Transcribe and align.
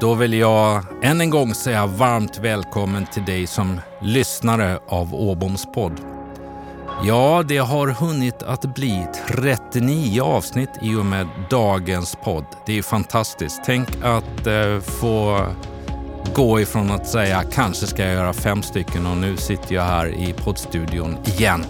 Då 0.00 0.14
vill 0.14 0.34
jag 0.34 0.84
än 1.02 1.20
en 1.20 1.30
gång 1.30 1.54
säga 1.54 1.86
varmt 1.86 2.38
välkommen 2.38 3.06
till 3.06 3.24
dig 3.24 3.46
som 3.46 3.80
lyssnare 4.02 4.78
av 4.88 5.14
Åboms 5.14 5.66
podd. 5.74 6.00
Ja, 7.04 7.44
det 7.48 7.58
har 7.58 7.88
hunnit 7.88 8.42
att 8.42 8.74
bli 8.74 9.06
39 9.28 10.22
avsnitt 10.22 10.70
i 10.82 10.94
och 10.94 11.06
med 11.06 11.26
dagens 11.50 12.16
podd. 12.24 12.44
Det 12.66 12.78
är 12.78 12.82
fantastiskt. 12.82 13.60
Tänk 13.66 13.88
att 14.02 14.46
eh, 14.46 14.80
få 14.80 15.46
gå 16.34 16.60
ifrån 16.60 16.90
att 16.90 17.06
säga 17.06 17.42
kanske 17.52 17.86
ska 17.86 18.02
jag 18.02 18.14
göra 18.14 18.32
fem 18.32 18.62
stycken 18.62 19.06
och 19.06 19.16
nu 19.16 19.36
sitter 19.36 19.74
jag 19.74 19.82
här 19.82 20.06
i 20.06 20.32
poddstudion 20.32 21.16
igen 21.24 21.64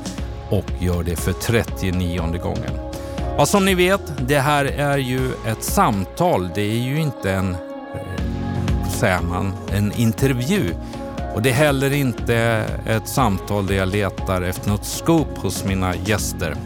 och 0.51 0.65
gör 0.79 1.03
det 1.03 1.17
för 1.17 1.33
39 1.33 2.39
gången. 2.43 2.91
Ja, 3.37 3.47
som 3.47 3.65
ni 3.65 3.75
vet, 3.75 4.29
det 4.29 4.39
här 4.39 4.65
är 4.65 4.99
ju 4.99 5.33
ett 5.47 5.63
samtal. 5.63 6.51
Det 6.55 6.63
är 6.63 6.83
ju 6.83 7.01
inte 7.01 7.33
en, 7.33 7.55
eh, 7.95 8.20
säger 9.01 9.23
man, 9.23 9.53
en 9.73 9.93
intervju. 9.93 10.75
Och 11.35 11.43
det 11.43 11.51
är 11.51 11.55
heller 11.55 11.93
inte 11.93 12.37
ett 12.87 13.09
samtal 13.09 13.67
där 13.67 13.75
jag 13.75 13.89
letar 13.89 14.43
efter 14.43 14.71
något 14.71 14.85
scoop 14.85 15.39
hos 15.39 15.65
mina 15.65 15.95
gäster. 15.97 16.57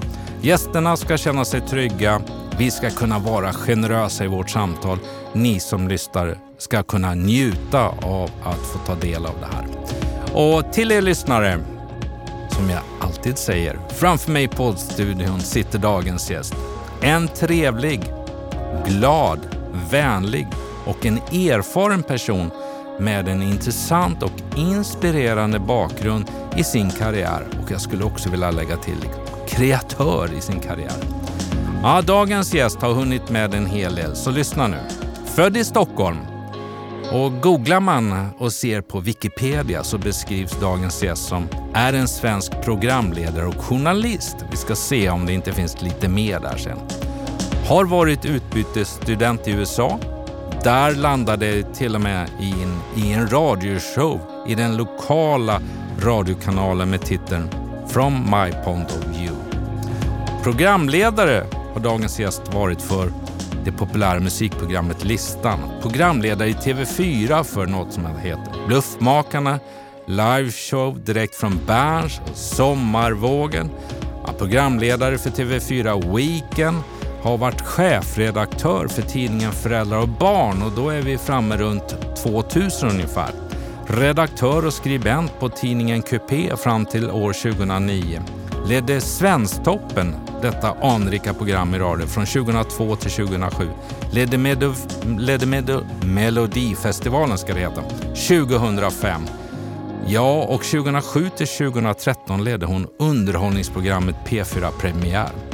Gästerna 0.40 0.96
ska 0.96 1.16
känna 1.16 1.44
sig 1.44 1.60
trygga. 1.60 2.20
Vi 2.58 2.70
ska 2.70 2.90
kunna 2.90 3.18
vara 3.18 3.52
generösa 3.52 4.24
i 4.24 4.26
vårt 4.26 4.50
samtal. 4.50 4.98
Ni 5.32 5.60
som 5.60 5.88
lyssnar 5.88 6.38
ska 6.58 6.82
kunna 6.82 7.14
njuta 7.14 7.88
av 8.02 8.30
att 8.44 8.66
få 8.66 8.78
ta 8.86 8.94
del 8.94 9.26
av 9.26 9.34
det 9.40 9.48
här. 9.56 9.66
Och 10.32 10.72
till 10.72 10.92
er 10.92 11.02
lyssnare, 11.02 11.58
som 12.50 12.70
jag 12.70 12.80
alltid 13.00 13.38
säger, 13.38 13.78
framför 13.88 14.30
mig 14.30 14.44
i 14.44 14.48
poddstudion 14.48 15.40
sitter 15.40 15.78
dagens 15.78 16.30
gäst. 16.30 16.54
En 17.02 17.28
trevlig, 17.28 18.00
glad, 18.86 19.40
vänlig 19.90 20.48
och 20.86 21.06
en 21.06 21.16
erfaren 21.16 22.02
person 22.02 22.50
med 22.98 23.28
en 23.28 23.42
intressant 23.42 24.22
och 24.22 24.32
inspirerande 24.56 25.58
bakgrund 25.58 26.30
i 26.56 26.64
sin 26.64 26.90
karriär 26.90 27.46
och 27.62 27.70
jag 27.70 27.80
skulle 27.80 28.04
också 28.04 28.30
vilja 28.30 28.50
lägga 28.50 28.76
till 28.76 29.08
kreatör 29.48 30.30
i 30.38 30.40
sin 30.40 30.60
karriär. 30.60 30.96
Ja, 31.82 32.02
dagens 32.02 32.54
gäst 32.54 32.82
har 32.82 32.92
hunnit 32.92 33.30
med 33.30 33.54
en 33.54 33.66
hel 33.66 33.94
del, 33.94 34.16
så 34.16 34.30
lyssna 34.30 34.66
nu. 34.66 34.78
Född 35.34 35.56
i 35.56 35.64
Stockholm 35.64 36.18
och 37.12 37.40
googlar 37.42 37.80
man 37.80 38.28
och 38.38 38.52
ser 38.52 38.80
på 38.80 39.00
Wikipedia 39.00 39.84
så 39.84 39.98
beskrivs 39.98 40.60
dagens 40.60 41.02
gäst 41.02 41.28
som 41.28 41.48
är 41.74 41.92
en 41.92 42.08
svensk 42.08 42.52
programledare 42.64 43.46
och 43.46 43.64
journalist. 43.64 44.36
Vi 44.50 44.56
ska 44.56 44.74
se 44.74 45.10
om 45.10 45.26
det 45.26 45.32
inte 45.32 45.52
finns 45.52 45.82
lite 45.82 46.08
mer 46.08 46.40
där 46.40 46.56
sen. 46.56 46.78
Har 47.68 47.84
varit 47.84 48.24
utbytesstudent 48.24 49.48
i 49.48 49.50
USA 49.50 49.98
där 50.64 50.94
landade 50.94 51.56
jag 51.56 51.74
till 51.74 51.94
och 51.94 52.00
med 52.00 52.28
i 52.40 52.50
en, 52.50 52.80
i 52.96 53.12
en 53.12 53.28
radioshow 53.28 54.20
i 54.48 54.54
den 54.54 54.76
lokala 54.76 55.60
radiokanalen 55.98 56.90
med 56.90 57.00
titeln 57.00 57.48
From 57.88 58.14
My 58.14 58.52
Point 58.64 58.90
of 58.90 59.06
View. 59.06 59.36
Programledare 60.42 61.46
har 61.74 61.80
dagens 61.80 62.20
gäst 62.20 62.54
varit 62.54 62.82
för 62.82 63.12
det 63.64 63.72
populära 63.72 64.20
musikprogrammet 64.20 65.04
Listan. 65.04 65.58
Programledare 65.82 66.48
i 66.48 66.54
TV4 66.54 67.42
för 67.44 67.66
något 67.66 67.92
som 67.92 68.06
heter 68.06 68.66
Bluffmakarna, 68.66 69.58
liveshow 70.06 71.04
direkt 71.04 71.34
från 71.34 71.60
Berns, 71.66 72.20
Sommarvågen. 72.34 73.70
Programledare 74.38 75.18
för 75.18 75.30
TV4 75.30 76.16
Weekend 76.16 76.76
har 77.24 77.38
varit 77.38 77.60
chefredaktör 77.60 78.88
för 78.88 79.02
tidningen 79.02 79.52
Föräldrar 79.52 79.98
och 79.98 80.08
barn 80.08 80.62
och 80.62 80.72
då 80.72 80.88
är 80.88 81.02
vi 81.02 81.18
framme 81.18 81.56
runt 81.56 81.96
2000 82.22 82.88
ungefär. 82.88 83.30
Redaktör 83.86 84.66
och 84.66 84.72
skribent 84.72 85.40
på 85.40 85.48
tidningen 85.48 86.02
QP 86.02 86.58
fram 86.58 86.86
till 86.86 87.10
år 87.10 87.32
2009. 87.32 88.22
Ledde 88.66 89.00
Svensktoppen, 89.00 90.14
detta 90.42 90.76
anrika 90.82 91.34
program 91.34 91.74
i 91.74 91.78
radio, 91.78 92.06
från 92.06 92.26
2002 92.26 92.96
till 92.96 93.10
2007. 93.10 93.68
Ledde, 94.12 94.38
Medo, 94.38 94.74
ledde 95.18 95.46
med, 95.46 95.70
Melodifestivalen, 96.02 97.38
ska 97.38 97.54
det 97.54 97.60
heta, 97.60 97.82
2005. 98.28 99.22
Ja, 100.06 100.42
och 100.42 100.62
2007 100.62 101.30
till 101.36 101.46
2013 101.46 102.44
ledde 102.44 102.66
hon 102.66 102.86
underhållningsprogrammet 102.98 104.16
P4 104.26 104.70
Premiär. 104.80 105.53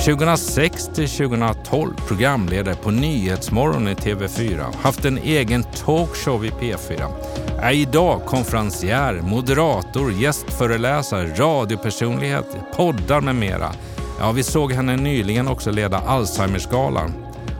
2006 0.00 0.90
till 0.94 1.08
2012 1.08 1.94
programledare 2.08 2.74
på 2.74 2.90
Nyhetsmorgon 2.90 3.88
i 3.88 3.94
TV4. 3.94 4.74
Haft 4.82 5.04
en 5.04 5.18
egen 5.18 5.62
talkshow 5.62 6.44
i 6.44 6.50
P4. 6.50 7.12
Är 7.62 7.72
idag 7.72 8.20
konferencier, 8.26 9.20
moderator, 9.22 10.12
gästföreläsare, 10.12 11.26
radiopersonlighet, 11.26 12.46
poddar 12.76 13.20
med 13.20 13.34
mera. 13.34 13.72
Ja, 14.20 14.32
vi 14.32 14.42
såg 14.42 14.72
henne 14.72 14.96
nyligen 14.96 15.48
också 15.48 15.70
leda 15.70 15.98
Alzheimersgalan. 15.98 17.12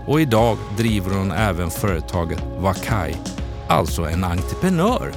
Och 0.07 0.21
idag 0.21 0.57
driver 0.77 1.17
hon 1.17 1.33
även 1.33 1.71
företaget 1.71 2.43
Wakai, 2.59 3.17
alltså 3.69 4.03
en 4.03 4.25
entreprenör. 4.25 5.13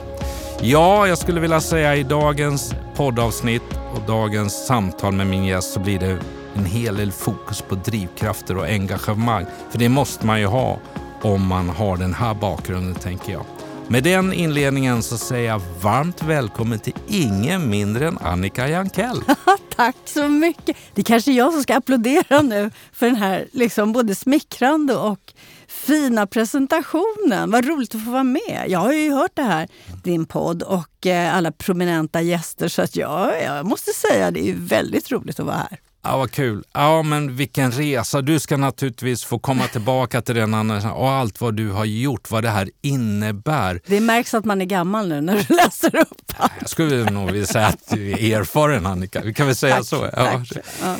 Ja, 0.61 1.07
jag 1.07 1.17
skulle 1.17 1.39
vilja 1.39 1.61
säga 1.61 1.95
i 1.95 2.03
dagens 2.03 2.75
poddavsnitt 2.95 3.79
och 3.93 4.01
dagens 4.07 4.65
samtal 4.65 5.13
med 5.13 5.27
min 5.27 5.45
gäst 5.45 5.73
så 5.73 5.79
blir 5.79 5.99
det 5.99 6.17
en 6.55 6.65
hel 6.65 6.97
del 6.97 7.11
fokus 7.11 7.61
på 7.61 7.75
drivkrafter 7.75 8.57
och 8.57 8.65
engagemang. 8.65 9.45
För 9.71 9.79
det 9.79 9.89
måste 9.89 10.25
man 10.25 10.39
ju 10.39 10.45
ha 10.45 10.79
om 11.21 11.47
man 11.47 11.69
har 11.69 11.97
den 11.97 12.13
här 12.13 12.33
bakgrunden, 12.33 12.95
tänker 12.95 13.33
jag. 13.33 13.45
Med 13.87 14.03
den 14.03 14.33
inledningen 14.33 15.03
så 15.03 15.17
säger 15.17 15.49
jag 15.49 15.61
varmt 15.81 16.23
välkommen 16.23 16.79
till 16.79 16.93
ingen 17.07 17.69
mindre 17.69 18.07
än 18.07 18.17
Annika 18.17 18.67
Jankell. 18.67 19.21
Tack 19.75 19.95
så 20.05 20.27
mycket. 20.27 20.77
Det 20.93 21.01
är 21.01 21.05
kanske 21.05 21.31
jag 21.31 21.53
som 21.53 21.63
ska 21.63 21.75
applådera 21.75 22.41
nu 22.41 22.71
för 22.93 23.05
den 23.05 23.15
här 23.15 23.47
liksom 23.51 23.93
både 23.93 24.15
smickrande 24.15 24.95
och 24.95 25.33
fina 25.67 26.27
presentationen. 26.27 27.51
Vad 27.51 27.65
roligt 27.65 27.95
att 27.95 28.05
få 28.05 28.11
vara 28.11 28.23
med. 28.23 28.65
Jag 28.67 28.79
har 28.79 28.93
ju 28.93 29.11
hört 29.11 29.31
det 29.33 29.43
här, 29.43 29.67
din 30.03 30.25
podd 30.25 30.63
och 30.63 31.07
eh, 31.07 31.35
alla 31.35 31.51
prominenta 31.51 32.21
gäster 32.21 32.67
så 32.67 32.81
att 32.81 32.95
jag, 32.95 33.43
jag 33.43 33.65
måste 33.65 33.91
säga 33.91 34.31
det 34.31 34.49
är 34.49 34.53
väldigt 34.53 35.11
roligt 35.11 35.39
att 35.39 35.45
vara 35.45 35.67
här. 35.69 35.79
Ja, 36.05 36.17
vad 36.17 36.31
kul. 36.31 36.63
Ja, 36.73 37.03
men 37.03 37.35
vilken 37.35 37.71
resa. 37.71 38.21
Du 38.21 38.39
ska 38.39 38.57
naturligtvis 38.57 39.23
få 39.23 39.39
komma 39.39 39.67
tillbaka 39.67 40.21
till 40.21 40.35
den 40.35 40.53
och 40.85 41.09
allt 41.09 41.41
vad 41.41 41.55
du 41.55 41.71
har 41.71 41.85
gjort, 41.85 42.31
vad 42.31 42.43
det 42.43 42.49
här 42.49 42.69
innebär. 42.81 43.81
Det 43.85 43.99
märks 43.99 44.33
att 44.33 44.45
man 44.45 44.61
är 44.61 44.65
gammal 44.65 45.07
nu 45.07 45.21
när 45.21 45.33
du 45.47 45.55
läser 45.55 45.95
upp 45.95 46.33
allt. 46.37 46.51
Jag 46.59 46.69
skulle 46.69 47.11
nog 47.11 47.31
vilja 47.31 47.47
säga 47.47 47.67
att 47.67 47.89
du 47.89 48.11
är 48.11 48.39
erfaren, 48.39 48.85
Annika. 48.85 49.21
Vi 49.21 49.33
kan 49.33 49.47
väl 49.47 49.55
säga 49.55 49.75
tack, 49.75 49.85
så. 49.85 50.09
Ja. 50.13 50.43
Ja. 50.81 50.95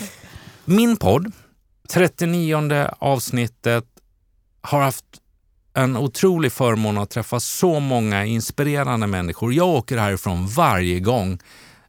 Min 0.66 0.98
podd, 0.98 1.32
39 1.90 2.88
avsnittet, 3.00 3.86
har 4.62 4.82
haft 4.82 5.06
en 5.74 5.98
otrolig 5.98 6.52
förmån 6.52 6.98
att 6.98 7.10
träffa 7.10 7.40
så 7.40 7.80
många 7.80 8.26
inspirerande 8.26 9.08
människor. 9.08 9.54
Jag 9.54 9.68
åker 9.68 9.98
härifrån 9.98 10.48
varje 10.48 11.00
gång 11.00 11.40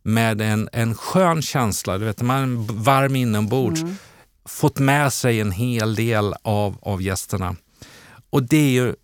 med 0.05 0.41
en, 0.41 0.69
en 0.73 0.95
skön 0.95 1.43
känsla, 1.43 1.99
du 1.99 2.05
vet, 2.05 2.23
man 2.23 2.67
varm 2.67 3.17
inombords, 3.17 3.83
mm. 3.83 3.97
fått 4.45 4.79
med 4.79 5.13
sig 5.13 5.41
en 5.41 5.53
hel 5.53 5.95
del 5.95 6.35
av, 6.43 6.77
av 6.83 7.03
gästerna. 7.03 7.57
Och 8.31 8.43
det 8.43 8.57
är 8.57 8.71
ju 8.71 8.95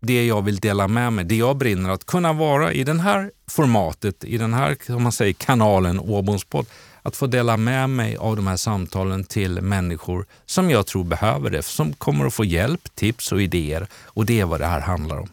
det 0.00 0.26
jag 0.26 0.42
vill 0.42 0.56
dela 0.56 0.88
med 0.88 1.12
mig, 1.12 1.24
det 1.24 1.36
jag 1.36 1.56
brinner 1.56 1.90
att 1.90 2.06
kunna 2.06 2.32
vara 2.32 2.72
i 2.72 2.84
det 2.84 3.00
här 3.00 3.30
formatet, 3.50 4.24
i 4.24 4.38
den 4.38 4.54
här 4.54 4.76
om 4.88 5.02
man 5.02 5.12
säger, 5.12 5.32
kanalen 5.32 6.00
Åbomspodd, 6.00 6.66
att 7.02 7.16
få 7.16 7.26
dela 7.26 7.56
med 7.56 7.90
mig 7.90 8.16
av 8.16 8.36
de 8.36 8.46
här 8.46 8.56
samtalen 8.56 9.24
till 9.24 9.60
människor 9.60 10.26
som 10.46 10.70
jag 10.70 10.86
tror 10.86 11.04
behöver 11.04 11.50
det, 11.50 11.62
som 11.62 11.92
kommer 11.92 12.26
att 12.26 12.34
få 12.34 12.44
hjälp, 12.44 12.94
tips 12.94 13.32
och 13.32 13.42
idéer. 13.42 13.86
Och 14.04 14.26
det 14.26 14.40
är 14.40 14.44
vad 14.44 14.60
det 14.60 14.66
här 14.66 14.80
handlar 14.80 15.18
om. 15.18 15.28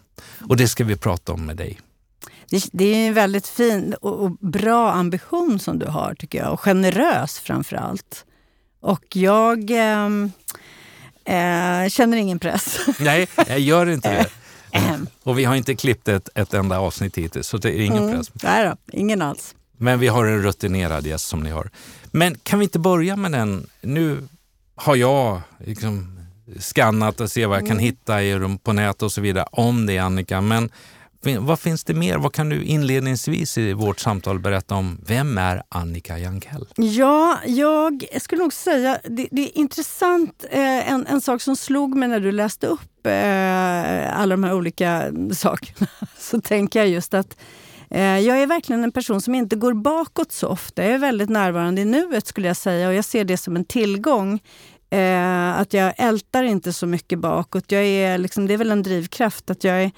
Och 0.50 0.58
det 0.58 0.68
ska 0.68 0.84
vi 0.84 0.96
prata 0.96 1.34
om 1.34 1.46
med 1.46 1.58
dig. 1.58 1.80
Det, 2.50 2.70
det, 2.72 2.86
är 2.86 3.08
en 3.08 3.14
väldigt 3.14 3.48
fin 3.48 3.94
och, 3.94 4.32
bra 4.32 4.92
ambition 4.92 5.60
som 5.60 5.80
du 5.80 5.86
har, 5.86 6.14
tycker 6.14 6.38
jag. 6.38 6.54
Och 6.54 6.60
generös 6.60 7.40
framför 7.40 7.76
allt. 7.76 8.26
Och 8.80 9.16
jag 9.16 9.72
eh, 9.72 10.06
eh, 11.26 11.90
känner 11.90 12.18
ingen 12.18 12.40
press. 12.40 12.80
Nej, 13.00 13.28
jag 13.48 13.60
gör 13.60 13.90
inte 13.90 14.12
det. 14.12 14.30
Och 15.24 15.40
vi 15.40 15.44
har 15.44 15.56
inte 15.56 15.76
klippt 15.76 16.08
ett, 16.08 16.30
ett 16.36 16.54
enda 16.54 16.80
avsnitt 16.80 17.18
hittills, 17.18 17.48
så 17.48 17.58
det 17.58 17.80
är 17.80 17.86
ingen 17.86 18.04
mm, 18.04 18.16
press. 18.16 18.32
Nej 18.44 18.66
då, 18.66 18.98
ingen 19.00 19.22
alls. 19.22 19.56
Men 19.78 20.00
vi 20.00 20.08
har 20.08 20.26
en 20.26 20.42
rutinerad 20.42 21.06
gäst 21.06 21.28
som 21.28 21.40
ni 21.40 21.50
har. 21.50 21.70
Men 22.12 22.38
kan 22.44 22.60
vi 22.60 22.64
inte 22.64 22.80
börja 22.80 23.16
med 23.16 23.32
den? 23.32 23.70
Nu 23.82 24.28
har 24.76 24.96
jag 24.96 25.42
liksom 25.66 26.20
skannat 26.60 27.22
och 27.22 27.32
se 27.32 27.46
vad 27.46 27.58
jag 27.58 27.68
kan 27.68 27.78
mm. 27.78 27.84
hitta 27.84 28.14
på 28.64 28.74
nätet 28.74 29.02
och 29.02 29.12
så 29.12 29.22
vidare 29.22 29.48
om 29.52 29.86
det, 29.86 29.98
Annika. 29.98 30.42
Men 30.42 30.70
vad 31.40 31.60
finns 31.60 31.84
det 31.84 31.94
mer? 31.94 32.18
Vad 32.18 32.34
kan 32.34 32.50
du 32.50 32.64
inledningsvis 32.64 33.58
i 33.58 33.74
vårt 33.74 34.00
samtal 34.00 34.40
berätta 34.40 34.76
om? 34.76 35.02
Vem 35.08 35.38
är 35.38 35.64
Annika 35.70 36.20
Jankell? 36.20 36.68
Ja, 36.76 37.40
jag 37.46 38.06
skulle 38.22 38.42
nog 38.42 38.54
säga, 38.54 39.00
det, 39.04 39.28
det 39.32 39.42
är 39.42 39.58
intressant, 39.58 40.46
eh, 40.52 40.92
en, 40.92 41.08
en 41.08 41.22
sak 41.22 41.42
som 41.42 41.56
slog 41.56 41.96
mig 41.96 42.10
när 42.10 42.20
du 42.20 42.32
läste 42.32 42.68
upp 42.68 43.06
eh, 43.08 44.20
alla 44.20 44.36
de 44.36 44.44
här 44.44 44.54
olika 44.54 45.12
sakerna, 45.34 45.88
så 46.18 46.42
tänker 46.42 46.80
jag 46.80 46.90
just 46.90 47.14
att 47.14 47.38
eh, 47.90 48.20
jag 48.20 48.42
är 48.42 48.48
verkligen 48.48 48.84
en 48.84 48.92
person 48.92 49.22
som 49.22 49.36
inte 49.36 49.56
går 49.56 49.74
bakåt 49.74 50.32
så 50.32 50.48
ofta. 50.48 50.84
Jag 50.84 50.94
är 50.94 50.98
väldigt 50.98 51.30
närvarande 51.30 51.82
i 51.82 51.86
nuet 51.86 52.28
skulle 52.28 52.48
jag 52.48 52.58
säga 52.58 52.88
och 52.88 52.94
jag 52.94 53.06
ser 53.06 53.24
det 53.24 53.38
som 53.38 53.56
en 53.56 53.66
tillgång. 53.66 54.40
Eh, 54.90 55.60
att 55.60 55.74
jag 55.74 55.94
ältar 55.98 56.44
inte 56.44 56.74
så 56.74 56.88
mycket 56.88 57.20
bakåt. 57.20 57.72
Jag 57.72 57.84
är 57.84 58.18
liksom, 58.18 58.48
det 58.48 58.54
är 58.54 58.58
väl 58.58 58.72
en 58.72 58.84
drivkraft 58.84 59.50
att 59.50 59.64
jag 59.64 59.84
är 59.84 59.92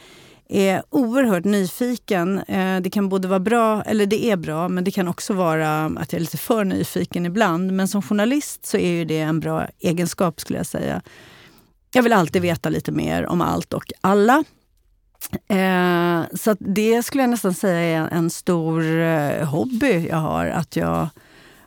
är 0.49 0.83
oerhört 0.89 1.43
nyfiken. 1.45 2.39
Eh, 2.39 2.81
det 2.81 2.89
kan 2.89 3.09
både 3.09 3.27
vara 3.27 3.39
bra, 3.39 3.83
eller 3.83 4.05
det 4.05 4.31
är 4.31 4.35
bra, 4.35 4.69
men 4.69 4.83
det 4.83 4.91
kan 4.91 5.07
också 5.07 5.33
vara 5.33 5.85
att 5.85 6.13
jag 6.13 6.19
är 6.19 6.19
lite 6.19 6.37
för 6.37 6.63
nyfiken 6.63 7.25
ibland. 7.25 7.71
Men 7.71 7.87
som 7.87 8.01
journalist 8.01 8.65
så 8.65 8.77
är 8.77 8.91
ju 8.91 9.05
det 9.05 9.19
en 9.19 9.39
bra 9.39 9.67
egenskap 9.79 10.39
skulle 10.39 10.59
jag 10.59 10.65
säga. 10.65 11.01
Jag 11.93 12.03
vill 12.03 12.13
alltid 12.13 12.41
veta 12.41 12.69
lite 12.69 12.91
mer 12.91 13.25
om 13.25 13.41
allt 13.41 13.73
och 13.73 13.91
alla. 14.01 14.43
Eh, 15.47 16.21
så 16.33 16.55
det 16.59 17.03
skulle 17.03 17.23
jag 17.23 17.29
nästan 17.29 17.53
säga 17.53 18.01
är 18.01 18.09
en 18.11 18.29
stor 18.29 18.99
eh, 19.01 19.47
hobby 19.47 20.07
jag 20.07 20.17
har. 20.17 20.45
Att 20.45 20.75
jag 20.75 21.09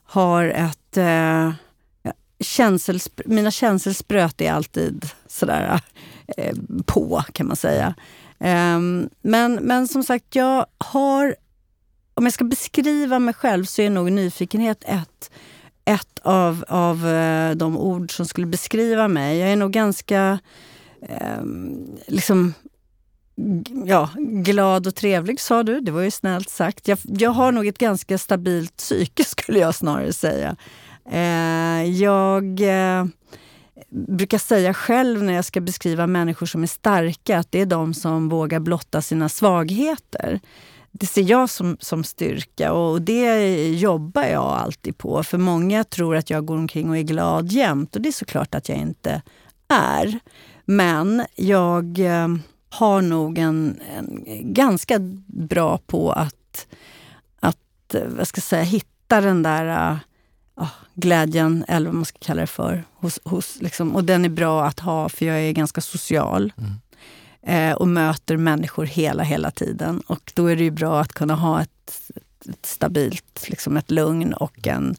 har 0.05 0.44
ett... 0.44 0.97
Eh, 0.97 1.53
mina 3.25 3.50
känselspröt 3.50 4.41
är 4.41 4.53
alltid 4.53 5.09
sådär 5.27 5.81
på, 6.87 7.25
kan 7.32 7.47
man 7.47 7.56
säga. 7.56 7.94
Um, 8.45 9.11
men, 9.23 9.55
men 9.55 9.89
som 9.89 10.03
sagt, 10.03 10.35
jag 10.35 10.67
har... 10.79 11.37
Om 12.15 12.25
jag 12.25 12.33
ska 12.33 12.45
beskriva 12.45 13.19
mig 13.19 13.35
själv 13.35 13.65
så 13.65 13.83
är 13.83 13.91
nog 13.91 14.13
nyfikenhet 14.13 14.85
ett, 14.87 15.31
ett 15.85 16.19
av, 16.23 16.65
av 16.69 17.07
eh, 17.07 17.55
de 17.55 17.79
ord 17.79 18.17
som 18.17 18.27
skulle 18.27 18.47
beskriva 18.47 19.09
mig. 19.09 19.39
Jag 19.39 19.53
är 19.53 19.57
nog 19.57 19.73
ganska 19.73 20.39
um, 21.41 21.99
liksom, 22.07 22.55
ja, 23.87 24.11
glad 24.19 24.87
och 24.87 24.95
trevlig 24.95 25.41
sa 25.41 25.63
du. 25.63 25.81
Det 25.81 25.93
var 25.93 26.01
ju 26.01 26.11
snällt 26.11 26.49
sagt. 26.51 26.89
Jag, 26.89 26.99
jag 27.03 27.31
har 27.31 27.53
nog 27.53 27.67
ett 27.67 27.79
ganska 27.79 28.19
stabilt 28.19 28.77
psyke 28.77 29.25
skulle 29.27 29.59
jag 29.59 29.75
snarare 29.75 30.13
säga. 30.13 30.57
Ehm, 31.11 31.95
jag... 31.95 32.61
Eh, 32.61 33.05
brukar 33.88 34.38
säga 34.38 34.75
själv 34.75 35.23
när 35.23 35.32
jag 35.32 35.44
ska 35.44 35.61
beskriva 35.61 36.06
människor 36.06 36.47
som 36.47 36.62
är 36.62 36.67
starka 36.67 37.38
att 37.38 37.53
det 37.53 37.61
är 37.61 37.67
de 37.67 37.94
som 37.94 38.29
vågar 38.29 38.61
blotta 38.61 39.03
sina 39.03 39.29
svagheter. 39.29 40.41
Det 40.93 41.06
ser 41.06 41.23
jag 41.23 41.50
som, 41.50 41.77
som 41.81 42.05
styrka 42.05 42.73
och 42.73 43.03
det 43.03 43.69
jobbar 43.69 44.23
jag 44.23 44.43
alltid 44.43 44.99
på. 44.99 45.23
För 45.23 45.38
många 45.38 45.85
tror 45.85 46.17
att 46.17 46.31
jag 46.31 46.44
går 46.44 46.56
omkring 46.56 46.91
och 46.91 46.97
är 46.99 47.03
glad 47.03 47.53
jämt 47.53 47.97
och 47.97 48.03
det 48.03 48.09
är 48.09 48.12
såklart 48.12 48.55
att 48.55 48.69
jag 48.69 48.79
inte 48.79 49.23
är. 49.69 50.19
Men 50.65 51.25
jag 51.35 51.99
eh, 51.99 52.29
har 52.71 53.03
nog 53.03 53.38
en, 53.38 53.81
en, 53.97 54.25
ganska 54.55 54.99
bra 55.27 55.79
på 55.79 56.12
att, 56.12 56.67
att 57.41 57.94
eh, 57.94 58.03
vad 58.06 58.29
ska 58.29 58.38
jag 58.38 58.44
säga, 58.44 58.62
hitta 58.62 59.21
den 59.21 59.43
där 59.43 59.93
eh, 59.93 59.99
glädjen, 61.00 61.64
eller 61.69 61.87
vad 61.87 61.94
man 61.94 62.05
ska 62.05 62.19
kalla 62.19 62.41
det 62.41 62.47
för. 62.47 62.85
Hos, 62.94 63.19
hos, 63.25 63.56
liksom, 63.61 63.97
och 63.97 64.05
den 64.05 64.25
är 64.25 64.29
bra 64.29 64.67
att 64.67 64.81
ha, 64.81 65.08
för 65.08 65.26
jag 65.26 65.41
är 65.41 65.52
ganska 65.52 65.81
social. 65.81 66.52
Mm. 66.56 66.73
Eh, 67.43 67.76
och 67.76 67.88
möter 67.88 68.37
människor 68.37 68.85
hela, 68.85 69.23
hela 69.23 69.50
tiden. 69.50 70.00
Och 70.06 70.32
då 70.35 70.47
är 70.47 70.56
det 70.56 70.62
ju 70.62 70.70
bra 70.70 71.00
att 71.00 71.12
kunna 71.12 71.35
ha 71.35 71.62
ett, 71.62 72.11
ett 72.49 72.67
stabilt, 72.67 73.49
liksom 73.49 73.76
ett 73.76 73.91
lugn 73.91 74.32
och 74.32 74.67
en, 74.67 74.97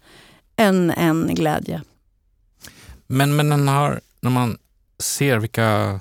en, 0.56 0.92
en 0.92 1.36
glädje. 1.36 1.82
Men, 3.08 3.36
men 3.36 3.50
den 3.50 3.68
här, 3.68 4.02
när 4.22 4.32
man 4.32 4.58
ser 5.00 5.38
vilka 5.38 6.00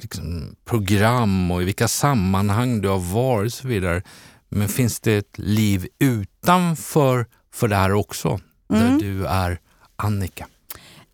liksom, 0.00 0.56
program 0.64 1.50
och 1.50 1.62
i 1.62 1.64
vilka 1.64 1.88
sammanhang 1.88 2.80
du 2.80 2.88
har 2.88 2.98
varit 2.98 3.46
och 3.46 3.52
så 3.52 3.68
vidare. 3.68 4.02
Men 4.48 4.68
finns 4.68 5.00
det 5.00 5.16
ett 5.16 5.38
liv 5.38 5.88
utanför 5.98 7.26
för 7.52 7.68
det 7.68 7.76
här 7.76 7.92
också? 7.92 8.40
Mm. 8.70 8.98
där 8.98 9.06
du 9.06 9.26
är 9.26 9.60
Annika? 9.96 10.46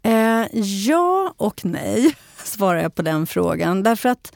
Eh, 0.03 0.47
ja 0.61 1.35
och 1.37 1.65
nej, 1.65 2.17
svarar 2.45 2.83
jag 2.83 2.95
på 2.95 3.03
den 3.03 3.27
frågan. 3.27 3.83
Därför 3.83 4.09
att 4.09 4.33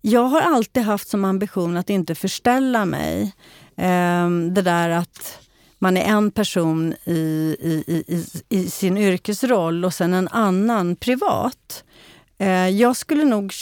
jag 0.00 0.22
har 0.22 0.40
alltid 0.40 0.82
haft 0.82 1.08
som 1.08 1.24
ambition 1.24 1.76
att 1.76 1.90
inte 1.90 2.14
förställa 2.14 2.84
mig. 2.84 3.34
Eh, 3.76 4.30
det 4.50 4.62
där 4.62 4.90
att 4.90 5.38
man 5.78 5.96
är 5.96 6.04
en 6.04 6.30
person 6.30 6.94
i, 7.04 7.12
i, 7.60 7.84
i, 7.86 8.24
i, 8.48 8.70
sin 8.70 8.98
yrkesroll 8.98 9.84
och 9.84 9.94
sen 9.94 10.14
en 10.14 10.28
annan 10.28 10.96
privat. 10.96 11.84
Eh, 12.38 12.68
jag 12.68 12.96
skulle 12.96 13.24
nog... 13.24 13.52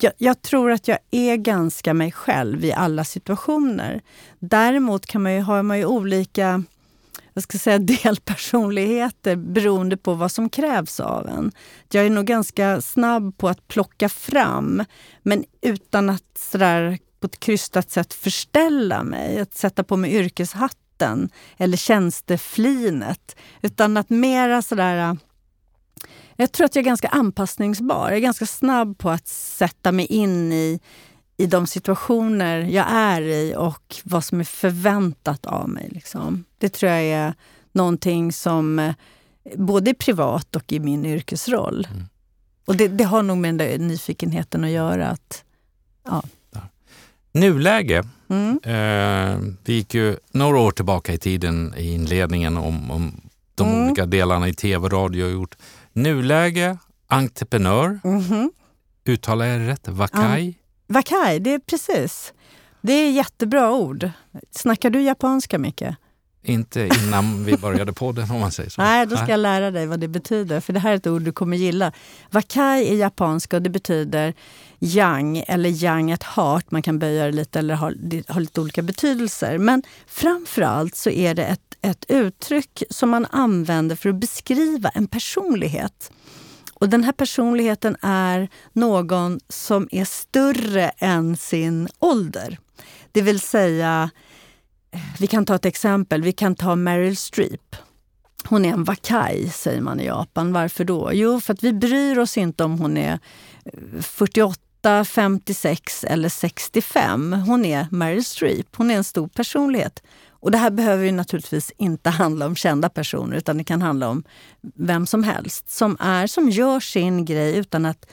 Jag, 0.00 0.12
jag, 0.18 0.42
tror 0.42 0.72
att 0.72 0.88
jag 0.88 0.98
är 1.10 1.36
ganska 1.36 1.94
mig 1.94 2.12
själv 2.12 2.64
i 2.64 2.72
alla 2.72 3.04
situationer. 3.04 4.00
Däremot 4.38 5.06
kan 5.06 5.22
man 5.22 5.34
ju, 5.34 5.40
har 5.40 5.62
man 5.62 5.78
ju 5.78 5.84
olika 5.84 6.64
jag 7.40 7.44
ska 7.44 7.58
säga, 7.58 7.78
delpersonligheter 7.78 9.36
beroende 9.36 9.96
på 9.96 10.14
vad 10.14 10.32
som 10.32 10.48
krävs 10.48 11.00
av 11.00 11.28
en. 11.28 11.52
Jag 11.92 12.06
är 12.06 12.10
nog 12.10 12.24
ganska 12.24 12.80
snabb 12.80 13.38
på 13.38 13.48
att 13.48 13.68
plocka 13.68 14.08
fram, 14.08 14.84
men 15.22 15.44
utan 15.60 16.10
att 16.10 16.38
sådär 16.38 16.98
på 17.20 17.26
ett 17.26 17.40
krystat 17.40 17.90
sätt 17.90 18.14
förställa 18.14 19.02
mig. 19.02 19.40
Att 19.40 19.54
sätta 19.54 19.84
på 19.84 19.96
mig 19.96 20.14
yrkeshatten 20.14 21.30
eller 21.56 21.76
tjänsteflinet. 21.76 23.36
Utan 23.62 23.96
att 23.96 24.10
mera 24.10 24.62
sådär... 24.62 25.16
Jag 26.36 26.52
tror 26.52 26.64
att 26.64 26.74
jag 26.74 26.82
är 26.82 26.86
ganska 26.86 27.08
anpassningsbar. 27.08 28.08
Jag 28.08 28.16
är 28.16 28.20
ganska 28.20 28.46
snabb 28.46 28.98
på 28.98 29.10
att 29.10 29.28
sätta 29.28 29.92
mig 29.92 30.06
in 30.06 30.52
i 30.52 30.80
i 31.36 31.46
de 31.46 31.66
situationer 31.66 32.60
jag 32.60 32.86
är 32.90 33.22
i 33.22 33.54
och 33.56 33.96
vad 34.04 34.24
som 34.24 34.40
är 34.40 34.44
förväntat 34.44 35.46
av 35.46 35.68
mig. 35.68 35.88
Liksom. 35.90 36.44
Det 36.60 36.68
tror 36.68 36.92
jag 36.92 37.02
är 37.02 37.34
någonting 37.72 38.32
som 38.32 38.78
eh, 38.78 38.94
både 39.56 39.94
privat 39.94 40.56
och 40.56 40.72
i 40.72 40.80
min 40.80 41.06
yrkesroll. 41.06 41.88
Mm. 41.90 42.04
Och 42.64 42.76
det, 42.76 42.88
det, 42.88 43.04
har 43.04 43.22
nog 43.22 43.38
med 43.38 43.48
den 43.48 43.56
där 43.56 43.78
nyfikenheten 43.78 44.64
att 44.64 44.70
göra. 44.70 45.08
Att, 45.08 45.44
ja. 46.04 46.22
Nuläge. 47.32 48.04
Mm. 48.28 48.60
Eh, 48.62 49.54
vi 49.64 49.72
gick 49.72 49.94
ju 49.94 50.16
några 50.30 50.58
år 50.58 50.70
tillbaka 50.70 51.12
i 51.12 51.18
tiden 51.18 51.74
i 51.76 51.94
inledningen 51.94 52.56
om, 52.56 52.90
om 52.90 53.20
de 53.54 53.68
mm. 53.68 53.84
olika 53.84 54.06
delarna 54.06 54.48
i 54.48 54.54
tv 54.54 54.84
och 54.84 54.92
radio 54.92 55.24
har 55.24 55.32
gjort. 55.32 55.56
Nuläge, 55.92 56.78
entreprenör. 57.06 58.00
Mm. 58.04 58.50
Uttalar 59.04 59.46
jag 59.46 59.60
det 59.60 59.68
rätt? 59.68 59.88
Vakai? 59.88 60.54
Wakai, 60.86 61.38
det 61.38 61.54
är 61.54 61.58
precis. 61.58 62.32
Det 62.80 62.92
är 62.92 63.10
jättebra 63.10 63.72
ord. 63.72 64.10
Snackar 64.50 64.90
du 64.90 65.02
japanska 65.02 65.58
mycket? 65.58 65.96
Inte 66.42 66.88
innan 67.04 67.44
vi 67.44 67.56
började 67.56 67.92
podden 67.92 68.30
om 68.30 68.40
man 68.40 68.52
säger 68.52 68.70
så. 68.70 68.82
Nej, 68.82 69.06
då 69.06 69.16
ska 69.16 69.26
jag 69.26 69.40
lära 69.40 69.70
dig 69.70 69.86
vad 69.86 70.00
det 70.00 70.08
betyder. 70.08 70.60
För 70.60 70.72
det 70.72 70.80
här 70.80 70.92
är 70.92 70.96
ett 70.96 71.06
ord 71.06 71.22
du 71.22 71.32
kommer 71.32 71.56
gilla. 71.56 71.92
Wakai 72.30 72.88
är 72.88 72.94
japanska 72.94 73.56
och 73.56 73.62
det 73.62 73.70
betyder 73.70 74.34
yang 74.78 75.44
eller 75.48 75.84
yang 75.84 76.12
at 76.12 76.22
heart. 76.22 76.70
Man 76.70 76.82
kan 76.82 76.98
böja 76.98 77.24
det 77.24 77.32
lite 77.32 77.58
eller 77.58 77.74
ha, 77.74 77.92
ha 78.28 78.40
lite 78.40 78.60
olika 78.60 78.82
betydelser. 78.82 79.58
Men 79.58 79.82
framförallt 80.06 80.96
så 80.96 81.10
är 81.10 81.34
det 81.34 81.44
ett, 81.44 81.76
ett 81.82 82.04
uttryck 82.08 82.82
som 82.90 83.10
man 83.10 83.26
använder 83.30 83.96
för 83.96 84.08
att 84.08 84.20
beskriva 84.20 84.88
en 84.88 85.06
personlighet. 85.06 86.12
Och 86.74 86.88
den 86.88 87.04
här 87.04 87.12
personligheten 87.12 87.96
är 88.02 88.48
någon 88.72 89.40
som 89.48 89.88
är 89.90 90.04
större 90.04 90.88
än 90.98 91.36
sin 91.36 91.88
ålder. 91.98 92.58
Det 93.12 93.22
vill 93.22 93.40
säga, 93.40 94.10
vi 95.18 95.26
kan 95.26 95.46
ta 95.46 95.54
ett 95.54 95.64
exempel. 95.64 96.22
Vi 96.22 96.32
kan 96.32 96.54
ta 96.54 96.76
Meryl 96.76 97.16
Streep. 97.16 97.76
Hon 98.44 98.64
är 98.64 98.72
en 98.72 98.84
wakai, 98.84 99.48
säger 99.48 99.80
man 99.80 100.00
i 100.00 100.06
Japan. 100.06 100.52
Varför 100.52 100.84
då? 100.84 101.10
Jo, 101.12 101.40
för 101.40 101.52
att 101.52 101.64
vi 101.64 101.72
bryr 101.72 102.18
oss 102.18 102.38
inte 102.38 102.64
om 102.64 102.78
hon 102.78 102.96
är 102.96 103.18
eh, 103.64 104.02
48, 104.02 105.04
56 105.04 106.04
eller 106.04 106.28
65. 106.28 107.32
Hon 107.32 107.64
är 107.64 107.86
Meryl 107.90 108.24
Streep. 108.24 108.76
Hon 108.76 108.90
är 108.90 108.94
en 108.94 109.04
stor 109.04 109.28
personlighet. 109.28 110.02
Och 110.30 110.50
det 110.50 110.58
här 110.58 110.70
behöver 110.70 111.04
ju 111.04 111.12
naturligtvis 111.12 111.72
inte 111.76 112.10
handla 112.20 112.46
om 112.46 112.56
kända 112.56 112.88
personer 112.88 113.36
utan 113.36 113.58
det 113.58 113.64
kan 113.64 113.82
handla 113.82 114.08
om 114.08 114.24
vem 114.74 115.06
som 115.06 115.24
helst 115.24 115.70
som, 115.70 115.96
är, 116.00 116.26
som 116.26 116.50
gör 116.50 116.80
sin 116.80 117.24
grej 117.24 117.56
utan 117.56 117.86
att 117.86 118.06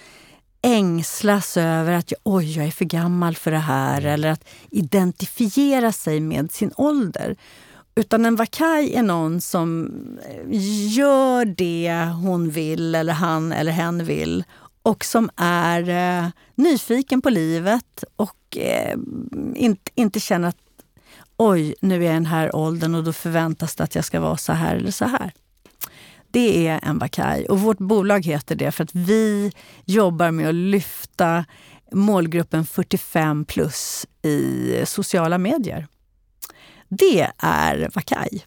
ängslas 0.68 1.58
över 1.58 1.92
att 1.92 2.14
oj, 2.24 2.58
jag 2.58 2.66
är 2.66 2.72
för 2.72 2.86
gammal 2.86 3.36
för 3.36 3.52
det 3.52 3.58
här 3.58 4.02
mm. 4.02 4.14
eller 4.14 4.30
att 4.30 4.48
identifiera 4.70 5.92
sig 5.92 6.20
med 6.20 6.52
sin 6.52 6.72
ålder. 6.76 7.36
Utan 7.96 8.26
en 8.26 8.36
vakaj 8.36 8.94
är 8.96 9.04
någon 9.04 9.42
som 9.42 9.92
gör 10.90 11.46
det 11.46 12.12
hon 12.22 12.50
vill 12.50 12.96
eller 12.96 13.14
han 13.14 13.52
eller 13.52 13.72
hen 13.72 14.06
vill 14.06 14.44
och 14.82 15.06
som 15.06 15.30
är 15.36 15.90
eh, 15.90 16.30
nyfiken 16.56 17.22
på 17.22 17.30
livet 17.30 18.04
och 18.16 18.58
eh, 18.58 18.98
inte, 19.56 19.92
inte 19.96 20.20
känner 20.20 20.48
att 20.48 20.58
oj, 21.38 21.76
nu 21.82 21.96
är 21.96 22.02
jag 22.02 22.12
i 22.12 22.14
den 22.14 22.26
här 22.26 22.56
åldern 22.56 22.96
och 22.96 23.04
då 23.04 23.14
förväntas 23.14 23.76
det 23.76 23.84
att 23.84 23.96
jag 23.96 24.06
ska 24.06 24.20
vara 24.20 24.38
så 24.38 24.54
här 24.54 24.76
eller 24.76 24.92
så 24.92 25.06
här. 25.06 25.32
Det 26.32 26.68
är 26.68 26.80
en 26.84 27.00
Vakaj 27.00 27.46
och 27.46 27.60
vårt 27.60 27.78
bolag 27.78 28.26
heter 28.26 28.56
det 28.56 28.72
för 28.72 28.84
att 28.84 28.96
vi 28.96 29.52
jobbar 29.86 30.32
med 30.32 30.50
att 30.50 30.56
lyfta 30.56 31.46
målgruppen 31.92 32.66
45 32.66 33.46
plus 33.46 34.06
i 34.22 34.74
sociala 34.86 35.38
medier. 35.38 35.88
Det 36.90 37.32
är 37.38 37.90
Vakaj. 37.94 38.46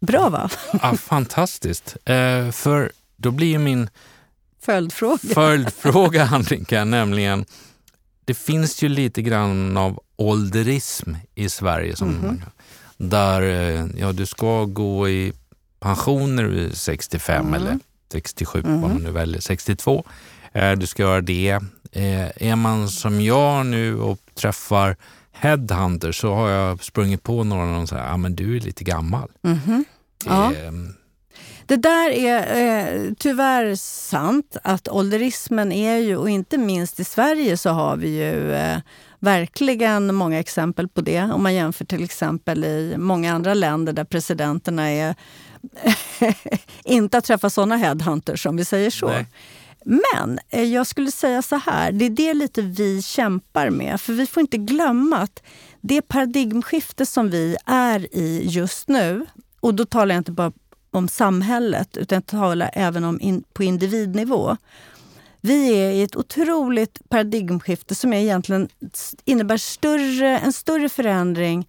Bra 0.00 0.28
va? 0.28 0.50
Ja, 0.82 0.94
fantastiskt. 1.00 1.96
Eh, 2.04 2.50
för 2.50 2.92
då 3.16 3.30
blir 3.30 3.58
min 3.58 3.88
följdfråga, 4.62 5.18
följdfråga 5.34 6.24
Annika, 6.32 6.84
nämligen 6.84 7.44
det 8.24 8.34
finns 8.34 8.82
ju 8.82 8.88
lite 8.88 9.22
grann 9.22 9.76
av 9.76 10.00
ålderism 10.16 11.14
i 11.34 11.48
Sverige. 11.48 11.96
Som 11.96 12.08
mm 12.08 12.20
-hmm. 12.20 12.40
Där 12.98 13.42
eh, 13.42 13.86
ja, 13.96 14.12
du 14.12 14.26
ska 14.26 14.64
gå 14.64 15.08
i 15.08 15.32
pension 15.86 16.36
när 16.36 16.44
du 16.44 16.64
är 16.64 16.70
65 16.70 17.46
mm. 17.46 17.54
eller 17.54 17.78
67, 18.12 18.60
mm. 18.60 18.80
vad 18.80 18.90
man 18.90 19.02
nu 19.02 19.10
väljer, 19.10 19.40
62. 19.40 20.04
Eh, 20.52 20.72
du 20.72 20.86
ska 20.86 21.02
göra 21.02 21.20
det. 21.20 21.50
Eh, 21.92 22.48
är 22.48 22.56
man 22.56 22.88
som 22.88 23.20
jag 23.20 23.66
nu 23.66 24.00
och 24.00 24.18
träffar 24.34 24.96
headhunter 25.32 26.12
så 26.12 26.34
har 26.34 26.48
jag 26.48 26.84
sprungit 26.84 27.22
på 27.22 27.44
några 27.44 27.76
som 27.76 27.86
säger, 27.86 28.16
men 28.16 28.34
du 28.34 28.56
är 28.56 28.60
lite 28.60 28.84
gammal. 28.84 29.30
-hmm. 29.42 29.84
Ja. 30.24 30.52
Det 31.66 31.76
där 31.76 32.10
är 32.10 32.38
eh, 32.56 33.12
tyvärr 33.18 33.74
sant 33.74 34.56
att 34.62 34.88
ålderismen 34.88 35.72
är 35.72 35.96
ju, 35.96 36.16
och 36.16 36.30
inte 36.30 36.58
minst 36.58 37.00
i 37.00 37.04
Sverige 37.04 37.56
så 37.56 37.70
har 37.70 37.96
vi 37.96 38.08
ju 38.08 38.52
eh, 38.52 38.78
verkligen 39.18 40.14
många 40.14 40.38
exempel 40.38 40.88
på 40.88 41.00
det. 41.00 41.22
Om 41.22 41.42
man 41.42 41.54
jämför 41.54 41.84
till 41.84 42.04
exempel 42.04 42.64
i 42.64 42.94
många 42.98 43.34
andra 43.34 43.54
länder 43.54 43.92
där 43.92 44.04
presidenterna 44.04 44.90
är 44.90 45.14
inte 46.84 47.18
att 47.18 47.24
träffa 47.24 47.50
sådana 47.50 47.76
headhunters 47.76 48.46
om 48.46 48.56
vi 48.56 48.64
säger 48.64 48.90
så. 48.90 49.08
Nej. 49.08 49.26
Men 49.84 50.38
eh, 50.48 50.62
jag 50.64 50.86
skulle 50.86 51.10
säga 51.10 51.42
så 51.42 51.56
här, 51.56 51.92
det 51.92 52.04
är 52.04 52.10
det 52.10 52.34
lite 52.34 52.62
vi 52.62 53.02
kämpar 53.02 53.70
med. 53.70 54.00
För 54.00 54.12
vi 54.12 54.26
får 54.26 54.40
inte 54.40 54.56
glömma 54.58 55.16
att 55.16 55.42
det 55.80 56.02
paradigmskifte 56.02 57.06
som 57.06 57.30
vi 57.30 57.56
är 57.66 58.14
i 58.14 58.46
just 58.46 58.88
nu, 58.88 59.26
och 59.60 59.74
då 59.74 59.84
talar 59.84 60.14
jag 60.14 60.20
inte 60.20 60.32
bara 60.32 60.52
om 60.90 61.08
samhället 61.08 61.96
utan 61.96 62.16
jag 62.16 62.26
talar 62.26 62.70
även 62.72 63.04
om 63.04 63.20
in, 63.20 63.44
på 63.52 63.62
individnivå. 63.62 64.56
Vi 65.40 65.78
är 65.78 65.90
i 65.90 66.02
ett 66.02 66.16
otroligt 66.16 67.08
paradigmskifte 67.08 67.94
som 67.94 68.12
egentligen 68.12 68.68
innebär 69.24 69.56
större, 69.56 70.38
en 70.38 70.52
större 70.52 70.88
förändring 70.88 71.68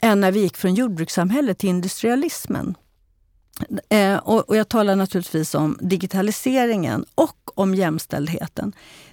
än 0.00 0.20
när 0.20 0.32
vi 0.32 0.40
gick 0.40 0.56
från 0.56 0.74
jordbrukssamhället 0.74 1.58
till 1.58 1.68
industrialismen. 1.68 2.74
Eh, 3.88 4.16
och, 4.16 4.48
och, 4.48 4.56
jag 4.56 4.68
talar 4.68 4.96
naturligtvis 4.96 5.54
om 5.54 5.78
digitaliseringen 5.80 7.04
och 7.14 7.36
om 7.54 7.74
jämställdheten. 7.74 8.72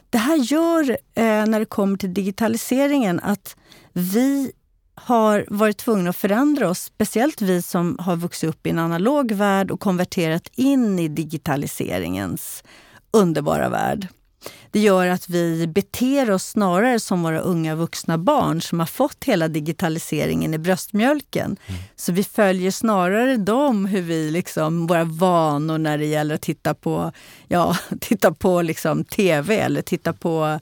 Det 0.09 0.17
här 0.17 0.37
gör, 0.37 0.89
eh, 0.89 1.45
när 1.45 1.59
det 1.59 1.65
kommer 1.65 1.97
till 1.97 2.13
digitaliseringen, 2.13 3.19
att 3.19 3.55
vi 3.93 4.51
har 4.95 5.45
varit 5.47 5.77
tvungna 5.77 6.09
att 6.09 6.15
förändra 6.15 6.69
oss. 6.69 6.79
Speciellt 6.79 7.41
vi 7.41 7.61
som 7.61 7.97
har 7.99 8.15
vuxit 8.15 8.49
upp 8.49 8.67
i 8.67 8.69
en 8.69 8.79
analog 8.79 9.31
värld 9.31 9.71
och 9.71 9.79
konverterat 9.79 10.49
in 10.55 10.99
i 10.99 11.07
digitaliseringens 11.07 12.63
underbara 13.11 13.69
värld. 13.69 14.07
Det 14.71 14.79
gör 14.79 15.07
att 15.07 15.29
vi 15.29 15.67
beter 15.67 16.31
oss 16.31 16.45
snarare 16.45 16.99
som 16.99 17.23
våra 17.23 17.39
unga 17.39 17.75
vuxna 17.75 18.17
barn 18.17 18.61
som 18.61 18.79
har 18.79 18.87
fått 18.87 19.23
hela 19.23 19.47
digitaliseringen 19.47 20.53
i 20.53 20.57
bröstmjölken. 20.57 21.57
Mm. 21.67 21.81
Så 21.95 22.11
vi 22.11 22.23
följer 22.23 22.71
snarare 22.71 23.37
dem, 23.37 23.85
hur 23.85 24.01
vi 24.01 24.31
liksom, 24.31 24.87
våra 24.87 25.03
vanor 25.03 25.77
när 25.77 25.97
det 25.97 26.05
gäller 26.05 26.35
att 26.35 26.41
titta 26.41 26.73
på, 26.73 27.11
ja, 27.49 27.77
titta 27.99 28.31
på 28.31 28.61
liksom 28.61 29.03
tv 29.03 29.59
eller 29.59 29.81
titta 29.81 30.13
på 30.13 30.59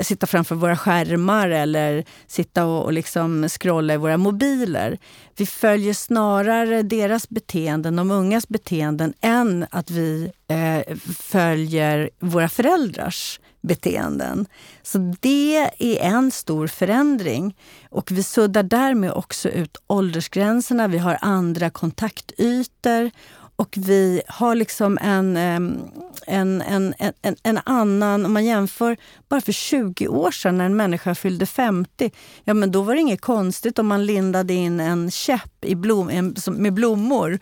sitta 0.00 0.26
framför 0.26 0.54
våra 0.54 0.76
skärmar 0.76 1.48
eller 1.48 2.04
sitta 2.26 2.66
och, 2.66 2.84
och 2.84 2.92
liksom 2.92 3.48
scrolla 3.48 3.94
i 3.94 3.96
våra 3.96 4.16
mobiler. 4.16 4.98
Vi 5.36 5.46
följer 5.46 5.94
snarare 5.94 6.82
deras 6.82 7.28
beteenden, 7.28 7.96
de 7.96 8.10
ungas 8.10 8.48
beteenden, 8.48 9.14
än 9.20 9.66
att 9.70 9.90
vi 9.90 10.32
eh, 10.48 10.96
följer 11.16 12.10
våra 12.18 12.48
föräldrars 12.48 13.40
beteenden. 13.60 14.46
Så 14.82 15.14
det 15.20 15.56
är 15.78 15.98
en 16.00 16.30
stor 16.30 16.66
förändring. 16.66 17.56
Och 17.90 18.12
vi 18.12 18.22
suddar 18.22 18.62
därmed 18.62 19.12
också 19.12 19.48
ut 19.48 19.76
åldersgränserna. 19.86 20.88
Vi 20.88 20.98
har 20.98 21.18
andra 21.20 21.70
kontaktytor 21.70 23.10
och 23.58 23.74
vi 23.76 24.22
har 24.28 24.54
liksom 24.54 24.98
en, 25.00 25.36
en, 25.36 25.82
en, 26.26 26.94
en, 27.22 27.36
en 27.42 27.60
annan, 27.64 28.26
om 28.26 28.32
man 28.32 28.44
jämför 28.44 28.96
bara 29.28 29.40
för 29.40 29.52
20 29.52 30.08
år 30.08 30.30
sedan 30.30 30.58
när 30.58 30.66
en 30.66 30.76
människa 30.76 31.14
fyllde 31.14 31.46
50, 31.46 32.10
ja 32.44 32.54
men 32.54 32.72
då 32.72 32.82
var 32.82 32.94
det 32.94 33.00
inget 33.00 33.20
konstigt 33.20 33.78
om 33.78 33.86
man 33.86 34.06
lindade 34.06 34.54
in 34.54 34.80
en 34.80 35.10
käpp 35.10 35.57
i 35.60 35.74
blom, 35.74 36.34
med 36.46 36.74
blommor. 36.74 37.38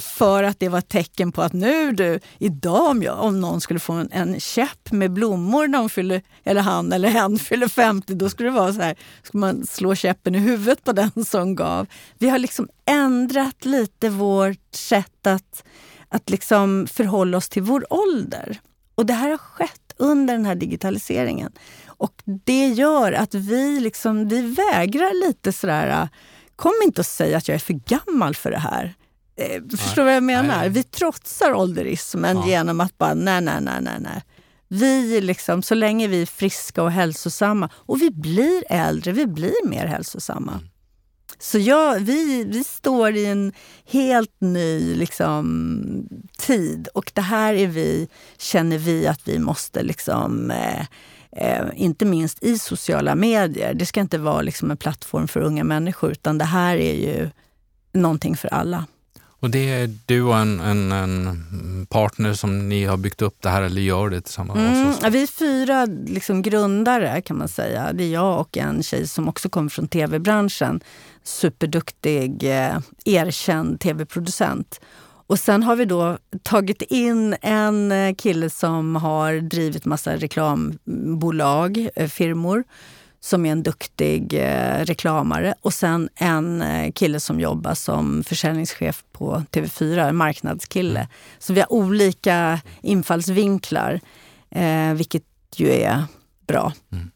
För 0.00 0.42
att 0.42 0.60
det 0.60 0.68
var 0.68 0.78
ett 0.78 0.88
tecken 0.88 1.32
på 1.32 1.42
att 1.42 1.52
nu 1.52 1.92
du, 1.92 2.20
idag 2.38 2.90
om, 2.90 3.02
jag, 3.02 3.20
om 3.20 3.40
någon 3.40 3.60
skulle 3.60 3.80
få 3.80 3.92
en, 3.92 4.08
en 4.12 4.40
käpp 4.40 4.92
med 4.92 5.12
blommor 5.12 5.68
när 5.68 5.88
fyller, 5.88 6.22
eller 6.44 6.60
han 6.60 6.92
eller 6.92 7.08
hen 7.08 7.38
fyller 7.38 7.68
50, 7.68 8.14
då 8.14 8.30
skulle 8.30 8.48
det 8.48 8.54
vara 8.54 8.72
så 8.72 8.80
här, 8.80 8.96
skulle 9.22 9.40
man 9.40 9.66
slå 9.66 9.94
käppen 9.94 10.34
i 10.34 10.38
huvudet 10.38 10.84
på 10.84 10.92
den 10.92 11.24
som 11.24 11.54
gav. 11.54 11.86
Vi 12.18 12.28
har 12.28 12.38
liksom 12.38 12.68
ändrat 12.86 13.64
lite 13.64 14.08
vårt 14.08 14.74
sätt 14.74 15.26
att, 15.26 15.64
att 16.08 16.30
liksom 16.30 16.86
förhålla 16.92 17.36
oss 17.36 17.48
till 17.48 17.62
vår 17.62 17.86
ålder. 17.90 18.60
Och 18.94 19.06
det 19.06 19.14
här 19.14 19.30
har 19.30 19.38
skett 19.38 19.94
under 19.96 20.34
den 20.34 20.46
här 20.46 20.54
digitaliseringen. 20.54 21.52
Och 21.86 22.22
det 22.44 22.68
gör 22.68 23.12
att 23.12 23.34
vi, 23.34 23.80
liksom, 23.80 24.28
vi 24.28 24.42
vägrar 24.42 25.26
lite 25.26 25.52
sådär, 25.52 26.08
kom 26.60 26.72
inte 26.84 27.00
och 27.00 27.06
säg 27.06 27.34
att 27.34 27.48
jag 27.48 27.54
är 27.54 27.58
för 27.58 27.72
gammal 27.74 28.34
för 28.34 28.50
det 28.50 28.58
här. 28.58 28.94
Eh, 29.36 29.62
förstår 29.78 30.02
du 30.02 30.04
vad 30.04 30.14
jag 30.14 30.22
menar? 30.22 30.58
Nej. 30.58 30.68
Vi 30.68 30.82
trotsar 30.82 31.52
ålderismen 31.52 32.36
ja. 32.36 32.46
genom 32.46 32.80
att 32.80 32.98
bara, 32.98 33.14
nej, 33.14 33.40
nej, 33.40 33.60
nej, 33.60 33.78
nej, 33.80 34.00
nej. 34.00 34.22
Vi 34.68 35.20
liksom, 35.20 35.62
så 35.62 35.74
länge 35.74 36.08
vi 36.08 36.22
är 36.22 36.26
friska 36.26 36.82
och 36.82 36.90
hälsosamma, 36.90 37.70
och 37.74 38.02
vi 38.02 38.10
blir 38.10 38.64
äldre, 38.70 39.12
vi 39.12 39.26
blir 39.26 39.66
mer 39.68 39.86
hälsosamma. 39.86 40.52
Mm. 40.52 40.64
Så 41.38 41.58
ja, 41.58 41.96
vi, 42.00 42.44
vi 42.44 42.64
står 42.64 43.16
i 43.16 43.26
en 43.26 43.52
helt 43.86 44.40
ny 44.40 44.94
liksom, 44.94 46.08
tid 46.38 46.88
och 46.94 47.12
det 47.14 47.20
här 47.20 47.54
är 47.54 47.66
vi, 47.66 48.08
känner 48.38 48.78
vi 48.78 49.06
att 49.06 49.28
vi 49.28 49.38
måste 49.38 49.82
liksom 49.82 50.50
eh, 50.50 50.86
eh, 51.36 51.64
inte 51.74 52.04
minst 52.04 52.44
i 52.44 52.58
sociala 52.58 53.14
medier. 53.14 53.74
Det 53.74 53.86
ska 53.86 54.00
inte 54.00 54.18
vara 54.18 54.42
liksom 54.42 54.70
en 54.70 54.76
plattform 54.76 55.28
för 55.28 55.40
unga 55.40 55.64
människor 55.64 56.10
utan 56.10 56.38
det 56.38 56.44
här 56.44 56.76
är 56.76 56.94
ju 56.94 57.30
någonting 57.92 58.36
för 58.36 58.48
alla. 58.48 58.86
Och 59.40 59.50
det 59.50 59.72
är 59.72 59.90
du 60.06 60.22
och 60.22 60.36
en, 60.36 60.60
en, 60.60 60.92
en, 60.92 61.86
partner 61.86 62.34
som 62.34 62.68
ni 62.68 62.84
har 62.84 62.96
byggt 62.96 63.22
upp 63.22 63.36
det 63.42 63.48
här 63.48 63.62
eller 63.62 63.80
gör 63.80 64.10
det 64.10 64.20
tillsammans? 64.20 64.58
Mm, 65.00 65.12
vi 65.12 65.22
är 65.22 65.26
fyra 65.26 65.86
liksom 66.06 66.42
grundare 66.42 67.20
kan 67.20 67.38
man 67.38 67.48
säga. 67.48 67.92
Det 67.92 68.04
är 68.04 68.12
jag 68.12 68.40
och 68.40 68.56
en 68.56 68.82
tjej 68.82 69.08
som 69.08 69.28
också 69.28 69.48
kommer 69.48 69.68
från 69.70 69.88
tv-branschen. 69.88 70.80
Superduktig, 71.22 72.44
eh, 72.44 72.78
erkänd 73.04 73.80
tv-producent. 73.80 74.80
Och 75.30 75.38
sen 75.38 75.62
har 75.62 75.76
vi 75.76 75.84
då 75.84 76.18
tagit 76.42 76.82
in 76.82 77.36
en 77.42 77.92
eh, 77.92 78.14
kille 78.14 78.50
som 78.50 78.96
har 78.96 79.34
drivit 79.34 79.84
massa 79.84 80.16
reklambolag, 80.16 81.88
eh, 81.96 82.08
firmor 82.08 82.64
som 83.20 83.46
är 83.46 83.52
en 83.52 83.62
duktig 83.62 84.34
eh, 84.34 84.84
reklamare 84.84 85.54
och 85.60 85.74
sen 85.74 86.08
en 86.14 86.64
kille 86.92 87.20
som 87.20 87.40
jobbar 87.40 87.74
som 87.74 88.24
försäljningschef 88.24 89.04
på 89.12 89.44
TV4, 89.50 90.08
en 90.08 90.16
marknadskille. 90.16 91.08
Så 91.38 91.52
vi 91.52 91.60
har 91.60 91.72
olika 91.72 92.60
infallsvinklar, 92.82 94.00
vilket 94.94 95.24
ju 95.56 95.72
är 95.72 96.04
bra. 96.46 96.72
Mm. 96.92 97.10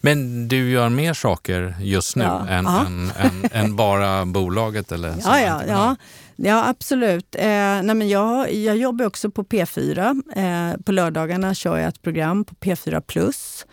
Men 0.00 0.48
du 0.48 0.70
gör 0.70 0.88
mer 0.88 1.14
saker 1.14 1.76
just 1.80 2.16
nu 2.16 2.24
ja. 2.24 2.48
än, 2.48 2.66
än, 2.66 3.10
än, 3.16 3.48
än, 3.52 3.76
bara 3.76 4.24
bolaget? 4.24 4.92
Eller 4.92 5.14
ja, 5.24 5.40
ja, 5.40 5.62
ja. 5.66 5.96
Ja, 6.36 6.68
absolut. 6.68 7.34
Eh, 7.34 7.46
nej 7.82 7.94
men 7.94 8.08
jag, 8.08 8.54
jag 8.54 8.76
jobbar 8.76 9.04
också 9.04 9.30
på 9.30 9.44
P4. 9.44 10.22
Eh, 10.36 10.80
på 10.82 10.92
lördagarna 10.92 11.54
kör 11.54 11.78
jag 11.78 11.88
ett 11.88 12.02
program 12.02 12.44
på 12.44 12.54
P4 12.54 13.00
Plus 13.00 13.66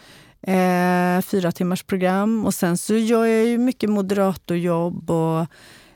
eh, 0.48 1.22
fyra 1.22 1.51
timmars 1.51 1.84
program. 1.84 2.46
Och 2.46 2.53
sen 2.53 2.77
så 2.77 2.96
gör 2.96 3.25
jag 3.25 3.46
ju 3.46 3.58
mycket 3.58 3.89
moderatorjobb 3.89 5.12
och 5.12 5.39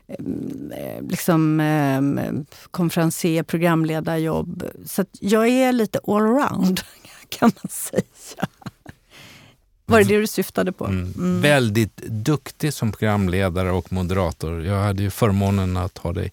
eh, 0.08 1.02
liksom 1.08 1.60
eh, 1.60 2.32
konferencier, 2.70 3.42
programledarjobb. 3.42 4.64
Så 4.86 5.04
jag 5.20 5.48
är 5.48 5.72
lite 5.72 6.00
allround 6.06 6.80
kan 7.28 7.52
man 7.62 7.70
säga. 7.70 8.46
Var 9.86 9.98
det 9.98 10.04
det 10.04 10.20
du 10.20 10.26
syftade 10.26 10.72
på? 10.72 10.86
Mm. 10.86 11.12
Mm. 11.16 11.40
Väldigt 11.40 11.96
duktig 11.96 12.74
som 12.74 12.92
programledare 12.92 13.70
och 13.70 13.92
moderator. 13.92 14.64
Jag 14.64 14.80
hade 14.80 15.02
ju 15.02 15.10
förmånen 15.10 15.76
att 15.76 15.98
ha 15.98 16.12
dig 16.12 16.32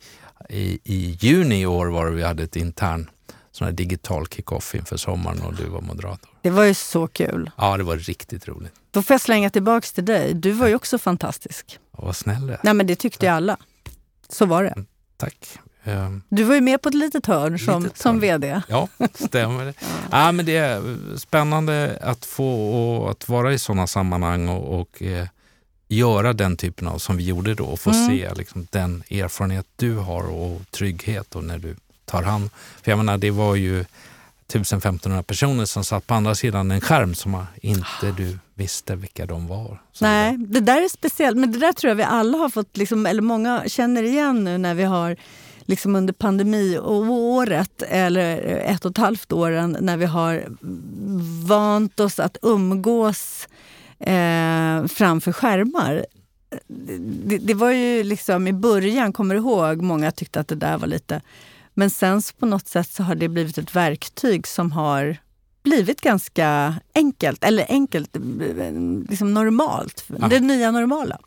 i, 0.49 0.79
i 0.83 1.17
juni 1.21 1.61
i 1.61 1.65
år 1.65 1.87
var 1.87 2.05
det 2.05 2.11
vi 2.11 2.23
hade 2.23 2.43
ett 2.43 2.55
intern 2.55 3.09
sån 3.55 3.65
här 3.65 3.71
digital 3.71 4.27
kick-off 4.27 4.75
inför 4.75 4.97
sommaren 4.97 5.41
och 5.41 5.53
du 5.53 5.65
var 5.65 5.81
moderator. 5.81 6.29
Det 6.41 6.49
var 6.49 6.63
ju 6.63 6.73
så 6.73 7.07
kul. 7.07 7.51
Ja, 7.57 7.77
det 7.77 7.83
var 7.83 7.97
riktigt 7.97 8.47
roligt. 8.47 8.73
Då 8.91 9.03
får 9.03 9.13
jag 9.13 9.21
slänga 9.21 9.49
tillbaks 9.49 9.91
till 9.91 10.05
dig. 10.05 10.33
Du 10.33 10.51
var 10.51 10.67
ju 10.67 10.75
också 10.75 10.97
fantastisk. 10.97 11.79
Ja, 11.91 11.99
vad 12.05 12.15
snäll 12.15 12.47
du 12.47 12.57
Nej, 12.63 12.73
men 12.73 12.87
det 12.87 12.95
tyckte 12.95 13.25
ja. 13.25 13.33
alla. 13.33 13.57
Så 14.29 14.45
var 14.45 14.63
det. 14.63 14.69
Mm, 14.69 14.85
tack. 15.17 15.59
Ehm, 15.83 16.21
du 16.29 16.43
var 16.43 16.55
ju 16.55 16.61
med 16.61 16.81
på 16.81 16.89
ett 16.89 16.95
litet 16.95 17.25
hörn 17.25 17.59
som, 17.59 17.83
litet 17.83 17.97
som 17.97 18.19
VD. 18.19 18.61
Ja, 18.67 18.87
stämmer. 19.13 19.73
ja. 20.11 20.31
men 20.31 20.45
det 20.45 20.57
är 20.57 20.97
spännande 21.17 21.99
att 22.01 22.25
få 22.25 23.07
att 23.09 23.29
vara 23.29 23.53
i 23.53 23.59
sådana 23.59 23.87
sammanhang 23.87 24.49
och, 24.49 24.79
och 24.79 25.01
eh, 25.01 25.27
göra 25.87 26.33
den 26.33 26.57
typen 26.57 26.87
av 26.87 26.97
som 26.97 27.17
vi 27.17 27.23
gjorde 27.23 27.53
då 27.53 27.65
och 27.65 27.79
få 27.79 27.89
mm. 27.89 28.07
se 28.07 28.33
liksom, 28.33 28.67
den 28.71 29.03
erfarenhet 29.09 29.65
du 29.75 29.97
har 29.97 30.29
och 30.29 30.61
trygghet 30.71 31.35
och 31.35 31.43
när 31.43 31.57
du 31.57 31.75
tar 32.05 32.23
hand. 32.23 32.49
För 32.83 32.91
jag 32.91 32.97
menar, 32.97 33.17
det 33.17 33.31
var 33.31 33.55
ju 33.55 33.85
1500 34.47 35.23
personer 35.23 35.65
som 35.65 35.83
satt 35.83 36.07
på 36.07 36.13
andra 36.13 36.35
sidan 36.35 36.71
en 36.71 36.81
skärm 36.81 37.15
som 37.15 37.45
inte 37.61 38.11
du 38.17 38.39
visste 38.53 38.95
vilka 38.95 39.25
de 39.25 39.47
var. 39.47 39.81
Nej, 40.01 40.37
det 40.37 40.59
där 40.59 40.81
är 40.81 40.89
speciellt. 40.89 41.37
Men 41.37 41.51
det 41.51 41.59
där 41.59 41.73
tror 41.73 41.89
jag 41.89 41.95
vi 41.95 42.03
alla 42.03 42.37
har 42.37 42.49
fått, 42.49 42.77
liksom, 42.77 43.05
eller 43.05 43.21
många 43.21 43.63
känner 43.67 44.03
igen 44.03 44.43
nu 44.43 44.57
när 44.57 44.73
vi 44.73 44.83
har 44.83 45.15
liksom 45.65 45.95
under 45.95 46.13
pandemiåret 46.13 47.81
eller 47.81 48.37
ett 48.45 48.85
och 48.85 48.91
ett 48.91 48.97
halvt 48.97 49.31
åren 49.31 49.77
när 49.79 49.97
vi 49.97 50.05
har 50.05 50.45
vant 51.47 51.99
oss 51.99 52.19
att 52.19 52.37
umgås 52.41 53.47
eh, 54.05 54.87
framför 54.87 55.31
skärmar. 55.31 56.05
Det, 56.67 57.37
det, 57.37 57.53
var 57.53 57.71
ju 57.71 58.03
liksom 58.03 58.47
i 58.47 58.53
början, 58.53 59.13
kommer 59.13 59.35
du 59.35 59.41
ihåg, 59.41 59.81
många 59.81 60.11
tyckte 60.11 60.39
att 60.39 60.47
det 60.47 60.55
där 60.55 60.77
var 60.77 60.87
lite... 60.87 61.21
Men 61.77 61.89
sen 61.89 62.21
på 62.39 62.45
något 62.45 62.67
sätt 62.67 62.89
så 62.89 63.03
har 63.03 63.15
det 63.15 63.27
blivit 63.27 63.57
ett 63.57 63.75
verktyg 63.75 64.47
som 64.47 64.71
har 64.71 65.17
blivit 65.63 66.01
ganska 66.01 66.75
enkelt, 66.93 67.43
eller 67.43 67.65
enkelt, 67.69 68.17
liksom 69.09 69.33
normalt. 69.33 70.05
Ja. 70.19 70.27
Det 70.27 70.39
nya 70.39 70.71
normala. 70.71 71.19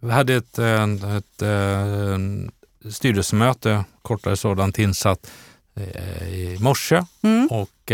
Vi 0.00 0.10
hade 0.10 0.34
ett, 0.34 0.58
ett, 0.58 1.04
ett, 1.04 1.42
ett 1.42 2.94
styrelsemöte, 2.94 3.84
kortare 4.02 4.36
sådant, 4.36 4.78
insatt 4.78 5.30
eh, 5.74 6.28
i 6.28 6.58
morse. 6.60 7.04
Mm. 7.22 7.46
Och, 7.46 7.92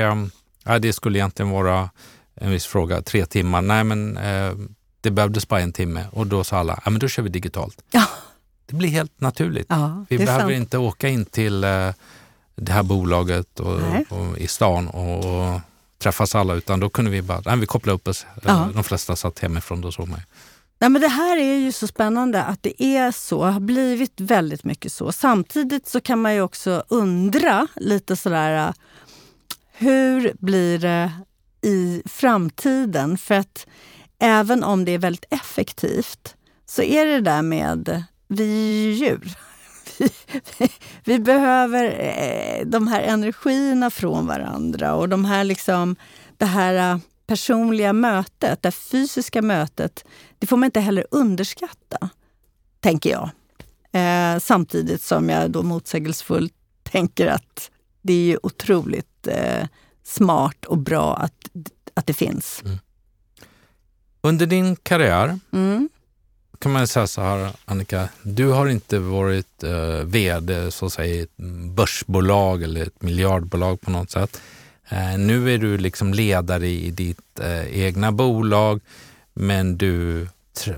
ja, 0.65 0.79
det 0.79 0.93
skulle 0.93 1.19
egentligen 1.19 1.51
vara 1.51 1.91
en 2.41 2.51
viss 2.51 2.67
fråga, 2.67 3.03
tre 3.03 3.27
timmar. 3.27 3.63
Nej, 3.63 3.85
men 3.85 4.17
eh, 4.17 4.53
det 5.01 5.11
behövdes 5.11 5.49
bara 5.49 5.61
en 5.61 5.73
timme 5.73 6.05
och 6.13 6.27
då 6.27 6.45
sa 6.45 6.57
alla, 6.57 6.81
ja 6.85 6.91
men 6.91 7.01
då 7.01 7.09
kör 7.09 7.23
vi 7.23 7.29
digitalt. 7.29 7.83
Ja. 7.91 8.07
Det 8.67 8.77
blir 8.77 8.89
helt 8.89 9.21
naturligt. 9.21 9.67
Ja, 9.69 10.05
vi 10.09 10.19
behöver 10.19 10.41
sant. 10.41 10.53
inte 10.53 10.79
åka 10.79 11.09
in 11.09 11.25
till 11.25 11.65
eh, 11.65 11.91
det 12.55 12.73
här 12.73 12.83
bolaget 12.83 13.61
och, 13.61 13.81
och 14.09 14.39
i 14.39 14.47
stan 14.47 14.89
och, 14.89 15.25
och, 15.25 15.61
träffas 15.99 16.35
alla, 16.35 16.55
utan 16.55 16.81
då 16.81 16.91
kunde 16.91 17.11
vi 17.11 17.23
bara, 17.23 17.43
nej, 17.47 17.59
vi 17.59 17.67
koppla 17.67 17.93
upp 17.93 18.09
oss. 18.09 18.27
Ja. 18.43 18.69
De 18.75 18.85
flesta 18.85 19.17
satt 19.17 19.39
hemifrån, 19.39 19.81
då 19.81 19.93
såg 19.93 20.09
man 20.09 20.21
Nej, 20.79 20.91
men 20.91 21.03
det 21.03 21.09
här 21.09 21.37
är 21.37 21.57
ju 21.57 21.73
så 21.73 21.87
spännande 21.87 22.43
att 22.43 22.63
det 22.63 22.83
är 22.83 23.11
så, 23.11 23.45
har 23.45 23.61
blivit 23.61 24.21
väldigt 24.21 24.65
mycket 24.65 24.93
så. 24.93 25.13
Samtidigt 25.13 25.89
så 25.89 26.01
kan 26.01 26.23
man 26.23 26.35
ju 26.35 26.41
också 26.41 26.85
undra 26.89 27.67
lite 27.77 28.17
sådär, 28.17 28.75
hur 29.73 30.33
blir 30.39 30.79
det 30.79 31.13
i 31.63 32.03
framtiden. 32.07 33.19
För 33.19 33.35
att 33.35 33.67
även 34.19 34.65
om 34.65 34.85
det 34.85 34.93
är 34.93 34.99
väldigt 34.99 35.25
effektivt 35.31 36.37
så 36.67 36.83
är 36.83 37.07
det 37.07 37.21
där 37.21 37.43
med 37.43 38.05
vi 38.29 38.87
är 38.87 38.93
djur. 38.93 39.37
Vi, 39.99 40.11
vi, 40.59 40.71
vi, 41.05 41.19
behöver 41.19 41.85
eh, 41.85 42.67
de 42.67 42.89
här 42.89 43.03
energierna 43.03 43.91
från 43.91 44.27
varandra 44.27 44.95
och 44.95 45.09
de 45.09 45.25
här 45.25 45.45
liksom, 45.45 45.97
det 46.37 46.45
här 46.45 46.93
eh, 46.95 46.99
personliga 47.27 47.93
mötet, 47.93 48.63
det 48.63 48.73
fysiska 48.73 49.43
mötet, 49.43 50.05
det 50.39 50.47
får 50.47 50.57
man 50.57 50.65
inte 50.65 50.81
heller 50.81 51.07
underskatta, 51.11 52.11
tänker 52.81 53.11
jag. 53.11 53.31
Eh, 53.93 54.39
samtidigt 54.39 55.03
som 55.03 55.29
jag 55.29 55.51
då 55.51 55.63
motsägelsefullt 55.63 56.55
tänker 56.83 57.27
att 57.27 57.71
det 58.03 58.13
är 58.13 58.25
ju 58.27 58.39
otroligt 58.43 59.27
eh, 59.27 59.67
smart 60.11 60.65
och 60.65 60.79
bra 60.79 61.17
att, 61.17 61.49
att 61.95 62.07
det 62.07 62.15
finns. 62.15 62.63
Mm. 62.65 62.79
Under 64.21 64.47
din 64.47 64.77
karriär 64.77 65.39
mm. 65.53 65.89
kan 66.59 66.73
man 66.73 66.87
säga 66.87 67.07
så 67.07 67.21
här, 67.21 67.53
Annika, 67.65 68.09
du 68.23 68.49
har 68.49 68.69
inte 68.69 68.99
varit 68.99 69.63
eh, 69.63 70.05
vd 70.05 70.71
så 70.71 70.87
att 70.87 70.93
säga, 70.93 71.15
i 71.15 71.21
ett 71.21 71.37
börsbolag 71.77 72.63
eller 72.63 72.83
ett 72.83 73.03
miljardbolag 73.03 73.81
på 73.81 73.91
något 73.91 74.11
sätt. 74.11 74.41
Eh, 74.89 75.19
nu 75.19 75.55
är 75.55 75.59
du 75.59 75.79
liksom 75.79 76.15
ledare 76.15 76.69
i 76.69 76.91
ditt 76.91 77.41
eh, 77.41 77.81
egna 77.81 78.13
bolag, 78.13 78.81
men 79.35 79.79
du 79.79 80.29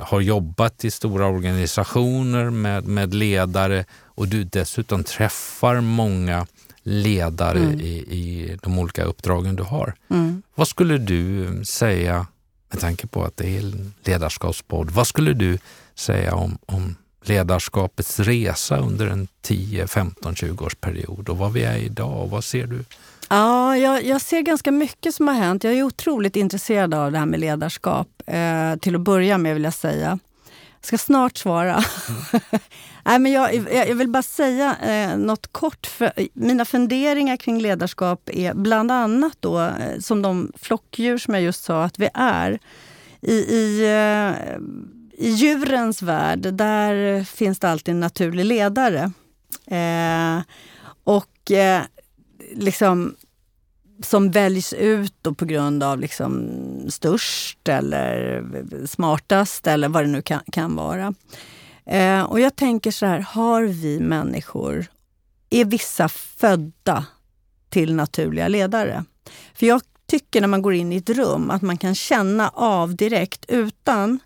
har 0.01 0.21
jobbat 0.21 0.85
i 0.85 0.91
stora 0.91 1.27
organisationer 1.27 2.51
med, 2.51 2.85
med 2.85 3.15
ledare 3.15 3.85
och 4.05 4.29
du 4.29 4.45
dessutom 4.45 5.05
träffar 5.05 5.81
många 5.81 6.47
ledare 6.83 7.59
mm. 7.59 7.81
i, 7.81 7.93
i 7.97 8.57
de 8.63 8.79
olika 8.79 9.05
uppdragen 9.05 9.57
du 9.57 9.63
har. 9.63 9.95
Mm. 10.11 10.43
Vad 10.55 10.69
skulle 10.69 10.99
du 10.99 11.49
säga, 11.65 12.27
med 12.71 12.81
tanke 12.81 13.07
på 13.07 13.25
att 13.25 13.37
det 13.37 13.57
är 13.57 13.61
en 13.61 13.95
ledarskapspodd, 14.05 14.91
vad 14.91 15.07
skulle 15.07 15.33
du 15.33 15.59
säga 15.95 16.35
om, 16.35 16.59
om 16.67 16.97
ledarskapets 17.25 18.21
resa 18.21 18.77
under 18.77 19.07
en 19.07 19.29
10, 19.41 19.87
15, 19.87 20.35
20 20.35 20.65
års 20.65 20.75
period 20.75 21.29
och 21.29 21.39
vad 21.39 21.53
vi 21.53 21.63
är 21.63 21.77
idag? 21.77 22.29
Vad 22.31 22.45
ser 22.45 22.67
du? 22.67 22.85
Ja, 23.29 23.77
jag, 23.77 24.05
jag, 24.05 24.21
ser 24.21 24.41
ganska 24.41 24.71
mycket 24.71 25.15
som 25.15 25.29
har 25.29 25.35
hänt. 25.35 25.65
Jag 25.65 25.73
är 25.73 25.83
otroligt 25.83 26.37
intresserad 26.37 26.95
av 26.95 27.13
det 27.13 27.19
här 27.19 27.27
med 27.27 27.41
ledarskap. 27.41 28.09
Eh, 28.27 28.77
till 28.77 28.95
att 28.95 29.01
börja 29.01 29.39
med 29.39 29.55
vill 29.55 29.65
jag 29.65 29.75
säga. 29.75 30.19
Jag 30.81 30.87
ska 30.87 30.99
snart 30.99 31.37
svara. 31.37 31.85
Mm. 32.09 32.41
Nej, 33.05 33.19
men 33.19 33.33
jag, 33.33 33.55
jag, 33.55 33.95
vill 33.95 34.09
bara 34.09 34.23
säga 34.23 34.77
eh, 34.77 35.19
något 35.19 35.53
kort. 35.53 35.87
För 35.87 36.13
eh, 36.17 36.27
mina 36.33 36.65
funderingar 36.65 37.37
kring 37.37 37.61
ledarskap 37.61 38.31
är 38.33 38.55
bland 38.55 38.91
annat 38.91 39.37
då, 39.41 39.61
eh, 39.61 39.99
som 40.01 40.23
de 40.23 40.53
flockdjur 40.57 41.19
som 41.19 41.35
jag 41.35 41.43
just 41.43 41.65
sa 41.65 41.85
att 41.85 41.99
vi 41.99 42.09
är. 42.15 42.59
I, 43.21 43.35
i, 43.35 43.83
eh, 43.83 44.57
i 45.13 45.29
djurens 45.29 46.03
värld, 46.03 46.55
där 46.55 47.25
finns 47.25 47.59
det 47.59 47.69
alltid 47.71 47.95
en 47.95 48.01
naturlig 48.01 48.45
ledare. 48.45 49.13
Eh, 49.67 50.43
och 51.05 51.51
eh, 51.51 51.83
liksom 52.55 53.15
som 54.03 54.31
väljs 54.31 54.73
ut 54.73 55.15
då 55.23 55.35
på 55.35 55.45
grund 55.45 55.83
av 55.83 55.99
liksom 55.99 56.51
störst 56.89 57.69
eller 57.69 58.45
smartast 58.87 59.67
eller 59.67 59.89
vad 59.89 60.05
det 60.05 60.09
nu 60.09 60.23
kan, 60.23 60.41
kan 60.53 60.77
vara. 60.77 61.15
Eh, 61.87 62.23
och 62.23 62.41
jag 62.41 62.57
tänker 62.57 62.91
så 62.91 63.07
här, 63.07 63.21
har 63.21 63.63
vi 63.63 64.01
människor, 64.01 64.87
är 65.51 65.65
vissa 65.65 66.09
födda 66.09 67.07
till 67.69 67.95
naturliga 67.95 68.49
ledare? 68.49 69.05
För 69.55 69.67
jag 69.67 69.83
tycker 70.07 70.41
när 70.41 70.49
man 70.49 70.63
går 70.63 70.75
in 70.75 70.93
i 70.93 70.97
ett 70.97 71.11
rum 71.11 71.51
att 71.51 71.63
man 71.63 71.79
kan 71.79 71.95
känna 71.95 72.49
av 72.49 72.97
direkt 72.97 73.45
utan 73.49 74.19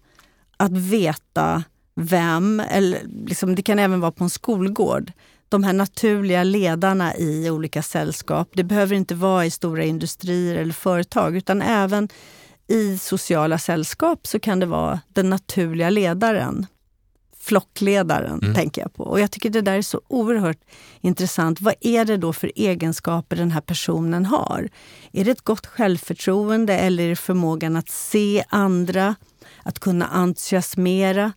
att 0.56 0.72
veta 0.72 1.64
vem, 1.94 2.60
eller 2.60 3.00
liksom, 3.26 3.54
det 3.54 3.62
kan 3.62 3.78
även 3.78 4.00
vara 4.00 4.12
på 4.12 4.24
en 4.24 4.30
skolgård 4.30 5.12
de 5.48 5.64
här 5.64 5.72
naturliga 5.72 6.42
ledarna 6.42 7.16
i 7.16 7.50
olika 7.50 7.82
sällskap. 7.82 8.48
Det 8.52 8.64
behöver 8.64 8.96
inte 8.96 9.14
vara 9.14 9.46
i 9.46 9.50
stora 9.50 9.84
industrier 9.84 10.56
eller 10.56 10.72
företag 10.72 11.36
utan 11.36 11.62
även 11.62 12.08
i 12.68 12.98
sociala 12.98 13.58
sällskap 13.58 14.26
så 14.26 14.40
kan 14.40 14.60
det 14.60 14.66
vara 14.66 15.00
den 15.08 15.30
naturliga 15.30 15.90
ledaren. 15.90 16.66
Flockledaren 17.46 18.40
mm. 18.42 18.54
tänker 18.54 18.82
jag 18.82 18.94
på. 18.94 19.04
Och 19.04 19.20
jag 19.20 19.30
tycker 19.30 19.50
det 19.50 19.60
där 19.60 19.78
är 19.78 19.82
så 19.82 20.00
oerhört 20.08 20.60
intressant. 21.00 21.60
Vad 21.60 21.74
är 21.80 22.04
det 22.04 22.16
då 22.16 22.32
för 22.32 22.52
egenskaper 22.54 23.36
den 23.36 23.50
här 23.50 23.60
personen 23.60 24.26
har? 24.26 24.68
Är 25.12 25.24
det 25.24 25.30
ett 25.30 25.42
gott 25.44 25.66
självförtroende 25.66 26.78
eller 26.78 27.04
är 27.04 27.08
det 27.08 27.16
förmågan 27.16 27.76
att 27.76 27.88
se 27.88 28.44
andra? 28.48 29.14
Att 29.62 29.78
kunna 29.78 30.06
entusiasmera? 30.06 31.32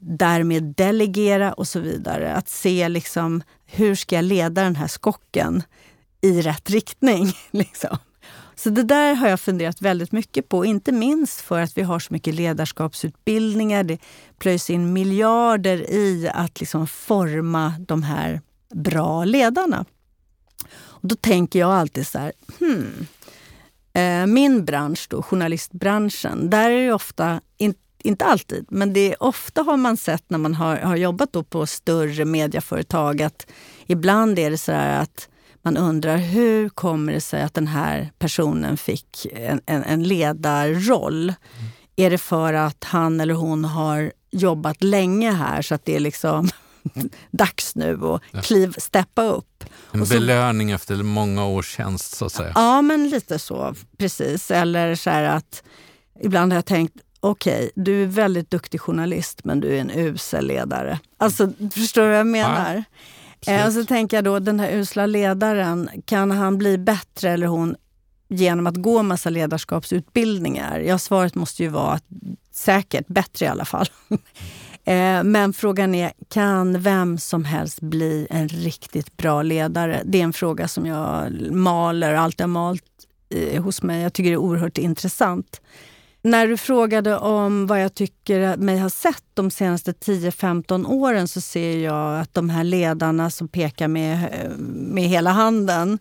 därmed 0.00 0.62
delegera 0.64 1.52
och 1.52 1.68
så 1.68 1.80
vidare. 1.80 2.34
Att 2.34 2.48
se 2.48 2.88
liksom, 2.88 3.42
hur 3.66 3.94
ska 3.94 4.16
jag 4.16 4.24
leda 4.24 4.62
den 4.62 4.76
här 4.76 4.86
skocken 4.86 5.62
i 6.20 6.42
rätt 6.42 6.70
riktning. 6.70 7.32
Liksom. 7.50 7.98
Så 8.58 8.70
det 8.70 8.82
där 8.82 9.14
har 9.14 9.28
jag 9.28 9.40
funderat 9.40 9.82
väldigt 9.82 10.12
mycket 10.12 10.48
på, 10.48 10.64
inte 10.64 10.92
minst 10.92 11.40
för 11.40 11.60
att 11.60 11.78
vi 11.78 11.82
har 11.82 11.98
så 11.98 12.12
mycket 12.12 12.34
ledarskapsutbildningar. 12.34 13.84
Det 13.84 13.98
plöjs 14.38 14.70
in 14.70 14.92
miljarder 14.92 15.90
i 15.90 16.30
att 16.34 16.60
liksom 16.60 16.86
forma 16.86 17.74
de 17.78 18.02
här 18.02 18.40
bra 18.74 19.24
ledarna. 19.24 19.84
Och 20.78 21.08
då 21.08 21.14
tänker 21.14 21.58
jag 21.58 21.70
alltid 21.70 22.06
så 22.06 22.18
här, 22.18 22.32
hmm, 22.58 23.06
eh, 23.92 24.26
min 24.26 24.64
bransch, 24.64 25.06
då, 25.10 25.22
journalistbranschen, 25.22 26.50
där 26.50 26.70
är 26.70 26.86
det 26.86 26.92
ofta, 26.92 27.40
in, 27.56 27.74
inte 28.02 28.24
alltid, 28.24 28.66
men 28.68 28.92
det 28.92 29.12
är 29.12 29.22
ofta 29.22 29.62
har 29.62 29.76
man 29.76 29.96
sett 29.96 30.30
när 30.30 30.38
man 30.38 30.54
har, 30.54 30.76
har 30.76 30.96
jobbat 30.96 31.32
då 31.32 31.42
på 31.42 31.66
större 31.66 32.24
medieföretag 32.24 33.22
att 33.22 33.46
ibland 33.86 34.38
är 34.38 34.50
det 34.50 34.58
så 34.58 34.72
att 34.72 35.28
man 35.66 35.76
undrar 35.76 36.16
hur 36.16 36.68
kommer 36.68 37.12
det 37.12 37.20
sig 37.20 37.42
att 37.42 37.54
den 37.54 37.66
här 37.66 38.12
personen 38.18 38.76
fick 38.76 39.26
en, 39.32 39.60
en, 39.66 39.84
en 39.84 40.02
ledarroll? 40.02 41.22
Mm. 41.22 41.70
Är 41.96 42.10
det 42.10 42.18
för 42.18 42.52
att 42.52 42.84
han 42.84 43.20
eller 43.20 43.34
hon 43.34 43.64
har 43.64 44.12
jobbat 44.30 44.82
länge 44.82 45.30
här 45.30 45.62
så 45.62 45.74
att 45.74 45.84
det 45.84 45.96
är 45.96 46.00
liksom 46.00 46.48
dags 47.30 47.74
nu 47.74 48.00
att 48.32 48.44
kliv, 48.44 48.74
steppa 48.78 49.22
upp. 49.22 49.64
En 49.92 50.06
så, 50.06 50.14
belöning 50.14 50.70
efter 50.70 50.96
många 50.96 51.46
års 51.46 51.76
tjänst 51.76 52.16
så 52.16 52.24
att 52.24 52.32
säga. 52.32 52.52
Ja, 52.54 52.82
men 52.82 53.08
lite 53.08 53.38
så. 53.38 53.74
Precis. 53.98 54.50
Eller 54.50 54.94
så 54.94 55.10
här 55.10 55.22
att 55.22 55.62
ibland 56.20 56.52
har 56.52 56.58
jag 56.58 56.66
tänkt, 56.66 56.94
okej, 57.20 57.56
okay, 57.56 57.70
du 57.74 58.02
är 58.02 58.06
väldigt 58.06 58.50
duktig 58.50 58.80
journalist 58.80 59.44
men 59.44 59.60
du 59.60 59.76
är 59.76 59.80
en 59.80 59.90
usel 59.90 60.46
ledare. 60.46 60.98
Alltså, 61.18 61.52
förstår 61.74 62.02
du 62.02 62.08
vad 62.08 62.18
jag 62.18 62.26
menar? 62.26 62.74
Ja, 62.74 62.82
eh, 63.46 63.66
och 63.66 63.72
så 63.72 63.84
tänker 63.84 64.16
jag 64.16 64.24
då, 64.24 64.38
den 64.38 64.60
här 64.60 64.70
usla 64.72 65.06
ledaren, 65.06 65.90
kan 66.04 66.30
han 66.30 66.58
bli 66.58 66.78
bättre 66.78 67.30
eller 67.30 67.46
hon 67.46 67.76
genom 68.28 68.66
att 68.66 68.76
gå 68.76 69.02
massa 69.02 69.30
ledarskapsutbildningar? 69.30 70.78
Ja, 70.78 70.98
svaret 70.98 71.34
måste 71.34 71.62
ju 71.62 71.68
vara 71.68 71.92
att, 71.92 72.04
säkert 72.52 73.06
bättre 73.06 73.46
i 73.46 73.48
alla 73.48 73.64
fall. 73.64 73.86
Eh, 74.88 75.24
men 75.24 75.52
frågan 75.52 75.94
är, 75.94 76.12
kan 76.28 76.80
vem 76.80 77.18
som 77.18 77.44
helst 77.44 77.80
bli 77.80 78.26
en 78.30 78.48
riktigt 78.48 79.16
bra 79.16 79.42
ledare? 79.42 80.02
Det 80.04 80.20
är 80.20 80.24
en 80.24 80.32
fråga 80.32 80.68
som 80.68 80.86
jag 80.86 81.32
maler, 81.50 82.14
alltid 82.14 82.40
har 82.40 82.48
malt 82.48 82.82
eh, 83.28 83.62
hos 83.62 83.82
mig. 83.82 84.02
Jag 84.02 84.12
tycker 84.12 84.30
det 84.30 84.34
är 84.34 84.36
oerhört 84.36 84.78
intressant. 84.78 85.60
När 86.26 86.48
du 86.48 86.56
frågade 86.56 87.16
om 87.16 87.66
vad 87.66 87.82
jag 87.82 87.94
tycker 87.94 88.56
mig 88.56 88.78
ha 88.78 88.90
sett 88.90 89.24
de 89.34 89.50
senaste 89.50 89.92
10-15 89.92 90.86
åren 90.86 91.28
så 91.28 91.40
ser 91.40 91.78
jag 91.78 92.20
att 92.20 92.34
de 92.34 92.50
här 92.50 92.64
ledarna 92.64 93.30
som 93.30 93.48
pekar 93.48 93.88
med, 93.88 94.30
med 94.58 95.04
hela 95.04 95.30
handen 95.30 95.98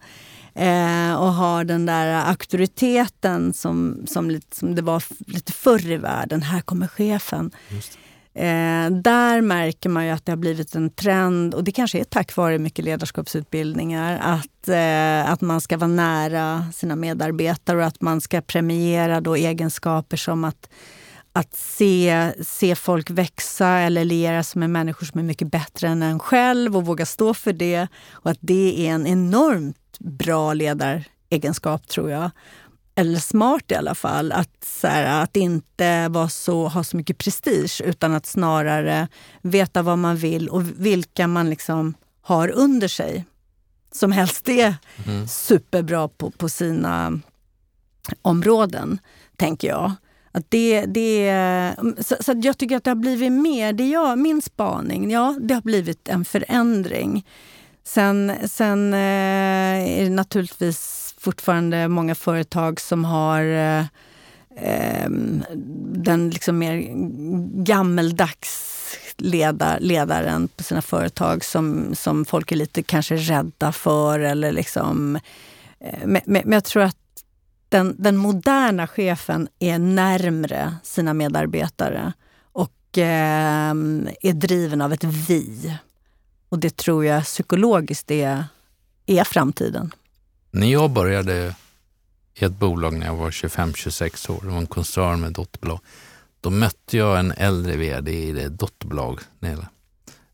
eh, 0.56 1.14
och 1.16 1.34
har 1.34 1.64
den 1.64 1.86
där 1.86 2.30
auktoriteten 2.30 3.54
som, 3.54 4.04
som, 4.08 4.40
som 4.52 4.76
det 4.76 4.82
var 4.82 5.04
lite 5.28 5.52
förr 5.52 5.92
i 5.92 5.98
världen. 5.98 6.42
Här 6.42 6.62
kommer 6.62 6.88
chefen. 6.88 7.52
Eh, 8.38 8.92
där 8.92 9.42
märker 9.42 9.90
man 9.90 10.06
ju 10.06 10.12
att 10.12 10.26
det 10.26 10.32
har 10.32 10.38
blivit 10.38 10.76
en 10.76 10.90
trend, 10.90 11.54
och 11.54 11.64
det 11.64 11.72
kanske 11.72 12.00
är 12.00 12.04
tack 12.04 12.36
vare 12.36 12.60
mycket 12.60 12.86
ledarskapsutbildningar, 12.86 14.20
att, 14.22 14.68
eh, 14.68 15.32
att 15.32 15.42
man 15.42 15.62
ska 15.62 15.78
vara 15.78 15.88
nära 15.88 16.66
sina 16.74 16.96
medarbetare 16.96 17.78
och 17.78 17.84
att 17.84 18.02
man 18.02 18.22
ska 18.22 18.42
premiera 18.42 19.22
då 19.22 19.36
egenskaper 19.36 20.18
som 20.18 20.44
att, 20.44 20.70
att 21.34 21.56
se, 21.56 22.32
se 22.42 22.76
folk 22.76 23.10
växa 23.10 23.68
eller 23.68 24.06
liera 24.06 24.44
sig 24.44 24.60
med 24.60 24.70
människor 24.70 25.06
som 25.06 25.20
är 25.20 25.24
mycket 25.24 25.52
bättre 25.52 25.88
än 25.88 26.04
en 26.04 26.20
själv 26.20 26.78
och 26.78 26.86
våga 26.86 27.06
stå 27.06 27.34
för 27.34 27.54
det. 27.54 27.88
Och 28.12 28.32
att 28.32 28.40
det 28.42 28.88
är 28.88 28.92
en 28.92 29.08
enormt 29.08 30.00
bra 30.00 30.54
ledaregenskap 30.54 31.88
tror 31.88 32.12
jag 32.12 32.32
eller 32.96 33.20
smart 33.20 33.72
i 33.72 33.76
alla 33.76 33.96
fall, 33.96 34.32
att, 34.32 34.64
så 34.64 34.88
här, 34.88 35.24
att 35.24 35.36
inte 35.38 36.08
vara 36.10 36.30
så, 36.30 36.68
ha 36.68 36.84
så 36.84 36.98
mycket 36.98 37.18
prestige 37.18 37.82
utan 37.86 38.14
att 38.14 38.26
snarare 38.26 39.08
veta 39.42 39.82
vad 39.82 39.98
man 39.98 40.18
vill 40.18 40.50
och 40.50 40.64
vilka 40.78 41.28
man 41.28 41.50
liksom 41.50 41.94
har 42.22 42.50
under 42.50 42.88
sig. 42.88 43.26
Som 43.92 44.12
helst 44.12 44.50
är 44.50 44.76
mm. 45.08 45.28
superbra 45.28 46.08
på, 46.08 46.32
på 46.32 46.50
sina 46.50 47.20
områden, 48.22 49.00
tänker 49.38 49.68
jag. 49.68 49.92
Att 50.32 50.52
det, 50.52 50.86
det, 50.86 51.76
så, 52.00 52.16
så 52.20 52.34
jag 52.44 52.58
tycker 52.58 52.78
att 52.78 52.84
det 52.84 52.90
har 52.90 52.96
blivit 52.96 53.32
mer, 53.32 53.74
det 53.74 53.88
jag, 53.90 54.20
min 54.20 54.42
spaning, 54.42 55.12
ja 55.12 55.38
det 55.42 55.54
har 55.54 55.62
blivit 55.62 56.10
en 56.10 56.26
förändring. 56.26 57.26
Sen, 57.84 58.34
sen 58.46 58.94
eh, 58.94 59.00
är 60.00 60.04
det 60.04 60.10
naturligtvis 60.10 61.05
fortfarande 61.26 61.88
många 61.88 62.16
företag 62.16 62.82
som 62.82 63.06
har 63.06 63.42
eh, 63.42 63.86
ehm, 64.58 65.44
den 65.96 66.30
liksom 66.30 66.58
mer 66.58 66.84
gammeldags 67.64 68.72
leda, 69.18 69.78
ledaren 69.80 70.48
på 70.48 70.64
sina 70.64 70.82
företag 70.82 71.46
som, 71.46 71.96
som 71.96 72.26
folk 72.26 72.52
är 72.52 72.56
lite 72.56 72.84
kanske 72.84 73.16
rädda 73.16 73.72
för. 73.72 74.20
Eller 74.20 74.52
liksom, 74.52 75.16
eh, 75.80 76.06
men, 76.06 76.22
men 76.26 76.52
jag 76.52 76.64
tror 76.64 76.84
att 76.84 76.98
den, 77.70 77.96
den 77.98 78.18
moderna 78.18 78.88
chefen 78.88 79.48
är 79.60 79.80
närmre 79.80 80.76
sina 80.84 81.14
medarbetare 81.14 82.14
och 82.52 82.98
eh, 82.98 83.74
är 84.22 84.34
driven 84.34 84.82
av 84.82 84.94
ett 84.94 85.04
vi. 85.04 85.78
Och 86.50 86.60
det 86.60 86.78
tror 86.78 87.06
jag 87.06 87.24
psykologiskt 87.24 88.12
är, 88.12 88.44
är 89.06 89.24
framtiden. 89.24 89.92
När 90.56 90.68
jag 90.68 90.92
började 90.92 91.56
i 92.34 92.46
ett 92.46 92.60
bolag 92.60 92.98
när 93.00 93.06
jag 93.06 93.16
var 93.16 93.32
25-26 93.32 94.32
år, 94.32 94.40
det 94.42 94.48
var 94.48 94.58
en 94.58 94.68
koncern 94.68 95.22
med 95.22 95.32
dotterbolag, 95.32 95.80
då 96.42 96.50
mötte 96.50 96.98
jag 96.98 97.20
en 97.20 97.32
äldre 97.32 97.78
vd 97.78 98.12
i 98.12 98.32
det 98.32 98.50
dotterbolag, 98.50 99.20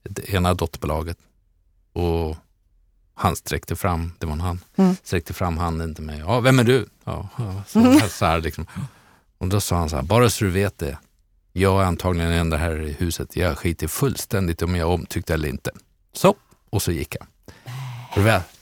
det 0.03 0.29
ena 0.29 0.53
dotterbolaget. 0.53 1.17
Och 1.93 2.37
han 3.13 3.35
sträckte 3.35 3.75
fram, 3.75 4.13
det 4.19 4.25
var 4.25 4.35
han, 4.35 4.59
mm. 4.75 4.95
sträckte 5.03 5.33
fram 5.33 5.57
handen 5.57 5.95
till 5.95 6.03
mig. 6.03 6.19
Ja, 6.19 6.39
vem 6.39 6.59
är 6.59 6.63
du? 6.63 6.89
Ja, 7.03 7.29
så, 7.67 7.79
här, 7.79 8.07
så 8.07 8.25
här, 8.25 8.41
liksom. 8.41 8.65
Och 9.37 9.47
då 9.47 9.59
sa 9.61 9.75
han 9.75 9.89
så 9.89 9.95
här, 9.95 10.03
bara 10.03 10.29
så 10.29 10.45
du 10.45 10.51
vet 10.51 10.77
det, 10.77 10.97
jag 11.53 11.81
är 11.81 11.85
antagligen 11.85 12.29
den 12.29 12.39
enda 12.39 12.57
här 12.57 12.81
i 12.81 12.91
huset, 12.91 13.35
jag 13.35 13.57
skiter 13.57 13.87
fullständigt 13.87 14.61
om 14.61 14.75
jag 14.75 14.89
omtyckte 14.89 15.33
eller 15.33 15.49
inte. 15.49 15.71
Så, 16.13 16.35
och 16.69 16.81
så 16.81 16.91
gick 16.91 17.15
jag. 17.15 17.27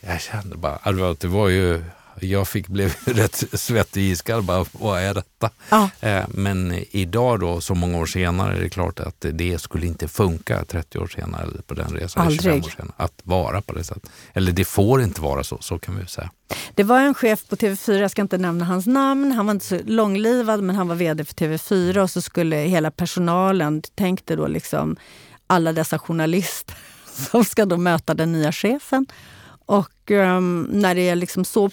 Jag 0.02 0.22
kände 0.22 0.58
bara, 0.58 1.14
det 1.14 1.28
var 1.28 1.50
ju, 1.50 1.84
jag 2.20 2.48
fick 2.48 2.68
blev 2.68 2.96
rätt 3.06 3.44
svettig 3.54 4.12
iskall 4.12 4.42
bara, 4.42 4.66
vad 4.72 5.02
är 5.02 5.14
detta? 5.14 5.50
Ja. 5.70 5.90
Eh, 6.00 6.24
men 6.30 6.84
idag 6.92 7.40
då, 7.40 7.62
så 7.62 7.76
många 7.76 7.98
år 7.98 8.06
senare, 8.06 8.58
är 8.58 8.62
det 8.62 8.70
klart 8.70 9.00
att 9.00 9.26
det 9.34 9.62
skulle 9.62 9.86
inte 9.86 10.08
funka 10.08 10.66
30 10.66 11.00
år 11.00 11.08
senare 11.08 11.44
eller 11.44 11.62
på 11.62 11.74
den 11.74 11.90
resan, 11.90 12.28
Aldrig. 12.28 12.66
år 12.66 12.70
senare, 12.70 12.94
att 12.98 13.22
vara 13.24 13.62
på 13.62 13.74
det 13.74 13.84
sättet. 13.84 14.12
Eller 14.34 14.52
det 14.52 14.66
får 14.66 15.02
inte 15.02 15.22
vara 15.22 15.44
så, 15.44 15.58
så 15.62 15.80
kan 15.80 16.00
vi 16.00 16.06
säga. 16.06 16.32
Det 16.76 16.84
var 16.84 17.00
en 17.00 17.14
chef 17.14 17.48
på 17.50 17.56
TV4, 17.56 17.94
jag 17.94 18.12
ska 18.12 18.22
inte 18.22 18.38
nämna 18.38 18.66
hans 18.66 18.86
namn, 18.86 19.32
han 19.32 19.46
var 19.46 19.52
inte 19.52 19.66
så 19.66 19.80
långlivad 19.86 20.64
men 20.64 20.76
han 20.76 20.88
var 20.88 20.96
VD 20.96 21.26
för 21.26 21.34
TV4 21.34 21.98
och 21.98 22.10
så 22.10 22.22
skulle 22.22 22.56
hela 22.56 22.92
personalen, 22.92 23.82
tänk 23.96 24.26
dig 24.26 24.38
då 24.38 24.48
liksom 24.48 24.96
alla 25.48 25.74
dessa 25.74 26.00
journalister 26.00 26.76
som 27.32 27.46
ska 27.46 27.66
då 27.66 27.78
möta 27.78 28.14
den 28.14 28.32
nya 28.32 28.52
chefen. 28.52 29.06
Och 29.70 30.12
um, 30.12 30.64
när 30.72 30.96
det 30.96 31.10
är 31.10 31.16
liksom 31.16 31.46
så 31.46 31.70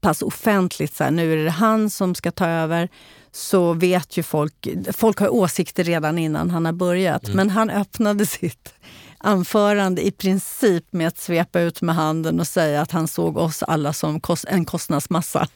pass 0.00 0.22
offentligt, 0.22 0.94
så 0.96 1.04
här, 1.04 1.10
nu 1.10 1.32
är 1.32 1.44
det 1.44 1.50
han 1.50 1.90
som 1.90 2.14
ska 2.14 2.30
ta 2.30 2.46
över, 2.46 2.88
så 3.32 3.72
vet 3.72 4.16
ju 4.16 4.22
folk, 4.22 4.68
folk 4.92 5.18
har 5.18 5.28
åsikter 5.28 5.84
redan 5.84 6.18
innan 6.18 6.50
han 6.50 6.64
har 6.64 6.72
börjat. 6.72 7.24
Mm. 7.24 7.36
Men 7.36 7.50
han 7.50 7.70
öppnade 7.70 8.26
sitt 8.40 8.74
anförande 9.18 10.06
i 10.06 10.10
princip 10.10 10.84
med 10.90 11.08
att 11.08 11.18
svepa 11.18 11.60
ut 11.60 11.82
med 11.82 11.94
handen 11.94 12.40
och 12.40 12.46
säga 12.46 12.80
att 12.80 12.90
han 12.90 13.08
såg 13.08 13.36
oss 13.36 13.62
alla 13.62 13.92
som 13.92 14.20
en 14.46 14.64
kostnadsmassa. 14.64 15.48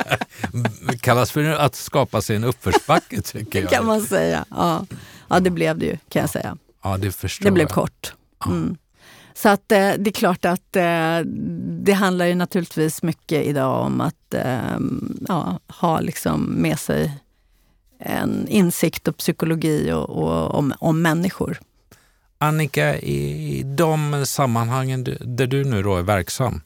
Kallas 1.00 1.30
för 1.30 1.44
att 1.44 1.74
skapa 1.74 2.22
sig 2.22 2.36
en 2.36 2.44
uppförsbacke 2.44 3.22
tycker 3.22 3.58
jag. 3.58 3.70
Det 3.70 3.76
kan 3.76 3.86
man 3.86 4.00
säga. 4.00 4.44
Ja. 4.50 4.86
ja, 5.28 5.40
det 5.40 5.50
blev 5.50 5.78
det 5.78 5.86
ju 5.86 5.96
kan 6.08 6.20
jag 6.20 6.30
säga. 6.30 6.56
Ja, 6.82 6.96
det 6.96 7.12
förstår 7.12 7.44
Det 7.44 7.50
blev 7.50 7.64
jag. 7.64 7.74
kort. 7.74 8.14
Mm. 8.46 8.76
Så 9.34 9.48
att 9.48 9.72
eh, 9.72 9.92
det 9.98 10.10
är 10.10 10.12
klart 10.12 10.44
att 10.44 10.76
eh, 10.76 11.20
det 11.82 11.92
handlar 11.92 12.26
ju 12.26 12.34
naturligtvis 12.34 13.02
mycket 13.02 13.46
idag 13.46 13.86
om 13.86 14.00
att 14.00 14.34
eh, 14.34 14.78
ja, 15.28 15.60
ha 15.68 16.00
liksom 16.00 16.44
med 16.44 16.78
sig 16.78 17.12
en 17.98 18.48
insikt 18.48 19.08
och 19.08 19.16
psykologi 19.16 19.92
och, 19.92 20.10
och 20.10 20.54
om, 20.54 20.74
om 20.78 21.02
människor. 21.02 21.60
Annika, 22.38 22.98
i 22.98 23.62
de 23.62 24.26
sammanhangen 24.26 25.04
där 25.20 25.46
du 25.46 25.64
nu 25.64 25.82
då 25.82 25.96
är 25.96 26.02
verksam, 26.02 26.60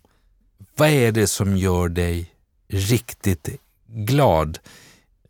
vad 0.77 0.89
är 0.89 1.13
det 1.13 1.27
som 1.27 1.57
gör 1.57 1.89
dig 1.89 2.31
riktigt 2.69 3.49
glad 3.87 4.59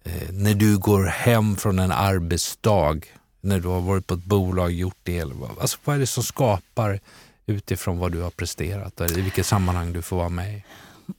eh, 0.04 0.32
när 0.32 0.54
du 0.54 0.78
går 0.78 1.04
hem 1.04 1.56
från 1.56 1.78
en 1.78 1.92
arbetsdag, 1.92 3.00
när 3.40 3.60
du 3.60 3.68
har 3.68 3.80
varit 3.80 4.06
på 4.06 4.14
ett 4.14 4.24
bolag, 4.24 4.64
och 4.64 4.72
gjort 4.72 4.98
det? 5.02 5.22
Alltså, 5.60 5.78
vad 5.84 5.96
är 5.96 6.00
det 6.00 6.06
som 6.06 6.22
skapar 6.22 7.00
utifrån 7.46 7.98
vad 7.98 8.12
du 8.12 8.20
har 8.20 8.30
presterat? 8.30 9.00
Eller 9.00 9.18
i 9.18 9.22
vilket 9.22 9.46
sammanhang 9.46 9.92
du 9.92 10.02
får 10.02 10.16
vara 10.16 10.28
med 10.28 10.54
i? 10.54 10.64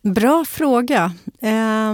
Bra 0.01 0.45
fråga. 0.45 1.13
Eh, 1.41 1.93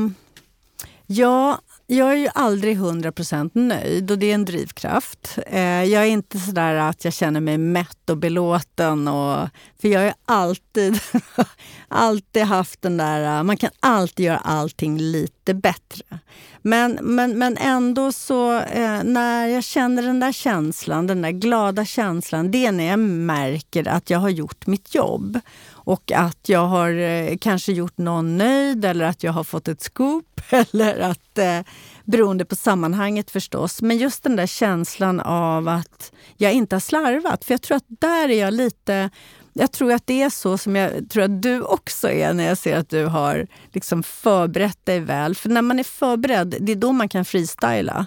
ja, 1.06 1.62
jag 1.96 2.12
är 2.12 2.18
ju 2.18 2.28
aldrig 2.34 2.78
100% 2.78 3.52
nöjd 3.54 4.12
och 4.12 4.18
det 4.18 4.32
är 4.32 4.34
en 4.34 4.46
drivkraft. 4.46 5.38
Eh, 5.48 5.84
jag 5.84 6.04
är 6.04 6.08
inte 6.08 6.40
sådär 6.40 6.76
att 6.76 7.06
jag 7.06 7.14
känner 7.14 7.40
mig 7.40 7.58
mätt 7.58 8.10
och 8.10 8.18
belåten. 8.18 9.08
Och, 9.08 9.50
för 9.82 9.88
jag 9.88 10.02
har 10.02 10.14
alltid, 10.26 11.00
alltid 11.88 12.44
haft 12.44 12.82
den 12.82 12.98
där, 12.98 13.38
eh, 13.38 13.44
man 13.44 13.58
kan 13.58 13.70
alltid 13.80 14.26
göra 14.26 14.38
allting 14.38 14.98
lite 14.98 15.54
bättre. 15.54 16.20
Men, 16.62 17.00
men, 17.02 17.40
men 17.40 17.58
ändå 17.58 18.12
så, 18.12 18.58
eh, 18.58 19.04
när 19.04 19.48
jag 19.48 19.64
känner 19.64 20.04
den 20.04 20.20
där 20.20 20.32
känslan, 20.32 21.08
den 21.08 21.22
där 21.22 21.32
glada 21.32 21.86
känslan, 21.86 22.52
det 22.52 22.66
är 22.66 22.72
när 22.72 22.84
jag 22.90 23.00
märker 23.00 23.88
att 23.88 24.10
jag 24.10 24.20
har 24.20 24.30
gjort 24.30 24.68
mitt 24.68 24.96
jobb. 24.96 25.40
Och 25.84 26.12
att 26.12 26.50
jag 26.50 26.68
har 26.68 26.92
eh, 26.92 27.38
kanske 27.38 27.72
gjort 27.72 27.98
någon 27.98 28.38
nöjd 28.38 28.86
eller 28.86 29.06
att 29.06 29.24
jag 29.24 29.32
har 29.32 29.44
fått 29.44 29.68
ett 29.68 29.82
scoop. 29.82 30.42
Eller 30.50 31.00
att, 31.00 31.38
eh, 31.38 31.60
beroende 32.06 32.46
på 32.46 32.56
sammanhanget 32.56 33.32
förstås. 33.32 33.82
Men 33.82 33.98
just 33.98 34.24
den 34.24 34.36
där 34.36 34.48
känslan 34.48 35.20
av 35.20 35.68
att 35.68 36.12
jag 36.38 36.54
inte 36.54 36.76
har 36.76 36.82
slarvat. 36.82 37.46
För 37.46 37.54
jag 37.54 37.62
tror 37.62 37.78
att 37.78 37.86
där 37.88 38.30
är 38.30 38.40
jag 38.40 38.54
lite... 38.54 39.10
Jag 39.54 39.72
tror 39.72 39.94
att 39.94 40.08
det 40.08 40.22
är 40.22 40.30
så 40.30 40.58
som 40.58 40.76
jag 40.76 41.10
tror 41.10 41.24
att 41.24 41.42
du 41.42 41.62
också 41.62 42.10
är 42.10 42.34
när 42.34 42.44
jag 42.44 42.58
ser 42.58 42.78
att 42.78 42.90
du 42.90 43.06
har 43.06 43.48
liksom 43.72 44.04
förberett 44.04 44.86
dig 44.86 45.00
väl. 45.00 45.36
För 45.36 45.50
när 45.50 45.62
man 45.62 45.80
är 45.80 45.84
förberedd, 45.84 46.56
det 46.60 46.72
är 46.72 46.76
då 46.76 46.92
man 46.92 47.10
kan 47.10 47.26
freestyla. 47.26 48.06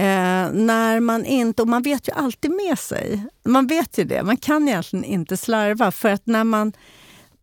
Eh, 0.00 0.50
när 0.52 1.00
man 1.00 1.24
inte, 1.24 1.62
och 1.62 1.68
man 1.68 1.82
vet 1.82 2.08
ju 2.08 2.12
alltid 2.12 2.50
med 2.50 2.78
sig. 2.78 3.24
Man 3.44 3.66
vet 3.66 3.98
ju 3.98 4.04
det. 4.04 4.22
Man 4.22 4.36
kan 4.36 4.68
egentligen 4.68 5.04
inte 5.04 5.36
slarva. 5.36 5.90
För 5.90 6.08
att 6.08 6.26
när 6.26 6.44
man, 6.44 6.72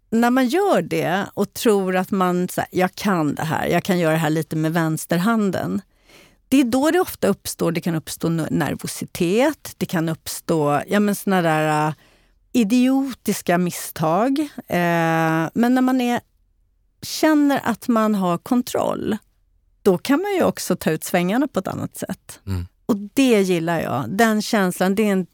när 0.10 0.30
man 0.30 0.48
gör 0.48 0.82
det 0.82 1.26
och 1.34 1.54
tror 1.54 1.96
att 1.96 2.12
man 2.12 2.48
så 2.48 2.62
här, 2.62 2.68
jag 2.72 2.96
kan 2.96 3.36
det 3.36 3.44
här, 3.44 3.68
jag 3.68 3.84
kan 3.84 4.00
göra 4.00 4.12
det 4.12 4.20
här 4.20 4.30
lite 4.30 4.56
med 4.56 4.74
vänsterhanden. 4.74 5.82
Det 6.50 6.60
är 6.60 6.64
då 6.64 6.92
det 6.92 7.00
ofta 7.00 7.28
uppstår, 7.28 7.72
det 7.72 7.82
kan 7.82 7.96
uppstå 7.96 8.30
nervositet, 8.30 9.74
det 9.78 9.86
kan 9.86 10.10
uppstå 10.10 10.82
ja, 10.88 11.00
men 11.00 11.16
såna 11.16 11.42
där 11.42 11.88
äh, 11.88 11.94
idiotiska 12.54 13.58
misstag. 13.58 14.40
Eh, 14.68 15.50
men 15.54 15.76
när 15.76 15.82
man 15.82 16.02
är, 16.02 16.22
känner 17.02 17.62
att 17.64 17.88
man 17.88 18.16
har 18.16 18.38
kontroll, 18.38 19.18
då 19.86 19.98
kan 19.98 20.22
man 20.22 20.34
ju 20.34 20.44
också 20.44 20.76
ta 20.76 20.92
ut 20.92 21.04
svängarna 21.04 21.48
på 21.48 21.60
ett 21.60 21.68
annat 21.68 21.98
sätt. 21.98 22.40
Mm. 22.48 22.68
Och 22.86 22.96
det 23.14 23.42
gillar 23.42 23.80
jag. 23.80 24.06
Den 24.10 24.42
känslan, 24.42 24.96
det 24.96 25.08
är 25.08 25.12
en, 25.12 25.28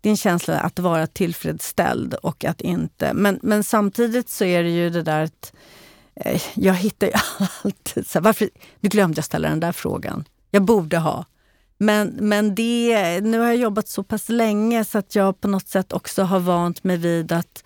det 0.00 0.08
är 0.08 0.10
en 0.10 0.16
känsla 0.16 0.60
att 0.60 0.78
vara 0.78 1.06
tillfredsställd 1.06 2.14
och 2.14 2.44
att 2.44 2.60
inte... 2.60 3.14
Men, 3.14 3.40
men 3.42 3.64
samtidigt 3.64 4.28
så 4.28 4.44
är 4.44 4.62
det 4.62 4.70
ju 4.70 4.90
det 4.90 5.02
där 5.02 5.22
att 5.24 5.52
eh, 6.14 6.42
jag 6.54 6.74
hittar 6.74 7.06
ju 7.06 7.12
alltid... 7.64 8.06
Så 8.06 8.18
här, 8.18 8.24
varför, 8.24 8.50
nu 8.80 8.88
glömde 8.88 9.18
jag 9.18 9.24
ställa 9.24 9.48
den 9.48 9.60
där 9.60 9.72
frågan. 9.72 10.24
Jag 10.50 10.62
borde 10.62 10.98
ha. 10.98 11.24
Men, 11.78 12.08
men 12.08 12.54
det, 12.54 13.20
nu 13.20 13.38
har 13.38 13.46
jag 13.46 13.56
jobbat 13.56 13.88
så 13.88 14.02
pass 14.02 14.28
länge 14.28 14.84
så 14.84 14.98
att 14.98 15.14
jag 15.14 15.40
på 15.40 15.48
något 15.48 15.68
sätt 15.68 15.92
också 15.92 16.22
har 16.22 16.40
vant 16.40 16.84
mig 16.84 16.96
vid 16.96 17.32
att 17.32 17.64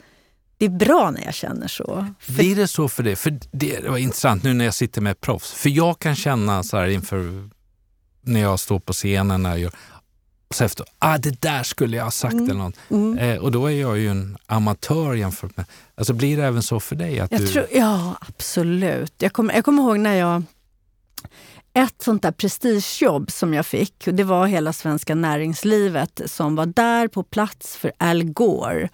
det 0.59 0.65
är 0.65 0.71
bra 0.71 1.11
när 1.11 1.25
jag 1.25 1.35
känner 1.35 1.69
så. 1.69 2.07
Blir 2.27 2.57
det 2.57 2.69
så 2.69 2.89
för 2.89 3.03
dig? 3.03 3.17
För 3.17 3.39
det 3.53 3.89
var 3.89 3.99
intressant 3.99 4.43
nu 4.43 4.55
när 4.55 4.65
jag 4.65 4.75
sitter 4.75 5.01
med 5.01 5.21
proffs. 5.21 5.53
För 5.53 5.71
jag 5.71 5.99
kan 5.99 6.17
känna 6.17 6.63
så 6.63 6.77
här 6.77 6.87
inför 6.87 7.49
när 8.21 8.41
jag 8.41 8.61
står 8.61 8.79
på 8.79 8.93
scenen 8.93 9.43
när 9.43 9.51
jag 9.51 9.59
gör 9.59 9.73
så 10.55 10.65
efter, 10.65 10.87
ah, 10.99 11.19
det 11.19 11.41
där 11.41 11.63
skulle 11.63 11.97
jag 11.97 12.05
ha 12.05 12.11
sagt 12.11 12.33
mm. 12.33 12.51
eller 12.51 12.61
något. 12.61 12.77
Mm. 12.91 13.19
Eh, 13.19 13.39
och 13.39 13.53
då 13.53 13.67
är 13.67 13.81
jag 13.81 13.99
ju 13.99 14.09
en 14.09 14.37
amatör 14.47 15.15
jämfört 15.15 15.57
med... 15.57 15.67
Alltså 15.95 16.13
blir 16.13 16.37
det 16.37 16.45
även 16.45 16.63
så 16.63 16.81
för 16.81 16.97
dig? 16.97 17.21
Att 17.21 17.33
jag 17.33 17.41
du... 17.41 17.47
tror, 17.47 17.67
ja, 17.73 18.17
absolut. 18.21 19.15
Jag 19.19 19.33
kommer, 19.33 19.55
jag 19.55 19.65
kommer 19.65 19.83
ihåg 19.83 19.99
när 19.99 20.15
jag... 20.15 20.43
Ett 21.77 22.03
sånt 22.03 22.23
där 22.23 22.33
prestigejobb 22.33 23.31
som 23.31 23.55
jag 23.55 23.67
fick, 23.67 24.05
det 24.05 24.25
var 24.25 24.47
hela 24.47 24.73
svenska 24.73 25.15
näringslivet 25.15 26.21
som 26.27 26.57
var 26.57 26.67
där 26.67 27.09
på 27.09 27.23
plats 27.23 27.77
för 27.77 27.93
Al 27.99 28.25
Gore 28.25 28.89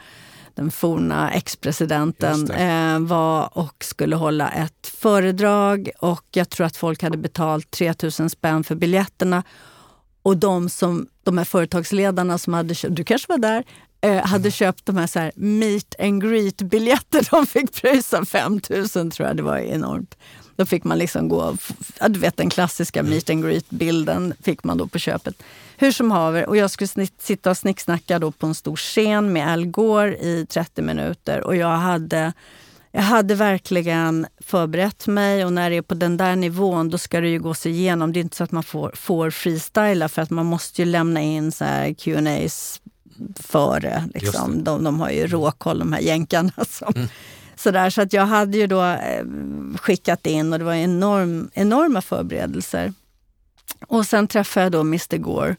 den 0.57 0.71
forna 0.71 1.33
ex-presidenten, 1.33 2.51
eh, 2.51 2.99
var 2.99 3.59
och 3.59 3.85
skulle 3.85 4.17
hålla 4.17 4.51
ett 4.51 4.87
föredrag. 4.87 5.91
Och 5.99 6.25
jag 6.31 6.51
tror 6.51 6.67
att 6.67 6.77
folk 6.77 7.03
hade 7.03 7.17
betalt 7.17 7.71
3000 7.71 8.31
spänn 8.31 8.65
för 8.65 8.75
biljetterna. 8.75 9.43
Och 10.23 10.37
de, 10.37 10.69
som, 10.69 11.07
de 11.23 11.39
här 11.39 11.45
företagsledarna 11.45 12.39
som 12.39 12.55
hade 12.55 12.75
köpt, 12.75 12.97
du 12.97 13.05
kanske 13.05 13.33
var 13.33 13.39
där, 13.39 13.65
eh, 14.01 14.27
hade 14.27 14.43
mm. 14.43 14.51
köpt 14.51 14.87
de 14.87 14.97
här, 14.97 15.07
så 15.07 15.19
här 15.19 15.33
meet 15.35 15.95
and 16.01 16.23
greet-biljetter. 16.23 17.29
De 17.31 17.47
fick 17.47 17.73
pröjsa 17.73 18.25
5000 18.25 19.11
tror 19.11 19.29
jag, 19.29 19.37
det 19.37 19.43
var 19.43 19.59
enormt. 19.59 20.17
Då 20.57 20.67
fick 20.67 20.85
man 20.85 20.99
liksom 20.99 21.29
gå, 21.29 21.57
ja, 22.01 22.09
du 22.09 22.21
vet 22.21 22.37
den 22.37 22.51
klassiska 22.51 23.03
meet 23.03 23.31
and 23.31 23.45
greet-bilden 23.45 24.35
fick 24.43 24.65
man 24.65 24.79
då 24.79 24.87
på 24.87 24.99
köpet. 24.99 25.43
Hur 25.81 25.93
som 25.93 26.11
haver, 26.11 26.49
och 26.49 26.57
jag 26.57 26.71
skulle 26.71 27.07
sitta 27.19 27.51
och 27.51 27.57
snicksnacka 27.57 28.19
då 28.19 28.31
på 28.31 28.47
en 28.47 28.55
stor 28.55 28.77
scen 28.77 29.33
med 29.33 29.53
Al 29.53 29.67
Gore 29.67 30.17
i 30.17 30.47
30 30.49 30.83
minuter 30.83 31.45
och 31.45 31.57
jag 31.57 31.77
hade 31.77 32.33
jag 32.93 33.03
hade 33.03 33.35
verkligen 33.35 34.27
förberett 34.41 35.07
mig 35.07 35.45
och 35.45 35.53
när 35.53 35.71
det 35.71 35.77
är 35.77 35.83
på 35.83 35.95
den 35.95 36.17
där 36.17 36.37
nivån 36.37 36.91
då 36.91 36.99
ska 36.99 37.21
det 37.21 37.29
ju 37.29 37.39
gås 37.39 37.67
igenom. 37.67 38.13
Det 38.13 38.19
är 38.19 38.23
inte 38.23 38.37
så 38.37 38.45
att 38.45 38.53
man 38.53 38.63
får, 38.63 38.93
får 38.95 39.31
freestyla 39.31 40.09
för 40.09 40.23
att 40.23 40.31
man 40.31 40.47
måste 40.47 40.83
ju 40.83 40.87
lämna 40.87 41.21
in 41.21 41.53
så 41.53 41.65
här 41.65 41.95
Q&As 41.95 42.81
före. 43.41 44.05
Liksom. 44.15 44.65
De, 44.65 44.85
de 44.85 45.01
har 45.01 45.11
ju 45.11 45.27
råkoll 45.27 45.79
de 45.79 45.93
här 45.93 46.01
jänkarna. 46.01 46.53
Som, 46.69 46.93
mm. 46.97 47.09
sådär, 47.57 47.91
så 47.91 48.03
att 48.03 48.13
jag 48.13 48.27
hade 48.27 48.59
ju 48.59 48.67
då 48.67 48.85
eh, 48.85 49.25
skickat 49.77 50.27
in 50.27 50.53
och 50.53 50.59
det 50.59 50.65
var 50.65 50.75
enorm, 50.75 51.51
enorma 51.55 52.03
förberedelser. 52.03 52.93
Och 53.87 54.07
sen 54.07 54.29
träffade 54.29 54.65
jag 54.65 54.73
då 54.73 54.81
Mr 54.81 55.17
Gore 55.17 55.57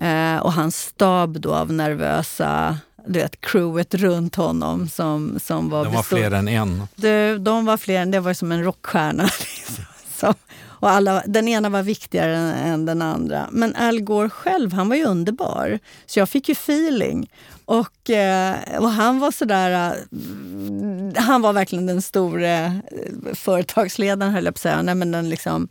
eh, 0.00 0.36
och 0.36 0.52
hans 0.52 0.76
stab 0.76 1.40
då 1.40 1.54
av 1.54 1.72
nervösa 1.72 2.78
du 3.06 3.18
vet, 3.18 3.40
crewet 3.40 3.94
runt 3.94 4.34
honom 4.34 4.88
som, 4.88 5.38
som 5.42 5.68
var... 5.68 5.84
De 5.84 5.92
var 5.92 6.00
bestod. 6.00 6.18
fler 6.18 6.30
än 6.30 6.48
en. 6.48 6.82
Du, 6.96 7.38
de 7.38 7.64
var 7.64 7.76
fler 7.76 8.00
än, 8.00 8.10
det 8.10 8.20
var 8.20 8.34
som 8.34 8.52
en 8.52 8.64
rockstjärna. 8.64 9.22
Liksom. 9.56 9.84
Så, 10.16 10.34
och 10.80 10.90
alla, 10.90 11.22
den 11.26 11.48
ena 11.48 11.68
var 11.68 11.82
viktigare 11.82 12.36
än, 12.36 12.54
än, 12.54 12.86
den 12.86 13.02
andra. 13.02 13.48
Men 13.52 13.76
Al 13.76 14.00
Gore 14.00 14.30
själv, 14.30 14.72
han 14.72 14.88
var 14.88 14.96
ju 14.96 15.04
underbar. 15.04 15.78
Så 16.06 16.18
jag 16.18 16.28
fick 16.28 16.48
ju 16.48 16.52
feeling. 16.52 17.30
Och, 17.64 18.10
eh, 18.10 18.56
och 18.78 18.90
han 18.90 19.18
var 19.18 19.30
sådär... 19.30 19.92
Eh, 19.92 21.22
han 21.22 21.42
var 21.42 21.52
verkligen 21.52 21.86
den 21.86 22.02
store 22.02 22.64
eh, 22.64 23.34
företagsledaren, 23.34 24.32
höll 24.32 24.44
jag 24.44 24.54
på 24.54 24.58
att 24.58 24.62
säga. 24.62 24.82
Nej, 24.82 24.94
men 24.94 25.10
den 25.10 25.28
liksom, 25.28 25.68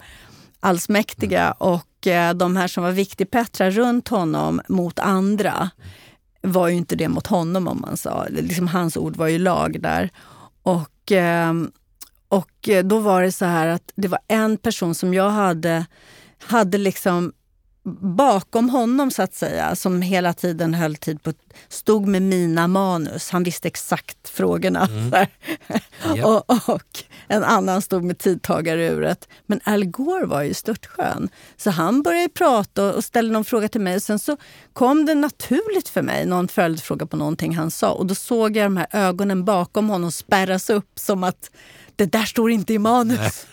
allsmäktiga 0.60 1.44
mm. 1.44 1.56
och 1.58 2.08
eh, 2.08 2.34
de 2.34 2.56
här 2.56 2.68
som 2.68 2.84
var 2.84 2.92
viktigpettrar 2.92 3.72
runt 3.72 4.08
honom 4.08 4.62
mot 4.68 5.00
andra 5.00 5.70
var 6.42 6.68
ju 6.68 6.76
inte 6.76 6.96
det 6.96 7.10
mot 7.10 7.28
honom 7.28 7.68
om 7.68 7.82
man 7.82 7.98
sa. 7.98 8.26
Liksom, 8.30 8.68
hans 8.68 8.98
ord 8.98 9.16
var 9.16 9.28
ju 9.28 9.40
lag 9.40 9.82
där. 9.82 10.10
Och, 10.64 11.12
eh, 11.12 11.54
och 12.30 12.70
då 12.84 13.00
var 13.00 13.22
det 13.22 13.32
så 13.32 13.46
här 13.46 13.68
att 13.68 13.92
det 13.96 14.08
var 14.08 14.20
en 14.28 14.58
person 14.58 14.96
som 14.96 15.14
jag 15.14 15.30
hade, 15.30 15.86
hade 16.40 16.78
liksom 16.78 17.34
bakom 18.02 18.70
honom 18.70 19.12
så 19.12 19.24
att 19.24 19.36
säga, 19.36 19.76
som 19.76 20.02
hela 20.02 20.34
tiden 20.34 20.74
höll 20.74 20.96
tid 20.96 21.24
på, 21.24 21.34
stod 21.68 22.08
med 22.08 22.22
mina 22.22 22.68
manus. 22.68 23.30
Han 23.30 23.44
visste 23.44 23.68
exakt 23.68 24.30
frågorna. 24.30 24.86
Mm. 24.86 25.14
yep. 26.16 26.26
och, 26.26 26.70
och, 26.70 27.04
en 27.28 27.44
annan 27.44 27.82
stod 27.82 28.04
med 28.04 28.18
tidtagaruret. 28.18 29.28
Men 29.46 29.60
Al 29.64 29.86
Gore 29.86 30.26
var 30.26 30.42
ju 30.42 30.54
störtskön. 30.54 31.30
Så 31.58 31.70
han 31.70 32.02
började 32.02 32.30
prata 32.30 32.94
och 32.94 33.04
ställde 33.04 33.34
någon 33.34 33.46
fråga 33.46 33.70
till 33.70 33.82
mig. 33.82 34.02
Sen 34.02 34.20
så 34.20 34.38
kom 34.74 35.06
det 35.06 35.16
naturligt 35.16 35.90
för 35.90 36.02
mig, 36.02 36.26
någon 36.26 36.48
följdfråga 36.48 37.06
på 37.06 37.18
någonting 37.18 37.56
han 37.56 37.72
sa. 37.72 37.92
Och 37.92 38.06
då 38.06 38.16
såg 38.16 38.58
jag 38.58 38.66
de 38.66 38.78
här 38.78 38.88
ögonen 38.92 39.46
bakom 39.46 39.90
honom 39.90 40.12
spärras 40.12 40.70
upp 40.70 41.00
som 41.00 41.24
att 41.24 41.52
det 42.00 42.06
där 42.06 42.26
står 42.26 42.52
inte 42.52 42.74
i 42.74 42.80
manus. 42.80 43.48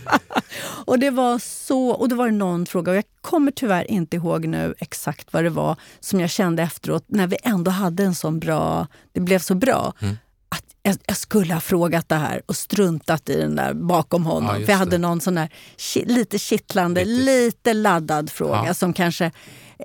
och 0.84 0.98
det 0.98 1.10
var 1.10 1.38
så, 1.38 1.88
och 1.88 2.08
då 2.08 2.16
var 2.16 2.26
det 2.26 2.34
någon 2.34 2.66
fråga, 2.66 2.92
och 2.92 2.96
jag 2.96 3.04
kommer 3.20 3.52
tyvärr 3.52 3.90
inte 3.90 4.16
ihåg 4.16 4.46
nu 4.46 4.74
exakt 4.78 5.32
vad 5.32 5.44
det 5.44 5.50
var 5.50 5.76
som 6.00 6.20
jag 6.20 6.30
kände 6.30 6.62
efteråt 6.62 7.04
när 7.06 7.25
vi 7.26 7.36
ändå 7.42 7.70
hade 7.70 8.04
en 8.04 8.14
sån 8.14 8.38
bra, 8.38 8.86
det 9.12 9.20
blev 9.20 9.38
så 9.38 9.54
bra. 9.54 9.92
Mm. 10.00 10.16
Att 10.48 10.64
jag, 10.82 10.96
jag, 11.06 11.16
skulle 11.16 11.54
ha 11.54 11.60
frågat 11.60 12.08
det 12.08 12.14
här 12.14 12.42
och 12.46 12.56
struntat 12.56 13.28
i 13.28 13.40
den 13.40 13.56
där 13.56 13.74
bakom 13.74 14.26
honom. 14.26 14.60
Ja, 14.60 14.66
för 14.66 14.72
jag 14.72 14.78
hade 14.78 14.90
det. 14.90 14.98
någon 14.98 15.20
sån 15.20 15.34
där 15.34 15.48
lite 15.94 16.38
kittlande, 16.38 17.04
lite, 17.04 17.22
lite 17.22 17.72
laddad 17.72 18.30
fråga 18.30 18.64
ja. 18.66 18.74
som 18.74 18.92
kanske 18.92 19.24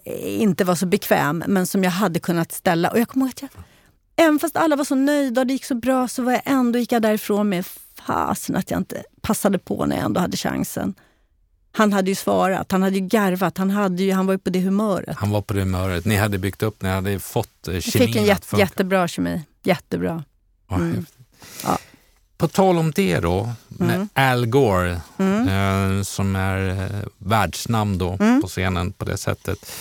eh, 0.05 0.41
inte 0.41 0.63
var 0.63 0.75
så 0.75 0.85
bekväm 0.85 1.43
men 1.47 1.67
som 1.67 1.83
jag 1.83 1.91
hade 1.91 2.19
kunnat 2.19 2.51
ställa. 2.51 2.91
Och 2.91 2.99
jag 2.99 3.07
kommer 3.07 3.25
ihåg 3.25 3.31
att 3.31 3.41
jag, 3.41 3.49
Även 4.15 4.39
fast 4.39 4.55
alla 4.55 4.75
var 4.75 4.85
så 4.85 4.95
nöjda 4.95 5.41
och 5.41 5.47
det 5.47 5.53
gick 5.53 5.65
så 5.65 5.75
bra 5.75 6.07
så 6.07 6.23
var 6.23 6.31
jag 6.31 6.41
ändå 6.45 6.79
gick 6.79 6.91
jag 6.91 7.01
därifrån 7.01 7.49
med 7.49 7.65
fasen 7.95 8.55
att 8.55 8.71
jag 8.71 8.79
inte 8.79 9.03
passade 9.21 9.59
på 9.59 9.85
när 9.85 9.95
jag 9.95 10.05
ändå 10.05 10.21
hade 10.21 10.37
chansen. 10.37 10.93
Han 11.71 11.93
hade 11.93 12.11
ju 12.11 12.15
svarat, 12.15 12.71
han 12.71 12.83
hade 12.83 12.95
ju 12.95 13.01
garvat, 13.07 13.57
han, 13.57 13.69
hade 13.69 14.03
ju, 14.03 14.11
han 14.11 14.25
var 14.25 14.33
ju 14.33 14.37
på 14.37 14.49
det 14.49 14.59
humöret. 14.59 15.17
Han 15.17 15.29
var 15.29 15.41
på 15.41 15.53
det 15.53 15.59
humöret. 15.59 16.05
Ni 16.05 16.15
hade 16.15 16.37
byggt 16.37 16.63
upp, 16.63 16.81
ni 16.81 16.89
hade 16.89 17.19
fått 17.19 17.47
kemin 17.65 17.81
Vi 17.85 17.91
fick 17.91 18.15
en 18.15 18.25
jätte, 18.25 18.57
jättebra 18.57 19.07
kemi. 19.07 19.41
Jättebra. 19.63 20.23
Mm. 20.71 21.05
Ja. 21.63 21.77
på 22.37 22.47
tal 22.47 22.77
om 22.77 22.91
det 22.91 23.19
då, 23.19 23.49
med 23.67 23.95
Mm. 23.95 24.09
Al 24.13 24.45
Gore 24.45 24.91
eh, 24.91 26.01
som 26.03 26.35
är 26.35 26.69
eh, 26.69 27.07
världsnamn 27.17 27.97
då 27.97 28.17
Mm. 28.19 28.41
på 28.41 28.47
scenen 28.47 28.91
på 28.93 29.05
det 29.05 29.17
sättet. 29.17 29.71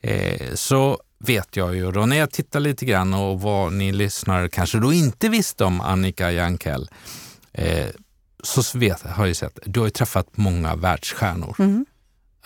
Eh, 0.00 0.54
så 0.54 0.98
vet 1.18 1.56
jag 1.56 1.76
ju 1.76 1.92
då 1.92 2.06
när 2.06 2.16
jag 2.16 2.30
tittar 2.30 2.60
lite 2.60 2.84
grann 2.84 3.14
och 3.14 3.40
vad 3.40 3.72
ni 3.72 3.92
lyssnare 3.92 4.48
kanske 4.48 4.78
då 4.78 4.92
inte 4.92 5.28
visste 5.28 5.64
om 5.64 5.80
Annika 5.80 6.30
Jankell. 6.32 6.90
Eh, 7.52 7.86
så 8.42 8.78
vet, 8.78 9.02
har 9.02 9.26
jag 9.26 9.36
sett, 9.36 9.58
du 9.64 9.80
har 9.80 9.86
ju 9.86 9.90
träffat 9.90 10.26
många 10.36 10.74
världsstjärnor. 10.76 11.56
Mm. 11.58 11.86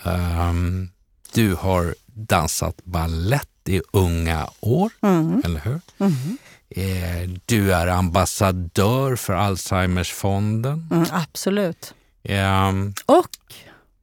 Ehm, 0.03 0.89
du 1.33 1.53
har 1.55 1.95
dansat 2.05 2.75
ballett 2.83 3.49
i 3.67 3.81
unga 3.93 4.49
år, 4.59 4.91
Mm. 5.01 5.41
eller 5.45 5.59
hur? 5.59 5.81
Mm. 5.97 6.37
Eh, 6.69 7.39
du 7.45 7.73
är 7.73 7.87
ambassadör 7.87 9.15
för 9.15 9.33
Alzheimersfonden. 9.33 10.87
Mm, 10.91 11.05
absolut. 11.11 11.93
Ehm, 12.23 12.93
Och 13.05 13.27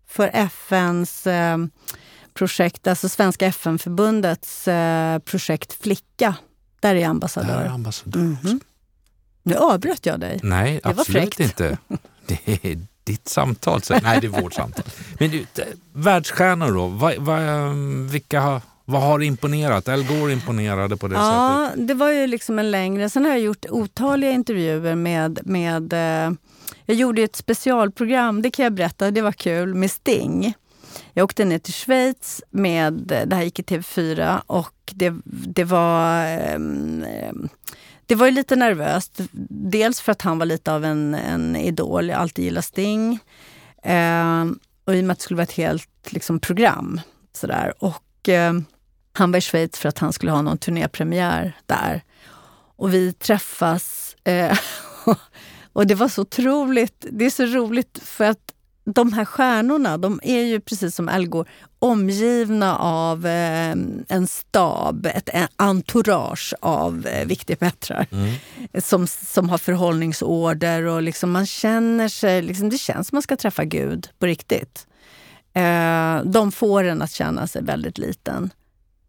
för 0.09 0.31
FNs 0.35 1.26
eh, 1.26 1.59
projekt, 2.35 2.87
alltså 2.87 3.09
Svenska 3.09 3.46
FN-förbundets 3.46 4.68
eh, 4.68 5.18
projekt 5.18 5.72
Flicka. 5.83 6.35
Där 6.81 6.90
är 6.90 6.94
jag 6.94 7.02
där 7.02 7.11
ambassadör. 7.11 7.61
är 7.64 7.68
ambassadör. 7.68 8.37
Nu 9.42 9.57
avbröt 9.57 10.07
jag 10.07 10.20
dig. 10.20 10.40
Nej, 10.42 10.81
Det 10.83 10.88
absolut 10.88 11.40
inte. 11.40 11.78
Det 12.26 12.38
är 12.62 12.78
ditt 13.05 13.28
samtal. 13.28 13.83
Så. 13.83 13.98
Nej, 14.02 14.18
det 14.20 14.26
är 14.26 14.42
vårt 14.42 14.55
samtal. 14.55 14.85
Men 15.18 15.31
du, 15.31 15.46
världsstjärnor 15.92 16.72
då? 16.72 16.87
Vad, 17.18 17.48
ehm, 17.48 18.09
vilka 18.09 18.40
har, 18.40 18.61
vad 18.85 19.02
har 19.02 19.22
imponerat? 19.22 19.88
Al 19.88 20.05
Gore 20.05 20.33
imponerade 20.33 20.96
på 20.96 21.09
det 21.09 21.14
sättet. 21.14 21.26
Ja, 21.26 21.70
det 21.76 21.94
var 21.94 22.11
ju 22.11 22.26
liksom 22.26 22.59
en 22.59 22.70
längre... 22.70 23.11
Sen 23.11 23.24
har 23.24 23.33
jag 23.33 23.40
gjort 23.40 23.66
otaliga 23.70 24.31
intervjuer 24.31 24.94
med... 24.94 25.38
med 25.44 25.92
eh, 25.92 26.33
jag 26.87 26.96
gjorde 26.96 27.22
ett 27.22 27.37
specialprogram, 27.37 28.42
det 28.42 28.50
kan 28.50 28.62
jag 28.62 28.72
berätta, 28.72 29.11
det 29.11 29.20
var 29.22 29.33
kul, 29.33 29.74
med 29.74 29.90
Sting. 29.90 30.55
Jag 31.12 31.24
åkte 31.24 31.44
ner 31.44 31.59
till 31.59 31.74
Schweiz 31.74 32.42
med, 32.50 32.92
det 33.26 33.35
här 33.35 33.42
gick 33.42 33.59
i 33.59 33.62
TV4 33.62 34.40
och 34.46 34.74
det, 34.94 35.14
det 35.24 35.64
var... 35.64 36.24
ehm, 36.26 37.48
det 38.12 38.16
var 38.16 38.27
ju 38.27 38.33
lite 38.33 38.57
nervöst. 38.57 39.20
Dels 39.48 40.01
för 40.01 40.12
att 40.12 40.22
han 40.22 40.38
var 40.38 40.46
lite 40.46 40.72
av 40.72 40.85
en, 40.85 41.14
en 41.14 41.57
idol, 41.57 42.09
jag 42.09 42.16
har 42.16 42.22
alltid 42.22 42.44
gillat 42.44 42.64
Sting. 42.64 43.18
Eh, 43.83 44.44
och 44.85 44.94
i 44.94 45.01
och 45.01 45.05
med 45.05 45.11
att 45.11 45.18
det 45.18 45.22
skulle 45.22 45.37
vara 45.37 45.42
ett 45.42 45.53
helt 45.53 46.12
liksom, 46.12 46.40
program. 46.40 47.01
Sådär. 47.33 47.75
Och 47.79 48.29
eh, 48.29 48.53
han 49.12 49.33
var 49.33 49.38
i 49.38 49.40
Schweiz 49.40 49.79
för 49.79 49.88
att 49.88 49.98
han 49.98 50.12
skulle 50.12 50.33
ha 50.33 50.42
någon 50.42 50.59
turnépremiär 50.59 51.57
där. 51.66 52.03
Och 52.77 52.94
vi 52.94 53.12
träffas. 53.12 54.16
Eh, 54.25 54.59
och 55.72 55.87
det 55.87 55.94
var 55.94 56.09
så 56.09 56.22
otroligt. 56.22 57.07
Det 57.11 57.25
är 57.25 57.31
så 57.31 57.46
roligt 57.46 57.98
för 58.03 58.25
att 58.25 58.51
de 58.85 59.12
här 59.12 59.25
stjärnorna, 59.25 59.99
de 59.99 60.21
är 60.23 60.42
ju 60.42 60.61
precis 60.61 60.95
som 60.95 61.09
Al 61.09 61.27
Gore, 61.27 61.49
omgivna 61.79 62.77
av 62.79 63.27
eh, 63.27 63.75
en 64.09 64.27
stab, 64.27 65.07
ett 65.07 65.29
en 65.33 65.49
entourage 65.57 66.55
av 66.61 67.07
eh, 67.07 67.27
viktiga 67.27 67.57
pettrar 67.57 68.07
Mm. 68.11 68.35
som, 68.83 69.07
som 69.07 69.49
har 69.49 69.59
förhållningsorder 69.59 70.83
och 70.83 71.03
liksom 71.03 71.31
man 71.31 71.47
känner 71.47 72.09
sig, 72.09 72.42
liksom, 72.42 72.68
det 72.71 72.79
känns 72.79 73.09
som 73.09 73.16
man 73.16 73.23
ska 73.23 73.37
träffa 73.37 73.64
Gud 73.64 74.09
på 74.18 74.27
riktigt. 74.27 74.87
Eh, 75.55 76.21
de 76.25 76.53
får 76.53 76.85
en 76.85 77.03
att 77.03 77.11
känna 77.12 77.47
sig 77.47 77.62
väldigt 77.62 77.99
liten. 77.99 78.51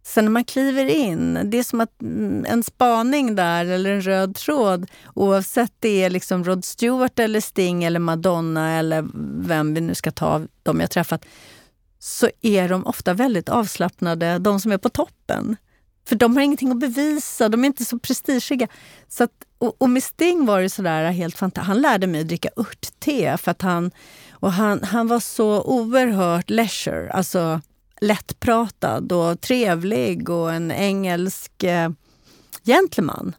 Sen 0.06 0.26
när 0.26 0.32
man 0.32 0.46
kliver 0.46 0.86
in, 0.86 1.39
det 1.44 1.58
är 1.60 1.63
som 1.63 1.82
att 1.82 2.02
mm, 2.02 2.46
en 2.50 2.63
spaning 2.63 3.36
där 3.36 3.66
eller 3.66 3.92
en 3.92 4.02
röd 4.02 4.36
tråd 4.36 4.92
oavsett 5.13 5.74
det 5.80 6.04
är 6.04 6.10
liksom 6.10 6.44
Rod 6.44 6.66
Stewart 6.66 7.20
eller 7.20 7.42
Sting 7.42 7.84
eller 7.84 8.00
Madonna 8.00 8.80
eller 8.80 9.06
vem 9.48 9.74
vi 9.74 9.82
nu 9.82 9.96
ska 9.96 10.12
ta 10.12 10.26
av 10.26 10.48
de 10.63 10.80
jag 10.80 10.92
träffat 10.92 11.26
så 12.00 12.30
är 12.42 12.70
de 12.70 12.86
ofta 12.86 13.13
väldigt 13.13 13.50
avslappnade, 13.50 14.39
de 14.39 14.60
som 14.60 14.72
är 14.72 14.78
på 14.78 14.89
toppen. 14.89 15.58
För 16.08 16.16
de 16.16 16.36
har 16.36 16.44
ingenting 16.44 16.72
att 16.72 16.80
bevisa, 16.80 17.50
de 17.50 17.63
är 17.63 17.68
inte 17.68 17.86
så 17.86 18.00
prestigiga. 18.00 18.68
Så 19.08 19.24
att, 19.24 19.32
och, 19.58 19.76
och 19.82 19.89
med 19.89 20.04
Sting 20.04 20.46
var 20.46 20.62
det 20.62 20.70
sådär 20.70 21.12
helt 21.12 21.38
fantastiskt. 21.38 21.68
Han 21.68 21.82
lärde 21.82 22.08
mig 22.08 22.22
att 22.22 22.28
dricka 22.28 22.50
örtte 22.58 23.38
för 23.38 23.52
att 23.52 23.62
han, 23.62 23.92
och 24.32 24.52
han, 24.52 24.84
han 24.84 25.08
var 25.08 25.20
så 25.20 25.63
oerhört 25.63 26.50
leisure, 26.50 27.12
alltså 27.12 27.62
lättpratad 28.04 29.12
och 29.12 29.42
trevlig 29.42 30.30
och 30.30 30.54
en 30.54 30.72
engelsk 30.72 31.63
eh, 31.63 31.89
gentleman. 32.63 33.36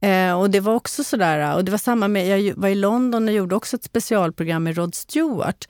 Eh, 0.00 0.40
och 0.40 0.50
det 0.50 0.60
var 0.60 0.74
också 0.74 1.04
sådär, 1.04 1.56
och 1.56 1.64
det 1.64 1.70
var 1.70 1.78
samma 1.78 2.08
med, 2.08 2.28
jag 2.28 2.54
var 2.54 2.68
i 2.68 2.74
London 2.74 3.28
och 3.28 3.34
gjorde 3.34 3.54
också 3.54 3.76
ett 3.76 3.84
specialprogram 3.84 4.64
med 4.64 4.76
Rod 4.76 4.94
Stewart. 4.94 5.68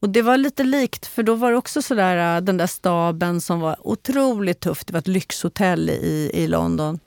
Och 0.00 0.08
det 0.08 0.22
var 0.22 0.36
lite 0.36 0.64
likt, 0.64 1.06
för 1.06 1.22
då 1.22 1.34
var 1.34 1.50
det 1.50 1.56
också 1.56 1.82
sådär, 1.82 2.36
eh, 2.36 2.42
den 2.42 2.56
där 2.56 2.66
staben 2.66 3.40
som 3.40 3.60
var 3.60 3.76
otroligt 3.86 4.60
tufft. 4.60 4.86
Det 4.86 4.92
var 4.92 4.98
ett 4.98 5.08
lyxhotell 5.08 5.90
i, 5.90 6.30
i 6.34 6.46
London. 6.46 6.98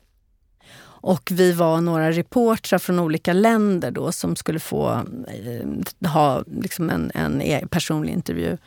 Och 1.05 1.29
vi 1.31 1.51
var 1.51 1.81
några 1.81 2.11
reportrar 2.11 2.79
från 2.79 2.99
olika 2.99 3.33
länder 3.33 3.91
då 3.91 4.11
som 4.11 4.35
skulle 4.35 4.59
få 4.59 4.91
eh, 5.27 6.09
ha 6.09 6.43
liksom 6.61 6.89
en, 6.89 7.11
en 7.15 7.41
e- 7.41 7.67
personlig 7.69 8.13
intervju 8.13 8.57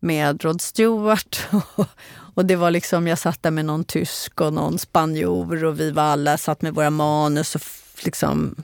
med 0.00 0.44
Rod 0.44 0.60
Stewart. 0.60 1.46
och 2.34 2.44
det 2.44 2.56
var 2.56 2.70
liksom, 2.70 3.06
jag 3.06 3.18
satt 3.18 3.42
där 3.42 3.50
med 3.50 3.64
någon 3.64 3.84
tysk 3.84 4.40
och 4.40 4.52
någon 4.52 4.78
spanjor 4.78 5.64
och 5.64 5.80
vi 5.80 5.90
var 5.90 6.02
alla 6.02 6.38
satt 6.38 6.62
med 6.62 6.74
våra 6.74 6.90
manus 6.90 7.54
och 7.54 7.62
liksom 8.04 8.54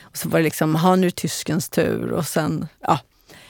och 0.00 0.16
så 0.16 0.28
var 0.28 0.38
det 0.38 0.44
liksom, 0.44 0.74
ha 0.74 0.96
nu 0.96 1.06
är 1.06 1.10
tyskens 1.10 1.68
tur 1.68 2.12
och 2.12 2.26
sen, 2.26 2.66
ja. 2.80 2.98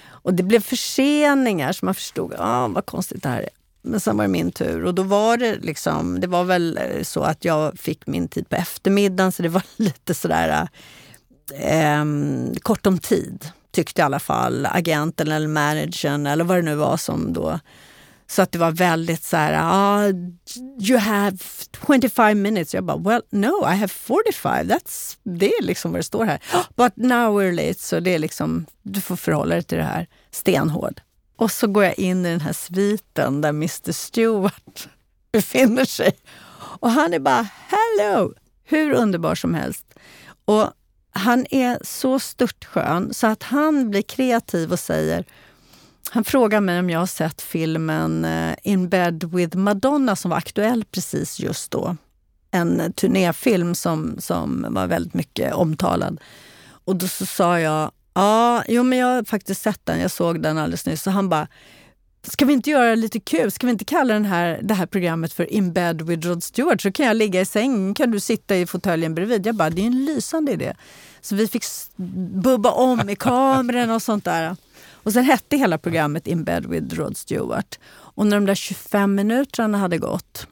Och 0.06 0.34
det 0.34 0.42
blev 0.42 0.60
förseningar 0.60 1.72
så 1.72 1.84
man 1.84 1.94
förstod, 1.94 2.34
ah, 2.38 2.68
vad 2.68 2.86
konstigt 2.86 3.22
det 3.22 3.28
här 3.28 3.42
är. 3.42 3.63
Men 3.84 4.00
sen 4.00 4.16
var 4.16 4.24
det 4.24 4.28
min 4.28 4.52
tur 4.52 4.84
och 4.84 4.94
då 4.94 5.02
var 5.02 5.36
det 5.36 5.56
liksom, 5.56 6.20
det 6.20 6.26
var 6.26 6.44
väl 6.44 6.78
eh, 6.78 7.02
så 7.02 7.22
att 7.22 7.44
jag 7.44 7.78
fick 7.78 8.06
min 8.06 8.28
tid 8.28 8.48
på 8.48 8.56
eftermiddagen 8.56 9.32
så 9.32 9.42
det 9.42 9.48
var 9.48 9.62
lite 9.76 10.14
sådär 10.14 10.68
eh, 11.54 11.98
ehm, 12.00 12.54
kort 12.62 12.86
om 12.86 12.98
tid. 12.98 13.48
Tyckte 13.70 14.00
i 14.00 14.04
alla 14.04 14.18
fall 14.18 14.66
agenten 14.70 15.32
eller 15.32 15.48
managern 15.48 16.26
eller 16.26 16.44
vad 16.44 16.58
det 16.58 16.62
nu 16.62 16.74
var 16.74 16.96
som 16.96 17.32
då 17.32 17.58
så 18.26 18.42
att 18.42 18.52
det 18.52 18.58
var 18.58 18.70
väldigt 18.70 19.22
så 19.22 19.36
här, 19.36 19.60
ah, 19.62 20.12
you 20.80 20.98
have 20.98 21.36
25 21.86 22.42
minutes. 22.42 22.74
Jag 22.74 22.84
bara, 22.84 22.96
well 22.96 23.22
no, 23.30 23.72
I 23.72 23.76
have 23.76 23.88
45. 23.88 24.66
That's, 24.66 25.16
det 25.22 25.54
är 25.54 25.62
liksom 25.62 25.92
vad 25.92 25.98
det 25.98 26.04
står 26.04 26.24
här. 26.24 26.42
But 26.76 26.96
now 26.96 27.40
we're 27.40 27.52
late, 27.52 27.80
så 27.80 28.00
det 28.00 28.14
är 28.14 28.18
liksom, 28.18 28.66
du 28.82 29.00
får 29.00 29.16
förhålla 29.16 29.54
dig 29.54 29.64
till 29.64 29.78
det 29.78 29.84
här 29.84 30.06
stenhård. 30.30 31.00
Och 31.36 31.50
så 31.50 31.66
går 31.66 31.84
jag 31.84 31.98
in 31.98 32.26
i 32.26 32.30
den 32.30 32.40
här 32.40 32.52
sviten 32.52 33.40
där 33.40 33.48
Mr 33.48 33.92
Stewart 33.92 34.88
befinner 35.32 35.84
sig. 35.84 36.16
Och 36.56 36.90
han 36.90 37.14
är 37.14 37.18
bara, 37.18 37.48
hello! 37.68 38.32
Hur 38.64 38.92
underbar 38.92 39.34
som 39.34 39.54
helst. 39.54 39.86
Och 40.44 40.70
han 41.12 41.46
är 41.50 41.78
så 41.82 42.18
störtskön 42.18 43.14
så 43.14 43.26
att 43.26 43.42
han 43.42 43.90
blir 43.90 44.02
kreativ 44.02 44.72
och 44.72 44.80
säger 44.80 45.24
han 46.10 46.24
frågar 46.24 46.60
mig 46.60 46.78
om 46.78 46.90
jag 46.90 46.98
har 46.98 47.06
sett 47.06 47.42
filmen 47.42 48.24
eh, 48.24 48.54
In 48.62 48.88
bed 48.88 49.24
with 49.24 49.56
Madonna 49.56 50.16
som 50.16 50.30
var 50.30 50.38
aktuell 50.38 50.84
precis 50.84 51.40
just 51.40 51.70
då. 51.70 51.96
En 52.50 52.92
turnéfilm 52.92 53.74
som, 53.74 54.16
som 54.18 54.66
var 54.70 54.86
väldigt 54.86 55.14
mycket 55.14 55.54
omtalad. 55.54 56.20
Och 56.84 56.96
då 56.96 57.08
så 57.08 57.26
sa 57.26 57.60
jag, 57.60 57.90
ja, 58.14 58.64
jo 58.68 58.82
men 58.82 58.98
jag 58.98 59.06
har 59.06 59.24
faktiskt 59.24 59.62
sett 59.62 59.80
den, 59.86 60.00
jag 60.00 60.10
såg 60.10 60.42
den 60.42 60.58
alldeles 60.58 60.86
nyss. 60.86 61.02
Så 61.02 61.10
han 61.10 61.28
bara, 61.28 61.48
ska 62.22 62.44
vi 62.44 62.52
inte 62.52 62.70
göra 62.70 62.90
det 62.90 62.96
lite 62.96 63.20
kul? 63.20 63.50
Ska 63.50 63.66
vi 63.66 63.70
inte 63.70 63.84
kalla 63.84 64.14
den 64.14 64.24
här, 64.24 64.60
det 64.62 64.74
här 64.74 64.86
programmet 64.86 65.32
för 65.32 65.52
In 65.52 65.72
bed 65.72 66.02
with 66.02 66.28
Rod 66.28 66.42
Stewart? 66.42 66.80
Så 66.80 66.92
kan 66.92 67.06
jag 67.06 67.16
ligga 67.16 67.40
i 67.40 67.44
sängen, 67.44 67.94
kan 67.94 68.10
du 68.10 68.20
sitta 68.20 68.56
i 68.56 68.66
fåtöljen 68.66 69.14
bredvid. 69.14 69.46
Jag 69.46 69.54
bara, 69.54 69.70
det 69.70 69.82
är 69.82 69.86
en 69.86 70.04
lysande 70.04 70.52
idé. 70.52 70.74
Så 71.20 71.34
vi 71.34 71.48
fick 71.48 71.64
bubba 72.42 72.70
om 72.70 73.10
i 73.10 73.16
kameran 73.16 73.90
och 73.90 74.02
sånt 74.02 74.24
där. 74.24 74.56
Och 74.92 75.12
sen 75.12 75.24
hette 75.24 75.56
hela 75.56 75.78
programmet 75.78 76.26
In 76.26 76.44
bed 76.44 76.66
with 76.66 76.94
Rod 76.94 77.16
Stewart. 77.16 77.78
Och 77.90 78.26
när 78.26 78.36
de 78.36 78.46
där 78.46 78.54
25 78.54 79.14
minuterna 79.14 79.78
hade 79.78 79.98
gått, 79.98 80.46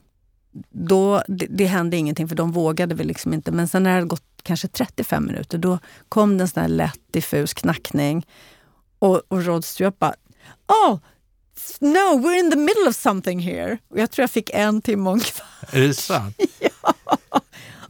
då, 0.70 1.22
det, 1.28 1.46
det 1.46 1.64
hände 1.64 1.96
ingenting 1.96 2.28
för 2.28 2.36
de 2.36 2.52
vågade 2.52 2.94
väl 2.94 3.06
liksom 3.06 3.34
inte. 3.34 3.52
Men 3.52 3.68
sen 3.68 3.82
när 3.82 3.90
det 3.90 3.96
hade 3.96 4.06
gått 4.06 4.24
kanske 4.42 4.68
35 4.68 5.26
minuter, 5.26 5.58
då 5.58 5.78
kom 6.08 6.38
det 6.38 6.44
en 6.44 6.48
sån 6.48 6.60
här 6.60 6.68
lätt 6.68 7.00
diffus 7.10 7.54
knackning. 7.54 8.26
Och, 8.98 9.22
och 9.28 9.44
Rod 9.44 9.64
Stewart 9.64 9.98
bara, 9.98 10.14
oh, 10.68 10.98
no, 11.80 12.26
we're 12.26 12.38
in 12.38 12.50
the 12.50 12.56
middle 12.56 12.88
of 12.88 12.96
something 12.96 13.40
here. 13.40 13.78
Och 13.88 13.98
jag 13.98 14.10
tror 14.10 14.22
jag 14.22 14.30
fick 14.30 14.50
en 14.50 14.82
timme 14.82 15.10
och 15.10 15.16
en 15.16 15.20
kvart. 15.20 15.74
Är 15.74 15.80
det 15.80 15.94
sant? 15.94 16.36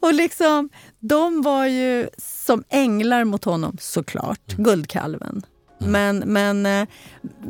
Och 0.00 0.14
liksom, 0.14 0.68
de 0.98 1.42
var 1.42 1.66
ju 1.66 2.08
som 2.18 2.64
änglar 2.68 3.24
mot 3.24 3.44
honom, 3.44 3.76
såklart. 3.80 4.52
Guldkalven. 4.56 5.42
Men, 5.78 6.18
men 6.18 6.66
eh, 6.66 6.88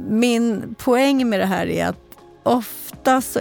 min 0.08 0.74
poäng 0.74 1.28
med 1.28 1.40
det 1.40 1.46
här 1.46 1.66
är 1.66 1.86
att 1.86 1.98
ofta 2.42 3.20
så 3.20 3.40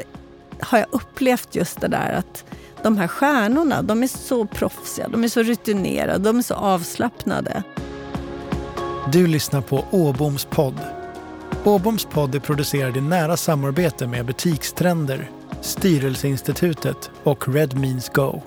har 0.61 0.77
jag 0.77 0.87
upplevt 0.91 1.55
just 1.55 1.81
det 1.81 1.87
där 1.87 2.13
att 2.13 2.45
de 2.83 2.97
här 2.97 3.07
stjärnorna, 3.07 3.81
de 3.81 4.03
är 4.03 4.07
så 4.07 4.45
proffsiga, 4.45 5.07
de 5.07 5.23
är 5.23 5.27
så 5.27 5.43
rutinerade, 5.43 6.23
de 6.23 6.37
är 6.37 6.41
så 6.41 6.53
avslappnade. 6.53 7.63
Du 9.11 9.27
lyssnar 9.27 9.61
på 9.61 9.85
Åboms 9.91 10.45
podd. 10.45 10.79
Åboms 11.63 12.05
podd 12.05 12.35
är 12.35 12.39
producerad 12.39 12.97
i 12.97 13.01
nära 13.01 13.37
samarbete 13.37 14.07
med 14.07 14.25
Butikstrender, 14.25 15.29
Styrelseinstitutet 15.61 17.11
och 17.23 17.47
Red 17.53 17.79
Means 17.79 18.09
Go. 18.09 18.41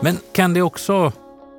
Men 0.00 0.18
kan 0.32 0.54
det 0.54 0.62
också 0.62 1.12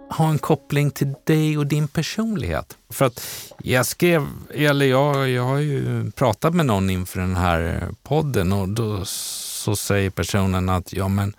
ha 0.10 0.30
en 0.30 0.40
koppling 0.40 0.92
till 0.92 1.14
dig 1.24 1.58
och 1.58 1.68
din 1.68 1.88
personlighet? 1.88 2.78
För 2.94 3.06
att 3.06 3.52
jag 3.64 3.86
skrev, 3.86 4.28
eller 4.54 4.86
jag, 4.86 5.30
jag 5.30 5.44
har 5.44 5.58
ju 5.58 6.12
pratat 6.12 6.54
med 6.54 6.66
någon 6.66 6.90
inför 6.90 7.20
den 7.20 7.36
här 7.36 7.90
podden 8.04 8.54
och 8.54 8.70
då 8.70 9.06
så 9.06 9.76
säger 9.76 10.10
personen 10.10 10.70
att 10.70 10.94
ja 10.94 11.08
men 11.08 11.34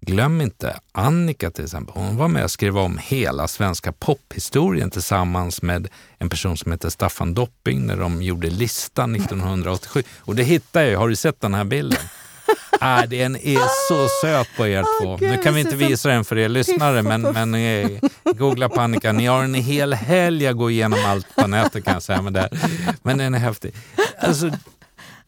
glöm 0.00 0.40
inte 0.40 0.80
Annika 0.92 1.50
till 1.50 1.64
exempel. 1.64 1.94
Hon 1.94 2.16
var 2.16 2.28
med 2.28 2.44
och 2.44 2.50
skrev 2.50 2.78
om 2.78 2.98
hela 3.02 3.48
svenska 3.48 3.92
pophistorien 3.92 4.90
tillsammans 4.90 5.62
med 5.62 5.88
en 6.18 6.28
person 6.28 6.56
som 6.56 6.72
heter 6.72 6.88
Staffan 6.88 7.34
Dopping 7.34 7.86
när 7.86 7.96
de 7.96 8.22
gjorde 8.22 8.50
listan 8.50 9.14
1987. 9.14 10.02
Och 10.18 10.36
det 10.36 10.42
hittade 10.42 10.90
jag, 10.90 10.98
har 10.98 11.08
du 11.08 11.16
sett 11.16 11.40
den 11.40 11.54
här 11.54 11.64
bilden? 11.64 12.02
Ah, 12.80 13.06
den 13.06 13.36
är 13.36 13.88
så 13.88 14.08
söt 14.22 14.48
på 14.56 14.66
er 14.66 14.82
Åh, 14.82 15.02
två. 15.02 15.16
Gud, 15.16 15.30
nu 15.30 15.36
kan 15.36 15.54
vi 15.54 15.60
inte 15.60 15.76
visa 15.76 16.08
den 16.08 16.24
för 16.24 16.38
er 16.38 16.48
lyssnare, 16.48 17.02
men, 17.02 17.22
men 17.22 17.54
eh, 17.54 17.90
googla 18.36 18.68
på 18.68 18.80
Annika. 18.80 19.12
Ni 19.12 19.26
har 19.26 19.42
en 19.44 19.54
hel 19.54 19.94
helg 19.94 20.46
att 20.46 20.56
gå 20.56 20.70
igenom 20.70 20.98
allt 21.06 21.26
på 21.36 21.46
nätet 21.46 21.84
kan 21.84 21.92
jag 21.94 22.02
säga. 22.02 22.22
Men, 22.22 22.32
det, 22.32 22.48
men 23.02 23.18
den 23.18 23.34
är 23.34 23.38
häftig. 23.38 23.74
Alltså, 24.20 24.50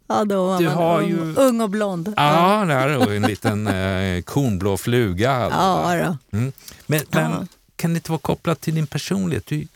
Ja, 0.06 0.24
då 0.24 0.46
var 0.46 0.58
Du 0.58 0.64
man 0.64 0.74
har 0.74 1.00
ung, 1.02 1.08
ju- 1.08 1.34
ung 1.36 1.60
och 1.60 1.70
blond. 1.70 2.14
ja, 2.16 2.64
det 2.68 2.74
är 2.74 3.12
en 3.12 3.22
liten 3.22 3.66
eh, 3.66 4.22
kornblå 4.22 4.76
fluga. 4.76 5.48
Ja, 5.50 6.16
då. 6.30 6.36
Mm. 6.38 6.52
Men, 6.86 7.00
men 7.10 7.30
Ja. 7.30 7.46
kan 7.76 7.92
det 7.92 7.96
inte 7.96 8.10
vara 8.10 8.18
kopplat 8.20 8.60
till 8.60 8.74
din 8.74 8.86
personlighet? 8.86 9.46
Du 9.46 9.66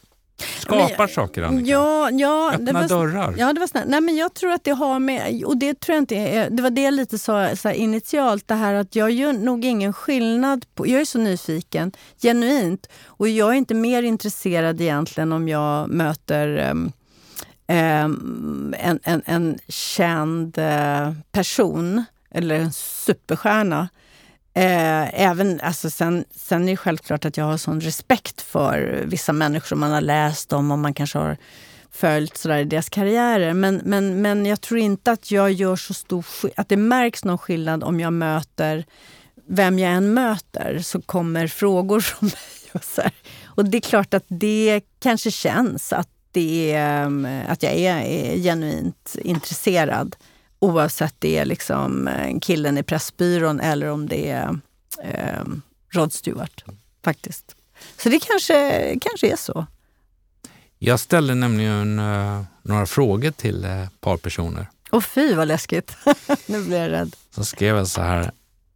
skapar 0.58 0.98
Men- 0.98 1.08
saker, 1.08 1.42
Annika. 1.42 1.70
Ja, 1.70 2.10
ja, 2.10 2.52
Öppna 2.54 2.72
var, 2.72 2.88
dörrar. 2.88 3.34
Ja, 3.38 3.52
det 3.52 3.60
var 3.60 3.66
snällt. 3.66 3.88
Nej, 3.88 4.00
men 4.00 4.16
jag 4.16 4.34
tror 4.34 4.52
att 4.52 4.64
det 4.64 4.70
har 4.70 4.98
med, 4.98 5.44
och 5.44 5.56
det 5.56 5.80
tror 5.80 5.94
jag 5.94 6.02
inte 6.02 6.14
är, 6.16 6.50
det 6.50 6.62
var 6.62 6.70
det 6.70 6.82
jag 6.82 6.94
lite 6.94 7.18
sa 7.18 7.56
så 7.56 7.68
här, 7.68 7.74
initialt, 7.74 8.48
det 8.48 8.54
här 8.54 8.74
att 8.74 8.96
jag 8.96 9.10
gör 9.10 9.32
nog 9.32 9.64
ingen 9.64 9.92
skillnad 9.92 10.64
på, 10.74 10.86
jag 10.86 11.00
är 11.00 11.04
så 11.04 11.18
nyfiken, 11.18 11.92
genuint, 12.22 12.88
och 13.06 13.28
jag 13.28 13.48
är 13.48 13.54
inte 13.54 13.74
mer 13.74 14.02
intresserad 14.02 14.80
egentligen 14.80 15.32
om 15.32 15.48
jag 15.48 15.88
möter 15.88 16.48
ehm, 16.56 16.92
en, 18.78 19.00
en, 19.02 19.22
en 19.26 19.58
känd 19.68 20.58
eh, 20.58 21.12
person 21.32 22.04
eller 22.30 22.54
en 22.54 22.72
superstjärna. 22.72 23.88
Eh, 24.56 25.22
även, 25.22 25.60
alltså 25.60 25.90
sen, 25.90 26.24
sen 26.30 26.62
är 26.62 26.72
det 26.72 26.76
självklart 26.76 27.24
att 27.24 27.36
jag 27.36 27.44
har 27.44 27.56
sån 27.56 27.80
respekt 27.80 28.42
för 28.42 29.02
vissa 29.06 29.32
människor 29.32 29.66
som 29.66 29.80
man 29.80 29.90
har 29.90 30.00
läst 30.00 30.52
om 30.52 30.70
och 30.70 30.78
man 30.78 30.94
kanske 30.94 31.18
har 31.18 31.36
följt 31.90 32.36
sådär 32.36 32.58
i 32.58 32.64
deras 32.64 32.88
karriärer. 32.88 33.54
Men, 33.54 33.80
men, 33.84 34.22
men 34.22 34.46
jag 34.46 34.60
tror 34.60 34.80
inte 34.80 35.12
att 35.12 35.30
jag 35.30 35.52
gör 35.52 35.76
så 35.76 35.94
stor 35.94 36.24
att 36.56 36.68
det 36.68 36.76
märks 36.76 37.24
någon 37.24 37.38
skillnad 37.38 37.84
om 37.84 38.00
jag 38.00 38.12
möter 38.12 38.84
vem 39.48 39.78
jag 39.78 39.92
än 39.92 40.14
möter 40.14 40.78
så 40.82 41.02
kommer 41.02 41.46
frågor 41.46 42.00
från 42.00 42.26
mig. 42.26 42.72
Och, 42.72 42.84
så 42.84 43.02
här. 43.02 43.12
och 43.44 43.64
det 43.64 43.78
är 43.78 43.80
klart 43.80 44.14
att 44.14 44.24
det 44.28 44.80
kanske 44.98 45.30
känns 45.30 45.92
att, 45.92 46.08
det 46.32 46.72
är, 46.72 47.44
att 47.48 47.62
jag 47.62 47.72
är, 47.72 47.96
är 47.96 48.36
genuint 48.36 49.16
intresserad. 49.22 50.16
Oavsett 50.58 51.14
det 51.18 51.38
är 51.38 51.44
liksom 51.44 52.08
eh, 52.08 52.38
killen 52.40 52.78
i 52.78 52.82
Pressbyrån 52.82 53.60
eller 53.60 53.86
om 53.86 54.08
det 54.08 54.30
är 54.30 54.58
eh, 55.02 55.44
Rod 55.90 56.12
Stewart. 56.12 56.64
Faktiskt. 57.04 57.56
Så 57.96 58.08
det 58.08 58.20
kanske, 58.20 58.98
kanske 59.00 59.32
är 59.32 59.36
så. 59.36 59.66
Jag 60.78 61.00
ställde 61.00 61.34
nämligen 61.34 61.98
eh, 61.98 62.42
några 62.62 62.86
frågor 62.86 63.30
till 63.30 63.64
eh, 63.64 63.82
ett 63.82 64.00
par 64.00 64.16
personer. 64.16 64.66
Och 64.90 65.04
fy 65.04 65.34
vad 65.34 65.48
läskigt. 65.48 65.96
nu 66.46 66.64
blir 66.64 66.82
jag 66.82 66.90
rädd. 66.90 67.16
Så 67.30 67.44
skrev 67.44 67.76
jag 67.76 67.88
så 67.88 68.02
här, 68.02 68.30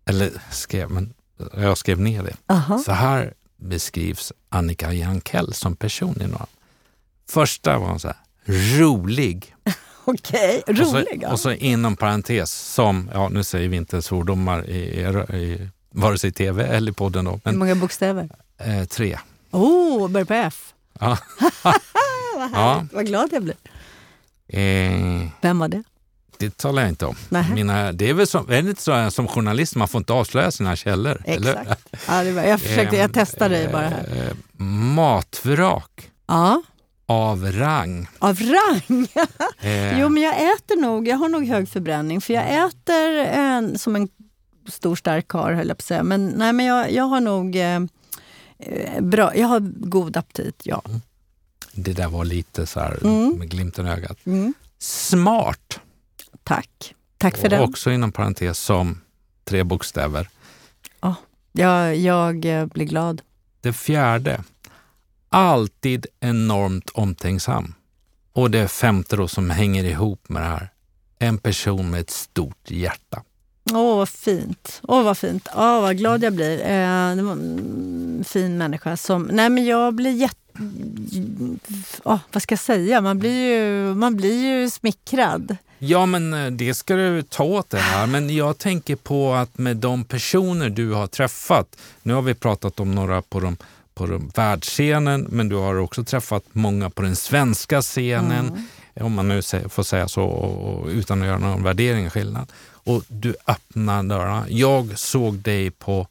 eller 0.04 0.30
skrev, 0.50 0.90
men 0.90 1.14
jag 1.56 1.78
skrev 1.78 2.00
ner 2.00 2.22
det. 2.22 2.36
Aha. 2.46 2.78
Så 2.78 2.92
här 2.92 3.34
beskrivs 3.56 4.32
Annika 4.48 4.92
Jankell 4.92 5.54
som 5.54 5.76
person 5.76 6.22
i 6.22 6.26
några. 6.26 6.46
Första 7.28 7.78
var 7.78 7.88
hon 7.88 8.00
så 8.00 8.08
här, 8.08 8.16
rolig. 8.78 9.54
Okej, 10.14 10.62
Och 10.66 10.76
så, 10.76 10.82
rolig. 10.96 11.18
ja. 11.22 11.32
och 11.32 11.40
så 11.40 11.52
inom 11.52 11.96
parentes 11.96 12.50
som, 12.52 13.10
ja 13.14 13.28
nu 13.28 13.44
säger 13.44 13.68
vi 13.68 13.76
inte 13.76 14.02
svordomar 14.02 14.70
i, 14.70 14.76
i, 15.00 15.36
i 15.36 15.68
vare 15.92 16.18
sig 16.18 16.32
tv 16.32 16.64
eller 16.66 16.92
i 16.92 16.94
podden 16.94 17.24
då, 17.24 17.30
Hur 17.30 17.40
men 17.44 17.58
många 17.58 17.74
bokstäver? 17.74 18.28
eh, 18.58 18.84
tre. 18.84 19.18
Oh, 19.50 20.08
börjar 20.08 20.24
på 20.24 20.34
F. 20.34 20.74
Ja. 21.00 21.18
Vad, 22.36 22.50
Ja. 22.54 22.86
vad 22.92 23.06
glad 23.06 23.28
jag 23.32 23.42
blir. 23.42 23.56
Eh, 24.48 25.28
Vem 25.40 25.58
var 25.58 25.68
det? 25.68 25.82
det 26.38 26.56
talar 26.56 26.82
jag 26.82 26.88
inte 26.88 27.06
om. 27.06 27.14
Nähä. 27.28 27.54
Mina, 27.54 27.92
det 27.92 28.08
är 28.10 28.14
väl 28.14 28.26
som, 28.26 28.50
är 28.50 28.62
det 28.62 28.80
så 28.80 29.10
som 29.10 29.28
journalist, 29.28 29.76
man 29.76 29.88
får 29.88 29.98
inte 29.98 30.12
avslöja 30.12 30.50
sina 30.50 30.76
källor? 30.76 31.22
eller? 31.24 31.56
Exakt. 31.60 31.86
Ja, 32.08 32.22
det 32.24 32.32
var, 32.32 32.42
jag 32.42 32.60
försökte, 32.60 32.96
jag 32.96 33.04
Ehm, 33.04 33.12
testade 33.12 33.54
dig 33.56 33.68
bara 33.72 33.88
här. 33.88 34.26
eh, 34.28 34.64
Matvrak 34.64 36.10
Ja, 36.26 36.62
av 37.10 37.52
rang. 37.52 38.08
av 38.18 38.38
rang. 38.40 39.06
Eh, 39.60 40.00
Jo, 40.00 40.08
men 40.08 40.22
jag 40.22 40.34
äter 40.54 40.76
nog, 40.80 41.08
jag 41.08 41.16
har 41.16 41.28
nog 41.28 41.46
hög 41.46 41.68
förbränning 41.68 42.20
för 42.20 42.34
jag 42.34 42.66
äter 42.68 43.16
en, 43.18 43.78
som 43.78 43.96
en 43.96 44.08
stor 44.68 44.96
stark 44.96 45.28
karl 45.28 45.54
höll 45.54 45.68
jag 45.68 45.76
på 45.78 45.82
att 45.82 45.86
säga. 45.86 46.02
Men, 46.02 46.26
nej, 46.26 46.52
men 46.52 46.66
jag, 46.66 46.92
jag 46.92 47.04
har 47.04 47.20
nog 47.20 47.56
eh, 47.56 47.80
eh, 48.58 49.00
bra, 49.00 49.36
jag 49.36 49.48
har 49.48 49.60
god 49.76 50.16
aptit, 50.16 50.60
ja. 50.64 50.82
Det 51.72 51.92
där 51.92 52.08
var 52.08 52.24
lite 52.24 52.66
så 52.66 52.80
här 52.80 52.98
Mm. 53.06 53.38
med 53.38 53.50
glimten 53.50 53.86
i 53.86 53.90
ögat. 53.90 54.18
Mm. 54.26 54.54
Smart, 54.78 55.80
Tack. 56.44 56.94
Tack 57.18 57.36
för 57.36 57.44
och 57.44 57.50
den. 57.50 57.60
också 57.62 57.90
inom 57.90 58.12
parentes 58.12 58.58
som 58.58 59.00
tre 59.44 59.62
bokstäver. 59.64 60.28
Jag, 61.52 61.96
jag 61.96 62.44
eh, 62.44 62.66
blir 62.66 62.84
glad. 62.86 63.22
Det 63.60 63.72
fjärde, 63.72 64.44
alltid 65.30 66.06
enormt 66.20 66.90
omtänksam. 66.90 67.74
Och 68.32 68.50
det 68.50 68.68
femte 68.68 69.16
då 69.16 69.28
som 69.28 69.50
hänger 69.50 69.84
ihop 69.84 70.28
med 70.28 70.42
det 70.42 70.48
här, 70.48 70.70
en 71.18 71.38
person 71.38 71.90
med 71.90 72.00
ett 72.00 72.10
stort 72.10 72.70
hjärta. 72.70 73.22
Åh, 73.72 73.96
vad 73.96 74.08
fint. 74.08 74.80
Åh, 74.82 75.02
vad 75.02 75.18
fint. 75.18 75.48
Åh, 75.54 75.80
vad 75.80 75.98
glad 75.98 76.22
jag 76.22 76.32
blir. 76.32 76.60
Eh, 76.60 77.16
det 77.16 77.22
var 77.22 77.32
en 77.32 78.24
fin 78.28 78.58
människa 78.58 78.96
som... 78.96 79.22
Nej, 79.22 79.50
men 79.50 79.64
jag 79.64 79.94
blir 79.94 80.10
jätte... 80.10 80.36
Åh, 82.04 82.18
vad 82.32 82.42
ska 82.42 82.52
jag 82.52 82.60
säga? 82.60 83.00
Man 83.00 83.18
blir 83.18 83.56
ju, 83.56 83.94
man 83.94 84.16
blir 84.16 84.44
ju 84.44 84.70
smickrad. 84.70 85.56
Ja, 85.78 86.06
men 86.06 86.34
eh, 86.34 86.50
det 86.50 86.74
ska 86.74 86.96
du 86.96 87.22
ta 87.22 87.44
åt 87.44 87.70
det 87.70 87.78
här. 87.78 88.06
Men 88.06 88.36
jag 88.36 88.58
tänker 88.58 88.96
på 88.96 89.32
att 89.32 89.58
med 89.58 89.76
de 89.76 90.04
personer 90.04 90.70
du 90.70 90.92
har 90.92 91.06
träffat, 91.06 91.76
nu 92.02 92.14
har 92.14 92.22
vi 92.22 92.34
pratat 92.34 92.80
om 92.80 92.94
några 92.94 93.22
på, 93.22 93.40
de, 93.40 93.56
på 94.06 94.30
världsscenen, 94.34 95.26
men 95.30 95.48
du 95.48 95.56
har 95.56 95.74
också 95.76 96.04
träffat 96.04 96.44
många 96.52 96.90
på 96.90 97.02
den 97.02 97.16
svenska 97.16 97.82
scenen, 97.82 98.68
om 99.00 99.12
man 99.12 99.28
nu 99.28 99.42
får 99.68 99.82
säga 99.82 100.08
så, 100.08 100.24
och, 100.24 100.80
och, 100.80 100.86
utan 100.86 101.20
att 101.20 101.26
göra 101.26 101.38
någon 101.38 101.62
värdering 101.62 102.06
och 102.06 102.12
skillnad. 102.12 102.52
Och 102.62 103.02
du 103.08 103.34
öppnar 103.46 104.02
dörrarna. 104.02 104.46
Jag 104.48 104.98
såg 104.98 105.34
dig 105.34 105.70
på 105.70 106.06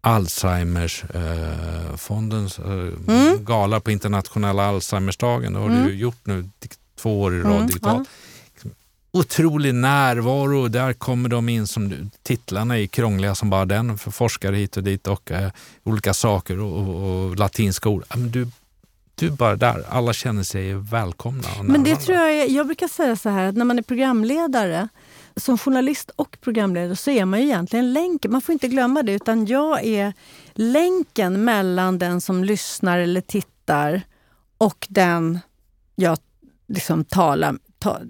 Alzheimers 0.00 1.04
eh, 1.14 1.94
eh, 1.94 3.38
gala 3.40 3.80
på 3.80 3.90
internationella 3.90 4.64
Alzheimersdagen. 4.66 5.52
Det 5.52 5.58
har 5.58 5.68
du 5.68 5.94
gjort 5.94 6.26
nu 6.26 6.48
två 6.96 7.20
år 7.20 7.34
i 7.34 7.40
rad 7.40 7.52
Mm, 7.52 7.66
digitalt 7.66 8.08
otrolig 9.12 9.74
närvaro. 9.74 10.68
Där 10.68 10.92
kommer 10.92 11.28
de 11.28 11.48
in 11.48 11.66
som 11.66 12.10
titlarna 12.22 12.78
är 12.78 12.86
krångliga 12.86 13.34
som 13.34 13.50
bara 13.50 13.64
den 13.64 13.98
för 13.98 14.10
forskare 14.10 14.56
hit 14.56 14.76
och 14.76 14.82
dit 14.82 15.06
och 15.06 15.30
eh, 15.30 15.50
olika 15.84 16.14
saker 16.14 16.58
och, 16.60 16.72
och, 16.88 17.24
och 17.26 17.36
latinska 17.36 17.88
ord. 17.88 18.04
Men 18.14 18.30
du, 18.30 18.48
du 19.14 19.30
bara 19.30 19.56
där. 19.56 19.84
Alla 19.88 20.12
känner 20.12 20.42
sig 20.42 20.74
välkomna. 20.74 21.48
Men 21.62 21.84
det 21.84 21.96
tror 21.96 22.18
jag, 22.18 22.32
är- 22.34 22.50
jag 22.56 22.66
brukar 22.66 22.88
säga 22.88 23.16
så 23.16 23.28
här 23.28 23.44
att 23.48 23.56
när 23.56 23.64
man 23.64 23.78
är 23.78 23.82
programledare, 23.82 24.88
som 25.36 25.58
journalist 25.58 26.10
och 26.16 26.36
programledare 26.40 26.96
så 26.96 27.10
är 27.10 27.24
man 27.24 27.40
ju 27.40 27.46
egentligen 27.46 27.92
länken. 27.92 28.32
Man 28.32 28.40
får 28.42 28.52
inte 28.52 28.68
glömma 28.68 29.02
det, 29.02 29.12
utan 29.12 29.46
jag 29.46 29.84
är 29.84 30.12
länken 30.54 31.44
mellan 31.44 31.98
den 31.98 32.20
som 32.20 32.44
lyssnar 32.44 32.98
eller 32.98 33.20
tittar 33.20 34.02
och 34.58 34.86
den 34.90 35.38
jag 35.96 36.18
liksom 36.68 37.04
talar, 37.04 37.58
ta, 37.82 38.00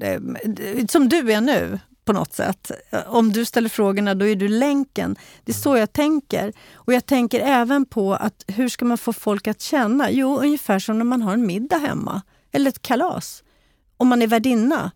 som 0.89 1.09
du 1.09 1.33
är 1.33 1.41
nu 1.41 1.81
på 2.05 2.12
något 2.12 2.35
sätt. 2.35 2.70
Om 3.07 3.33
du 3.33 3.45
ställer 3.45 3.68
frågorna, 3.68 4.14
då 4.14 4.27
är 4.27 4.37
du 4.37 4.49
länken. 4.49 5.16
Det 5.45 5.53
är 5.53 5.57
så 5.57 5.77
jag 5.77 5.93
tänker. 5.93 6.53
Och 6.75 6.93
jag 6.93 7.07
tänker 7.07 7.41
även 7.41 7.87
på 7.87 8.14
att 8.14 8.45
hur 8.47 8.68
ska 8.68 8.85
man 8.85 8.99
få 8.99 9.12
folk 9.12 9.47
att 9.47 9.61
känna? 9.61 10.11
Jo, 10.11 10.39
ungefär 10.39 10.79
som 10.79 10.99
när 10.99 11.05
man 11.05 11.23
har 11.23 11.33
en 11.33 11.47
middag 11.47 11.79
hemma 11.79 12.23
eller 12.53 12.68
ett 12.68 12.83
kalas. 12.83 13.43
Om 13.97 14.09
man 14.09 14.23
är 14.23 14.27
värdinna 14.27 14.91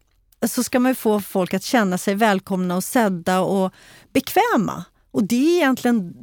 så 0.47 0.63
ska 0.63 0.81
man 0.81 0.95
få 0.95 1.21
folk 1.21 1.55
att 1.55 1.63
känna 1.63 1.99
sig 1.99 2.15
välkomna 2.15 2.77
och 2.77 2.85
sedda 2.85 3.41
och 3.41 3.73
bekväma. 4.13 4.85
Och 5.17 5.25
det 5.25 5.37
är 5.37 5.57
egentligen 5.57 6.15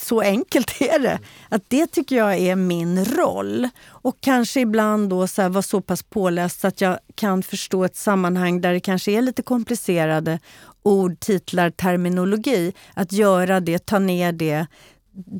så 0.00 0.20
enkelt 0.20 0.70
är 0.80 0.98
det. 0.98 1.18
Att 1.48 1.62
det 1.68 1.86
tycker 1.86 2.16
jag 2.16 2.38
är 2.38 2.56
min 2.56 3.04
roll. 3.04 3.68
Och 3.86 4.16
kanske 4.20 4.60
ibland 4.60 5.10
då 5.10 5.26
så 5.26 5.48
vara 5.48 5.62
så 5.62 5.80
pass 5.80 6.02
påläst 6.02 6.60
så 6.60 6.66
att 6.66 6.80
jag 6.80 6.98
kan 7.14 7.42
förstå 7.42 7.84
ett 7.84 7.96
sammanhang 7.96 8.60
där 8.60 8.72
det 8.72 8.80
kanske 8.80 9.12
är 9.12 9.22
lite 9.22 9.42
komplicerade 9.42 10.38
ord, 10.82 11.20
titlar, 11.20 11.70
terminologi. 11.70 12.72
Att 12.94 13.12
göra 13.12 13.60
det, 13.60 13.86
ta 13.86 13.98
ner 13.98 14.32
det 14.32 14.66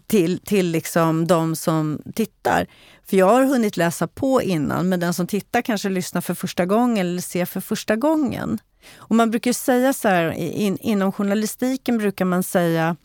till, 0.07 0.39
till 0.39 0.71
liksom 0.71 1.27
de 1.27 1.57
som 1.57 2.03
tittar. 2.15 2.67
För 3.05 3.17
jag 3.17 3.27
har 3.27 3.45
hunnit 3.45 3.77
läsa 3.77 4.07
på 4.07 4.43
innan, 4.43 4.89
men 4.89 5.01
den 5.01 5.15
som 5.15 5.27
tittar 5.27 5.63
kanske 5.63 5.89
lyssnar 5.89 6.21
för 6.21 6.35
första 6.35 6.67
gången 6.67 7.07
eller 7.07 7.23
ser 7.23 7.45
för 7.45 7.61
första 7.61 7.97
gången. 7.97 8.59
Och 8.95 9.17
man 9.17 9.31
brukar 9.31 9.53
säga 9.53 9.93
så 9.93 10.09
här, 10.09 10.33
in, 10.33 10.79
inom 10.79 11.13
journalistiken 11.13 11.99
brukar 11.99 12.25
man 12.25 12.43
säga 12.43 12.97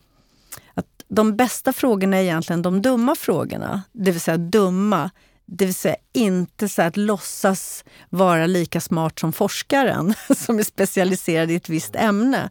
att 0.73 1.03
de 1.07 1.35
bästa 1.35 1.73
frågorna 1.73 2.17
är 2.17 2.21
egentligen 2.21 2.61
de 2.61 2.81
dumma 2.81 3.15
frågorna. 3.15 3.81
Det 3.91 4.11
vill 4.11 4.21
säga 4.21 4.37
dumma, 4.37 5.09
det 5.45 5.65
vill 5.65 5.75
säga 5.75 5.95
inte 6.13 6.69
så 6.69 6.81
att 6.81 6.97
låtsas 6.97 7.83
vara 8.09 8.45
lika 8.45 8.81
smart 8.81 9.19
som 9.19 9.33
forskaren 9.33 10.13
som 10.35 10.59
är 10.59 10.63
specialiserad 10.63 11.51
i 11.51 11.55
ett 11.55 11.69
visst 11.69 11.95
ämne. 11.95 12.49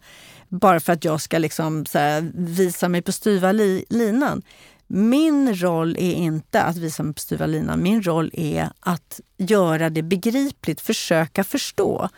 Bara 0.49 0.81
för 0.81 0.93
att 0.93 1.05
jag 1.05 1.21
ska 1.21 1.39
liksom 1.39 1.85
här, 1.95 2.31
visa 2.35 2.89
mig 2.89 3.03
på 3.03 3.13
styva 3.13 3.53
li, 3.53 3.85
linan. 3.89 4.43
Min 4.87 5.57
roll 5.57 5.97
är 5.97 6.13
inte 6.13 6.63
att 6.63 6.77
visa 6.77 7.03
mig 7.03 7.15
på 7.15 7.21
styva 7.21 7.47
linan. 7.47 7.83
Min 7.83 8.03
roll 8.03 8.31
är 8.35 8.71
att 8.81 9.21
göra 9.37 9.91
det 9.91 10.03
begripligt, 10.03 10.81
försöka 10.81 11.45
förstå. 11.45 12.09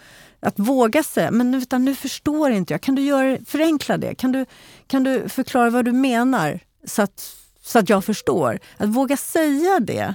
Att 0.40 0.58
våga 0.58 1.02
säga, 1.02 1.30
men 1.30 1.50
nu, 1.50 1.62
nu 1.78 1.94
förstår 1.94 2.50
inte 2.50 2.74
jag. 2.74 2.80
Kan 2.80 2.94
du 2.94 3.02
göra, 3.02 3.38
förenkla 3.46 3.98
det? 3.98 4.14
Kan 4.14 4.32
du, 4.32 4.46
kan 4.86 5.04
du 5.04 5.28
förklara 5.28 5.70
vad 5.70 5.84
du 5.84 5.92
menar 5.92 6.60
så 6.84 7.02
att, 7.02 7.36
så 7.62 7.78
att 7.78 7.88
jag 7.88 8.04
förstår? 8.04 8.58
Att 8.76 8.88
våga 8.88 9.16
säga 9.16 9.80
det, 9.80 10.14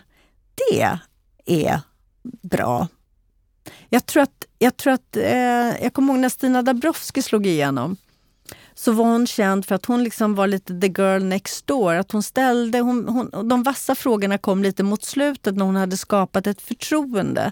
det 0.55 0.99
är 1.45 1.79
bra. 2.41 2.87
Jag 3.89 4.05
tror 4.05 4.23
att, 4.23 4.45
jag, 4.59 4.77
tror 4.77 4.93
att, 4.93 5.17
eh, 5.17 5.83
jag 5.83 5.93
kommer 5.93 6.13
ihåg 6.13 6.21
när 6.21 6.29
Stina 6.29 6.61
Dabrowski 6.61 7.21
slog 7.21 7.47
igenom 7.47 7.97
så 8.75 8.91
var 8.91 9.05
hon 9.05 9.27
känd 9.27 9.65
för 9.65 9.75
att 9.75 9.85
hon 9.85 10.03
liksom 10.03 10.35
var 10.35 10.47
lite 10.47 10.79
the 10.79 10.87
girl 10.87 11.23
next 11.23 11.67
door. 11.67 11.93
Att 11.95 12.11
hon 12.11 12.23
ställde, 12.23 12.79
hon, 12.79 13.07
hon, 13.07 13.47
de 13.49 13.63
vassa 13.63 13.95
frågorna 13.95 14.37
kom 14.37 14.63
lite 14.63 14.83
mot 14.83 15.03
slutet 15.03 15.55
när 15.55 15.65
hon 15.65 15.75
hade 15.75 15.97
skapat 15.97 16.47
ett 16.47 16.61
förtroende 16.61 17.51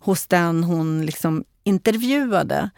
hos 0.00 0.26
den 0.26 0.64
hon 0.64 1.06
liksom 1.06 1.44
intervjuade. 1.70 2.70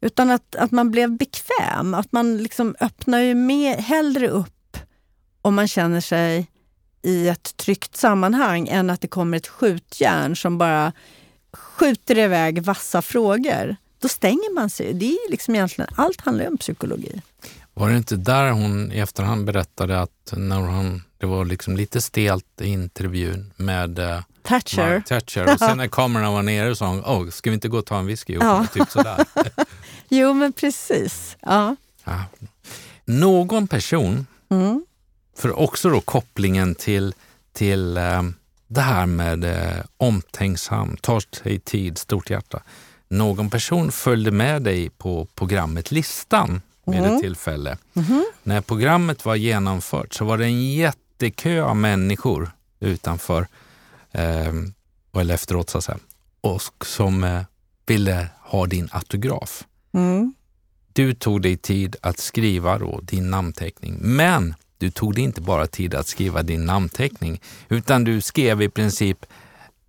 Utan 0.00 0.30
att, 0.30 0.56
att 0.56 0.70
man 0.70 0.90
blev 0.90 1.16
bekväm, 1.16 1.94
att 1.94 2.12
man 2.12 2.38
liksom 2.38 2.74
öppnar 2.80 3.18
ju 3.18 3.34
mer, 3.34 3.76
hellre 3.76 4.28
upp 4.28 4.76
om 5.42 5.54
man 5.54 5.68
känner 5.68 6.00
sig 6.00 6.50
i 7.02 7.28
ett 7.28 7.56
tryggt 7.56 7.96
sammanhang 7.96 8.68
än 8.68 8.90
att 8.90 9.00
det 9.00 9.08
kommer 9.08 9.36
ett 9.36 9.46
skjutjärn 9.46 10.36
som 10.36 10.58
bara 10.58 10.92
skjuter 11.52 12.18
iväg 12.18 12.62
vassa 12.62 13.02
frågor. 13.02 13.76
Då 13.98 14.08
stänger 14.08 14.54
man 14.54 14.70
sig. 14.70 14.94
Det 14.94 15.06
är 15.06 15.30
liksom 15.30 15.54
egentligen, 15.54 15.90
allt 15.96 16.20
handlar 16.20 16.48
om 16.48 16.56
psykologi. 16.56 17.22
Var 17.74 17.90
det 17.90 17.96
inte 17.96 18.16
där 18.16 18.50
hon 18.50 18.92
i 18.92 18.98
efterhand 18.98 19.44
berättade 19.44 20.00
att 20.00 20.32
när 20.36 20.60
hon, 20.60 21.02
det 21.20 21.26
var 21.26 21.44
liksom 21.44 21.76
lite 21.76 22.00
stelt 22.00 22.60
i 22.60 22.66
intervjun 22.66 23.52
med 23.56 23.98
eh, 23.98 24.20
Thatcher. 24.42 24.90
Mark 24.90 25.06
Thatcher. 25.06 25.52
Och 25.52 25.58
sen 25.58 25.76
när 25.76 25.88
kamerorna 25.92 26.30
var 26.30 26.42
nere 26.42 26.76
sa 26.76 26.86
hon, 26.86 27.00
oh, 27.00 27.30
ska 27.30 27.50
vi 27.50 27.54
inte 27.54 27.68
gå 27.68 27.78
och 27.78 27.86
ta 27.86 27.98
en 27.98 28.06
whisky? 28.06 28.34
Ja. 28.40 28.66
Typ 28.72 28.90
sådär. 28.90 29.24
jo, 30.08 30.34
men 30.34 30.52
precis. 30.52 31.36
Ja. 31.40 31.76
ja. 32.04 32.24
Någon 33.04 33.68
person, 33.68 34.26
mm. 34.50 34.84
för 35.36 35.58
också 35.58 35.90
då 35.90 36.00
kopplingen 36.00 36.74
till, 36.74 37.14
till 37.52 37.96
eh, 37.96 38.22
det 38.66 38.80
här 38.80 39.06
med 39.06 39.44
eh, 39.44 39.84
omtänksam, 39.96 40.96
tar 40.96 41.22
sig 41.42 41.58
tid, 41.58 41.98
stort 41.98 42.30
hjärta. 42.30 42.62
Någon 43.08 43.50
person 43.50 43.92
följde 43.92 44.30
med 44.30 44.62
dig 44.62 44.90
på 44.90 45.26
programmet 45.34 45.90
Listan 45.90 46.62
vid 46.86 46.98
mm. 46.98 47.14
ett 47.14 47.22
tillfälle. 47.22 47.76
Mm. 47.94 48.24
När 48.42 48.60
programmet 48.60 49.24
var 49.24 49.34
genomfört 49.34 50.14
så 50.14 50.24
var 50.24 50.38
det 50.38 50.44
en 50.44 50.60
jättekö 51.22 51.62
av 51.62 51.76
människor 51.76 52.50
utanför 52.80 53.46
eh, 54.12 54.52
eller 55.12 55.34
efteråt 55.34 55.70
så 55.70 55.78
att 55.78 55.84
säga, 55.84 55.98
och 56.40 56.86
som 56.86 57.24
eh, 57.24 57.42
ville 57.86 58.28
ha 58.40 58.66
din 58.66 58.88
autograf. 58.92 59.64
Mm. 59.92 60.34
Du 60.92 61.14
tog 61.14 61.42
dig 61.42 61.56
tid 61.56 61.96
att 62.02 62.18
skriva 62.18 62.78
då 62.78 63.00
din 63.02 63.30
namnteckning, 63.30 63.98
men 64.00 64.54
du 64.78 64.90
tog 64.90 65.14
dig 65.14 65.24
inte 65.24 65.40
bara 65.40 65.66
tid 65.66 65.94
att 65.94 66.06
skriva 66.06 66.42
din 66.42 66.66
namnteckning, 66.66 67.40
utan 67.68 68.04
du 68.04 68.20
skrev 68.20 68.62
i 68.62 68.68
princip 68.68 69.26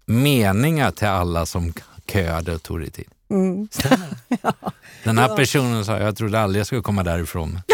meningar 0.05 0.91
till 0.91 1.07
alla 1.07 1.45
som 1.45 1.73
köade 2.07 2.55
och 2.55 2.63
tog 2.63 2.79
dig 2.79 2.91
tid. 2.91 3.07
Mm. 3.31 3.67
ja. 4.41 4.53
Den 5.03 5.17
här 5.17 5.35
personen 5.35 5.85
sa, 5.85 5.99
jag 5.99 6.17
trodde 6.17 6.39
aldrig 6.39 6.59
jag 6.59 6.67
skulle 6.67 6.81
komma 6.81 7.03
därifrån. 7.03 7.59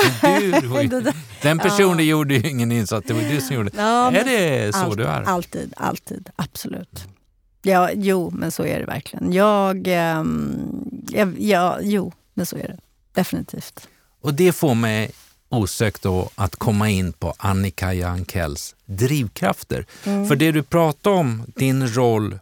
Du, 0.90 1.12
den 1.42 1.60
personen 1.60 1.98
ja. 1.98 2.04
gjorde 2.04 2.34
ju 2.36 2.50
ingen 2.50 2.72
insats, 2.72 3.08
det 3.08 3.14
var 3.14 3.22
du 3.22 3.42
som 3.42 3.56
gjorde 3.56 3.72
ja, 3.76 4.12
Är 4.12 4.24
det 4.24 4.74
så 4.74 4.80
all, 4.80 4.96
du 4.96 5.06
är? 5.06 5.22
Alltid, 5.24 5.74
alltid, 5.78 6.30
absolut. 6.36 7.06
Ja, 7.62 7.90
jo, 7.94 8.32
men 8.34 8.52
så 8.52 8.66
är 8.66 8.80
det 8.80 8.86
verkligen. 8.86 9.34
Jag, 9.34 9.88
ähm, 9.88 11.06
jag, 11.10 11.36
ja, 11.40 11.78
jo, 11.82 12.14
men 12.34 12.46
så 12.46 12.56
är 12.56 12.68
det 12.68 12.78
definitivt. 13.14 13.88
Och 14.22 14.34
det 14.34 14.52
får 14.52 14.76
mig 14.76 15.12
osökt 15.50 16.02
då 16.02 16.30
att 16.36 16.56
komma 16.56 16.90
in 16.90 17.14
på 17.14 17.34
Annika 17.38 17.94
Jankells 17.94 18.76
drivkrafter. 18.86 19.86
Mm. 20.04 20.28
För 20.28 20.36
det 20.36 20.52
du 20.52 20.64
pratar 20.64 21.12
om, 21.12 21.44
din 21.56 21.88
roll 21.88 22.40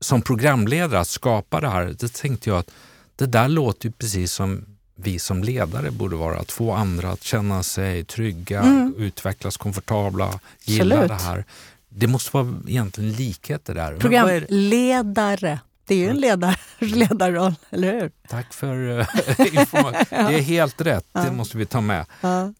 som 0.00 0.22
programledare 0.22 1.00
att 1.00 1.08
skapa 1.08 1.60
det 1.60 1.68
här, 1.68 1.94
det 1.98 2.12
tänkte 2.12 2.50
jag 2.50 2.58
att 2.58 2.70
det 3.16 3.26
där 3.26 3.48
låter 3.48 3.86
ju 3.86 3.92
precis 3.92 4.32
som 4.32 4.64
vi 4.94 5.18
som 5.18 5.44
ledare 5.44 5.90
borde 5.90 6.16
vara. 6.16 6.38
Att 6.38 6.52
få 6.52 6.72
andra 6.72 7.10
att 7.10 7.22
känna 7.22 7.62
sig 7.62 8.04
trygga, 8.04 8.60
mm. 8.60 8.94
utvecklas 8.98 9.56
komfortabla, 9.56 10.40
gilla 10.64 10.94
Absolut. 10.94 11.08
det 11.08 11.24
här. 11.24 11.44
Det 11.88 12.06
måste 12.06 12.36
vara 12.36 12.54
egentligen 12.68 13.12
likheter 13.12 13.74
där. 13.74 13.96
Programledare. 13.96 15.58
Det 15.86 15.94
är 15.94 15.98
ju 15.98 16.08
en 16.08 16.20
ledar, 16.20 16.60
ledarroll, 16.78 17.54
eller 17.70 17.92
hur? 17.92 18.10
Tack 18.28 18.52
för 18.52 18.76
uh, 18.98 19.06
informationen. 19.38 20.04
Det 20.10 20.38
är 20.38 20.42
helt 20.42 20.80
rätt, 20.80 21.06
det 21.12 21.32
måste 21.32 21.58
vi 21.58 21.66
ta 21.66 21.80
med. 21.80 22.06
Ja. 22.20 22.52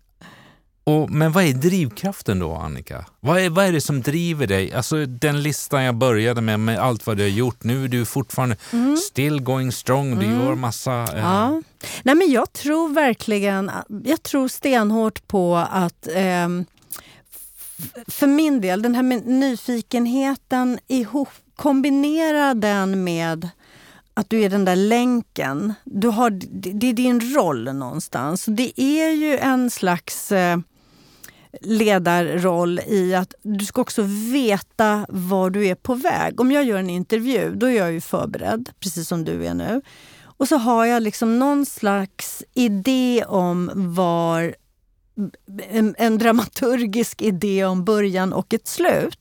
Och, 0.85 1.11
men 1.11 1.33
vad 1.33 1.45
är 1.45 1.53
drivkraften 1.53 2.39
då, 2.39 2.55
Annika? 2.55 3.05
Vad 3.21 3.41
är, 3.41 3.51
vad 3.51 3.65
är 3.65 3.73
det 3.73 3.81
som 3.81 4.03
driver 4.03 4.47
dig? 4.47 4.73
Alltså 4.73 5.07
den 5.07 5.43
listan 5.43 5.83
jag 5.83 5.95
började 5.95 6.41
med, 6.41 6.61
med 6.61 6.79
allt 6.79 7.07
vad 7.07 7.17
du 7.17 7.23
har 7.23 7.31
gjort. 7.31 7.65
Nu 7.65 7.85
är 7.85 7.89
du 7.89 8.05
fortfarande 8.05 8.57
mm. 8.73 8.97
still 8.97 9.43
going 9.43 9.73
strong. 9.73 10.19
Du 10.19 10.27
mm. 10.27 10.41
gör 10.41 10.55
massa... 10.55 10.93
Eh... 10.93 11.19
Ja. 11.19 11.63
Nej, 12.03 12.15
men 12.15 12.31
jag 12.31 12.53
tror 12.53 12.89
verkligen, 12.89 13.71
jag 14.05 14.23
tror 14.23 14.49
stenhårt 14.49 15.29
på 15.29 15.57
att 15.57 16.07
eh, 16.07 16.49
för 18.07 18.27
min 18.27 18.61
del, 18.61 18.83
den 18.83 18.95
här 18.95 19.03
nyfikenheten 19.27 20.79
ihop, 20.89 21.29
kombinera 21.57 22.55
den 22.55 23.05
med 23.05 23.49
att 24.15 24.31
du 24.31 24.43
är 24.43 24.51
den 24.51 24.65
där 24.65 24.77
länken. 24.77 25.75
Du 25.85 26.09
har, 26.09 26.31
det 26.79 26.89
är 26.89 26.93
din 26.93 27.35
roll 27.35 27.65
någonstans. 27.75 28.45
Det 28.45 28.81
är 28.81 29.11
ju 29.11 29.39
en 29.39 29.71
slags 29.71 30.33
eh, 30.33 30.59
ledarroll 31.61 32.81
i 32.87 33.15
att 33.15 33.35
du 33.43 33.65
ska 33.65 33.81
också 33.81 34.03
veta 34.33 35.07
var 35.09 35.51
du 35.51 35.67
är 35.67 35.75
på 35.75 35.95
väg. 35.95 36.41
Om 36.41 36.53
jag 36.53 36.65
gör 36.65 36.79
en 36.79 36.91
intervju, 36.91 37.55
då 37.55 37.67
är 37.67 37.77
jag 37.77 37.93
ju 37.93 38.01
förberedd, 38.01 38.71
precis 38.81 39.09
som 39.09 39.25
du 39.25 39.47
är 39.47 39.55
nu. 39.55 39.83
Och 40.23 40.49
så 40.49 40.57
har 40.57 40.87
jag 40.87 41.03
liksom 41.03 41.39
någon 41.39 41.67
slags 41.67 42.43
idé 42.55 43.25
om 43.29 43.71
var 43.75 44.55
en, 45.71 45.95
en 45.99 46.19
dramaturgisk 46.19 47.23
idé 47.23 47.65
om 47.65 47.85
början 47.85 48.33
och 48.33 48.55
ett 48.55 48.69
slut. 48.69 49.20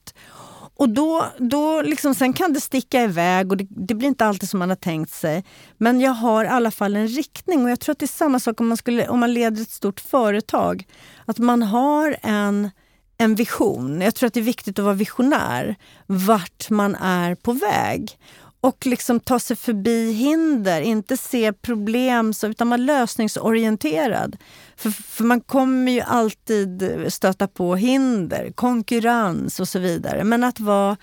Och 0.80 0.90
då, 0.90 1.26
då 1.38 1.82
liksom, 1.82 2.16
sen 2.16 2.34
kan 2.34 2.54
det 2.54 2.62
sticka 2.62 3.04
iväg 3.04 3.52
och 3.52 3.58
det, 3.58 3.68
det, 3.70 3.94
blir 3.94 4.08
inte 4.08 4.26
alltid 4.26 4.50
som 4.50 4.60
man 4.60 4.70
har 4.70 4.76
tänkt 4.76 5.12
sig. 5.12 5.44
Men 5.78 6.02
jag 6.02 6.12
har 6.12 6.46
i 6.46 6.48
alla 6.48 6.72
fall 6.72 6.96
en 6.96 7.08
riktning 7.08 7.64
och 7.64 7.70
jag 7.70 7.80
tror 7.80 7.94
att 7.94 8.00
det 8.00 8.06
är 8.06 8.08
samma 8.08 8.40
sak 8.40 8.62
om 8.62 8.68
man, 8.68 8.78
skulle, 8.78 9.08
om 9.08 9.20
man 9.20 9.34
leder 9.34 9.62
ett 9.62 9.72
stort 9.72 10.00
företag. 10.00 10.88
Att 11.26 11.38
man 11.38 11.64
har 11.64 12.18
en, 12.22 12.70
en 13.18 13.36
vision. 13.36 14.02
Jag 14.02 14.16
tror 14.16 14.28
att 14.28 14.34
det 14.34 14.40
är 14.40 14.42
viktigt 14.42 14.80
att 14.80 14.86
vara 14.86 14.96
visionär. 14.96 15.76
Vart 16.06 16.70
man 16.70 16.96
är 16.96 17.36
på 17.36 17.52
väg 17.52 18.18
och 18.62 18.86
liksom 18.86 19.20
ta 19.20 19.40
sig 19.40 19.56
förbi 19.56 20.12
hinder, 20.12 20.82
inte 20.82 21.18
se 21.18 21.54
problem 21.54 22.34
utan 22.44 22.70
vara 22.70 22.78
lösningsorienterad. 22.78 24.38
För, 24.76 24.90
för, 24.90 25.24
man 25.24 25.42
kommer 25.42 25.92
ju 25.92 26.02
alltid 26.02 27.06
stöta 27.08 27.48
på 27.48 27.76
hinder, 27.76 28.52
konkurrens 28.52 29.60
och 29.60 29.68
så 29.68 29.80
vidare. 29.80 30.24
Men 30.24 30.44
att 30.44 30.60
vara 30.60 30.98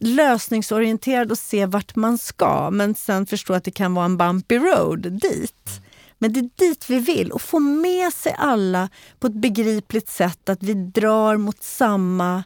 lösningsorienterad 0.00 1.30
och 1.30 1.38
se 1.38 1.66
vart 1.66 1.96
man 1.96 2.18
ska 2.18 2.70
men 2.70 2.94
sen 2.94 3.26
förstå 3.26 3.54
att 3.54 3.64
det 3.64 3.70
kan 3.70 3.94
vara 3.94 4.04
en 4.04 4.16
bumpy 4.16 4.58
road 4.58 5.12
dit. 5.12 5.80
Men 6.18 6.32
det 6.32 6.40
är 6.40 6.50
dit 6.56 6.90
vi 6.90 6.98
vill 6.98 7.32
och 7.32 7.42
få 7.42 7.58
med 7.58 8.12
sig 8.12 8.34
alla 8.38 8.88
på 9.18 9.26
ett 9.26 9.40
begripligt 9.40 10.08
sätt 10.08 10.48
att 10.48 10.62
vi 10.62 10.74
drar 10.74 11.36
mot 11.36 11.62
samma 11.62 12.44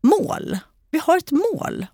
mål. 0.00 0.58
Vi 0.90 0.98
har 0.98 1.16
ett 1.16 1.30
mål. 1.30 1.86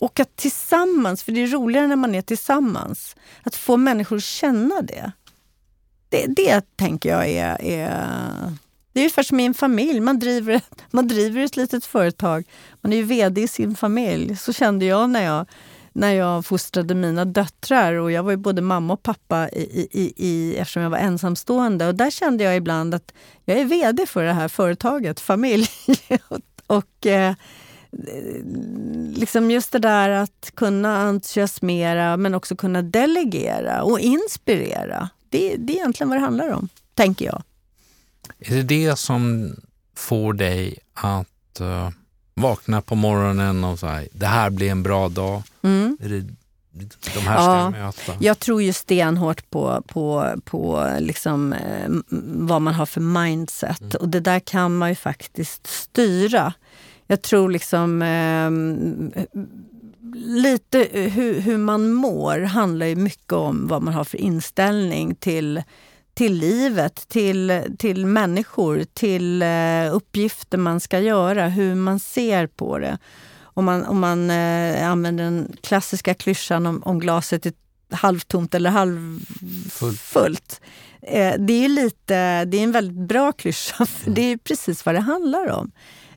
Och 0.00 0.20
att 0.20 0.36
tillsammans, 0.36 1.22
för 1.22 1.32
det 1.32 1.42
är 1.42 1.46
roligare 1.46 1.86
när 1.86 1.96
man 1.96 2.14
är 2.14 2.22
tillsammans, 2.22 3.16
att 3.42 3.56
få 3.56 3.76
människor 3.76 4.16
att 4.16 4.24
känna 4.24 4.82
det. 4.82 5.12
Det, 6.08 6.26
det 6.26 6.76
tänker 6.76 7.08
jag 7.08 7.28
är, 7.28 7.62
är 7.62 8.56
det 8.96 9.00
är 9.00 9.04
ungefär 9.04 9.22
som 9.22 9.40
i 9.40 9.46
en 9.46 9.54
familj. 9.54 10.00
Man 10.00 10.18
driver, 10.18 10.60
man 10.90 11.08
driver 11.08 11.44
ett 11.44 11.56
litet 11.56 11.84
företag. 11.84 12.44
Man 12.80 12.92
är 12.92 12.96
ju 12.96 13.02
vd 13.02 13.42
i 13.42 13.48
sin 13.48 13.76
familj. 13.76 14.36
Så 14.36 14.52
kände 14.52 14.84
jag 14.84 15.10
när 15.10 15.24
jag, 15.24 15.46
när 15.92 16.12
jag 16.12 16.46
fostrade 16.46 16.94
mina 16.94 17.24
döttrar. 17.24 17.92
Och 17.94 18.12
Jag 18.12 18.22
var 18.22 18.30
ju 18.30 18.36
både 18.36 18.62
mamma 18.62 18.92
och 18.92 19.02
pappa 19.02 19.48
i, 19.48 19.88
i, 19.92 20.12
i, 20.16 20.56
eftersom 20.56 20.82
jag 20.82 20.90
var 20.90 20.98
ensamstående. 20.98 21.86
Och 21.86 21.94
Där 21.94 22.10
kände 22.10 22.44
jag 22.44 22.56
ibland 22.56 22.94
att 22.94 23.12
jag 23.44 23.58
är 23.58 23.64
vd 23.64 24.06
för 24.06 24.22
det 24.22 24.32
här 24.32 24.48
företaget, 24.48 25.20
familj. 25.20 25.68
och, 26.28 26.40
och 26.66 27.06
eh, 27.06 27.34
liksom 29.14 29.50
just 29.50 29.72
det 29.72 29.78
där 29.78 30.10
att 30.10 30.52
kunna 30.54 30.96
entusiasmera 30.96 32.16
men 32.16 32.34
också 32.34 32.56
kunna 32.56 32.82
delegera 32.82 33.82
och 33.82 34.00
inspirera. 34.00 35.08
Det, 35.28 35.56
det 35.56 35.72
är 35.72 35.76
egentligen 35.76 36.08
vad 36.08 36.18
det 36.18 36.24
handlar 36.24 36.52
om, 36.52 36.68
tänker 36.94 37.24
jag. 37.24 37.42
Är 38.38 38.54
det 38.54 38.62
det 38.62 38.96
som 38.96 39.50
får 39.94 40.32
dig 40.32 40.78
att 40.94 41.60
uh, 41.60 41.90
vakna 42.34 42.82
på 42.82 42.94
morgonen 42.94 43.64
och 43.64 43.78
säga 43.78 44.08
det 44.12 44.26
här 44.26 44.50
blir 44.50 44.70
en 44.70 44.82
bra 44.82 45.08
dag? 45.08 45.42
Mm. 45.62 45.98
Är 46.00 46.08
det 46.08 46.24
de 47.14 47.20
här 47.20 47.36
ska 47.36 47.52
ja, 47.52 47.70
möta? 47.70 48.12
Jag 48.20 48.38
tror 48.38 48.62
ju 48.62 48.72
stenhårt 48.72 49.50
på, 49.50 49.82
på, 49.86 50.34
på 50.44 50.90
liksom, 50.98 51.52
eh, 51.52 51.88
vad 52.48 52.62
man 52.62 52.74
har 52.74 52.86
för 52.86 53.00
mindset. 53.00 53.80
Mm. 53.80 53.96
Och 54.00 54.08
det 54.08 54.20
där 54.20 54.40
kan 54.40 54.76
man 54.76 54.88
ju 54.88 54.94
faktiskt 54.94 55.66
styra. 55.66 56.52
Jag 57.06 57.22
tror 57.22 57.50
liksom 57.50 58.02
eh, 58.02 58.50
lite 60.14 60.88
hur, 60.92 61.40
hur 61.40 61.58
man 61.58 61.92
mår 61.92 62.40
handlar 62.40 62.86
ju 62.86 62.96
mycket 62.96 63.32
om 63.32 63.66
vad 63.66 63.82
man 63.82 63.94
har 63.94 64.04
för 64.04 64.18
inställning 64.18 65.14
till 65.14 65.62
till 66.16 66.34
livet, 66.34 67.08
till, 67.08 67.62
till 67.78 68.06
människor, 68.06 68.84
till 68.94 69.42
uh, 69.42 69.94
uppgifter 69.96 70.58
man 70.58 70.80
ska 70.80 71.00
göra, 71.00 71.48
hur 71.48 71.74
man 71.74 72.00
ser 72.00 72.46
på 72.46 72.78
det. 72.78 72.98
Om 73.40 73.64
man, 73.64 73.84
om 73.84 74.00
man 74.00 74.30
uh, 74.30 74.90
använder 74.90 75.24
den 75.24 75.56
klassiska 75.60 76.14
klyschan 76.14 76.66
om, 76.66 76.82
om 76.82 76.98
glaset 77.00 77.46
är 77.46 77.52
halvtomt 77.90 78.54
eller 78.54 78.70
halvfullt. 78.70 80.60
Uh, 81.02 81.34
det 81.38 81.64
är 81.64 81.68
lite, 81.68 82.44
det 82.44 82.56
är 82.56 82.64
en 82.64 82.72
väldigt 82.72 83.08
bra 83.08 83.32
klyscha, 83.32 83.86
för 83.86 84.10
det 84.10 84.32
är 84.32 84.36
precis 84.36 84.86
vad 84.86 84.94
det 84.94 85.00
handlar 85.00 85.50
om. 85.50 85.72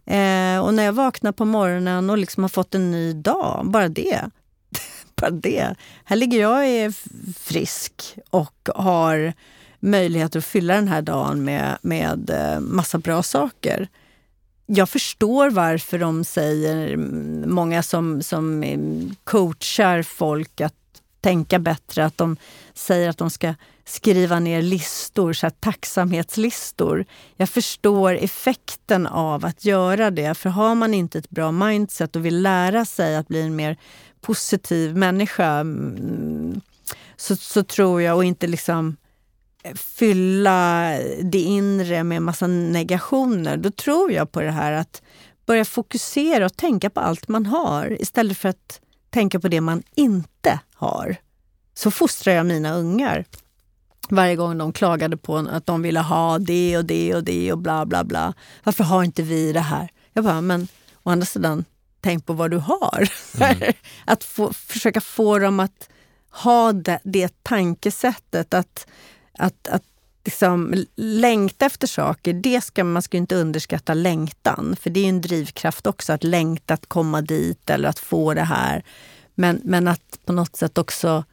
Eh, 0.09 0.59
och 0.59 0.73
när 0.73 0.83
jag 0.83 0.93
vaknar 0.93 1.31
på 1.31 1.45
morgonen 1.45 2.09
och 2.09 2.17
liksom 2.17 2.43
har 2.43 2.49
fått 2.49 2.75
en 2.75 2.91
ny 2.91 3.13
dag, 3.13 3.65
bara 3.65 3.89
det. 3.89 4.29
bara 5.15 5.31
det. 5.31 5.75
Här 6.03 6.15
ligger 6.15 6.39
jag 6.41 6.57
och 6.57 6.65
är 6.65 6.93
frisk 7.39 8.15
och 8.29 8.69
har 8.75 9.33
möjligheter 9.79 10.39
att 10.39 10.45
fylla 10.45 10.75
den 10.75 10.87
här 10.87 11.01
dagen 11.01 11.43
med, 11.43 11.77
med 11.81 12.29
eh, 12.29 12.59
massa 12.59 12.97
bra 12.97 13.23
saker. 13.23 13.87
Jag 14.65 14.89
förstår 14.89 15.49
varför 15.49 15.99
de 15.99 16.23
säger, 16.23 16.93
mm, 16.93 17.53
många 17.53 17.83
som, 17.83 18.23
som 18.23 18.63
mm, 18.63 19.15
coachar 19.23 20.03
folk 20.03 20.61
att 20.61 20.73
tänka 21.21 21.59
bättre, 21.59 22.05
att 22.05 22.17
de 22.17 22.37
säger 22.73 23.09
att 23.09 23.17
de 23.17 23.29
ska 23.29 23.53
skriva 23.89 24.39
ner 24.39 24.61
listor, 24.61 25.33
så 25.33 25.45
här 25.45 25.53
tacksamhetslistor. 25.59 27.05
Jag 27.35 27.49
förstår 27.49 28.13
effekten 28.13 29.07
av 29.07 29.45
att 29.45 29.65
göra 29.65 30.11
det, 30.11 30.33
för 30.33 30.49
har 30.49 30.75
man 30.75 30.93
inte 30.93 31.17
ett 31.17 31.29
bra 31.29 31.51
mindset 31.51 32.15
och 32.15 32.25
vill 32.25 32.41
lära 32.41 32.85
sig 32.85 33.15
att 33.15 33.27
bli 33.27 33.41
en 33.41 33.55
mer 33.55 33.77
positiv 34.21 34.95
människa 34.95 35.47
mm, 35.47 36.61
så, 37.15 37.35
så 37.35 37.63
tror 37.63 38.01
jag, 38.01 38.15
och 38.15 38.25
inte 38.25 38.47
liksom 38.47 38.97
eh, 39.63 39.75
fylla 39.75 40.89
det 41.21 41.41
inre 41.41 42.03
med 42.03 42.21
massa 42.21 42.47
negationer, 42.47 43.57
då 43.57 43.71
tror 43.71 44.11
jag 44.11 44.31
på 44.31 44.41
det 44.41 44.51
här 44.51 44.71
att 44.71 45.01
börja 45.45 45.65
fokusera 45.65 46.45
och 46.45 46.57
tänka 46.57 46.89
på 46.89 46.99
allt 46.99 47.27
man 47.27 47.45
har 47.45 48.01
istället 48.01 48.37
för 48.37 48.49
att 48.49 48.81
tänka 49.09 49.39
på 49.39 49.47
det 49.47 49.61
man 49.61 49.83
inte 49.95 50.59
har. 50.73 51.15
Så 51.73 51.91
fostrar 51.91 52.33
jag 52.33 52.45
mina 52.45 52.73
ungar. 52.73 53.25
Varje 54.09 54.35
gång 54.35 54.57
de 54.57 54.73
klagade 54.73 55.17
på 55.17 55.37
att 55.37 55.65
de 55.65 55.81
ville 55.81 55.99
ha 55.99 56.39
det 56.39 56.77
och 56.77 56.85
det 56.85 57.15
och 57.15 57.23
det 57.23 57.51
och 57.51 57.57
bla 57.57 57.85
bla 57.85 58.03
bla. 58.03 58.33
Varför 58.63 58.83
har 58.83 59.03
inte 59.03 59.23
vi 59.23 59.53
det 59.53 59.59
här? 59.59 59.89
Jag 60.13 60.23
bara, 60.23 60.41
men 60.41 60.67
å 61.03 61.09
andra 61.09 61.25
sidan, 61.25 61.65
tänk 62.01 62.25
på 62.25 62.33
vad 62.33 62.51
du 62.51 62.57
har. 62.57 63.09
Mm. 63.41 63.73
att 64.05 64.23
få, 64.23 64.53
försöka 64.53 65.01
få 65.01 65.39
dem 65.39 65.59
att 65.59 65.89
ha 66.31 66.73
det, 66.73 66.99
det 67.03 67.43
tankesättet 67.43 68.53
att 68.53 68.87
att, 69.39 69.67
att 69.67 69.83
liksom 70.25 70.85
längta 70.95 71.65
efter 71.65 71.87
saker, 71.87 72.33
det 72.33 72.61
ska, 72.61 72.83
man 72.83 73.01
ska 73.01 73.17
inte 73.17 73.35
underskatta 73.35 73.93
längtan. 73.93 74.75
För 74.81 74.89
det 74.89 74.99
är 74.99 75.09
en 75.09 75.21
drivkraft 75.21 75.87
också, 75.87 76.13
att 76.13 76.23
längta, 76.23 76.73
att 76.73 76.85
komma 76.85 77.21
dit 77.21 77.69
eller 77.69 77.89
att 77.89 77.99
få 77.99 78.33
det 78.33 78.43
här. 78.43 78.83
Men, 79.35 79.61
men 79.63 79.87
att 79.87 80.19
på 80.25 80.33
något 80.33 80.55
sätt 80.55 80.77
också 80.77 81.23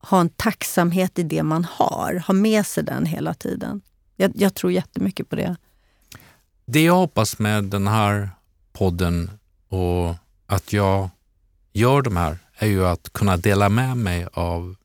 ha 0.00 0.20
en 0.20 0.28
tacksamhet 0.28 1.18
i 1.18 1.22
det 1.22 1.42
man 1.42 1.64
har. 1.64 2.22
Ha 2.26 2.34
med 2.34 2.66
sig 2.66 2.84
den 2.84 3.06
hela 3.06 3.34
tiden. 3.34 3.80
Jag, 4.16 4.32
jag 4.34 4.54
tror 4.54 4.72
jättemycket 4.72 5.28
på 5.28 5.36
det. 5.36 5.56
Det 6.66 6.84
jag 6.84 6.94
hoppas 6.94 7.38
med 7.38 7.64
den 7.64 7.86
här 7.86 8.30
podden 8.72 9.30
och 9.68 10.14
att 10.46 10.72
jag 10.72 11.10
gör 11.72 12.02
de 12.02 12.16
här 12.16 12.38
är 12.54 12.66
ju 12.66 12.86
att 12.86 13.12
kunna 13.12 13.36
dela 13.36 13.68
med 13.68 13.96
mig 13.96 14.26
av 14.32 14.76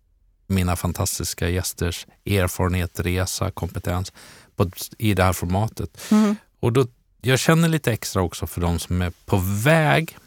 mina 0.47 0.75
fantastiska 0.75 1.49
gästers 1.49 2.07
erfarenhet, 2.25 2.99
resa, 2.99 3.51
kompetens 3.51 4.13
på, 4.55 4.69
i 4.97 5.13
det 5.13 5.23
här 5.23 5.33
formatet. 5.33 6.11
Mm. 6.11 6.35
Och 6.59 6.73
då, 6.73 6.87
jag 7.21 7.39
känner 7.39 7.67
lite 7.67 7.91
extra 7.91 8.21
också 8.21 8.47
för 8.47 8.61
de 8.61 8.79
som 8.79 9.01
är 9.01 9.13
på 9.25 9.37
väg, 9.63 10.17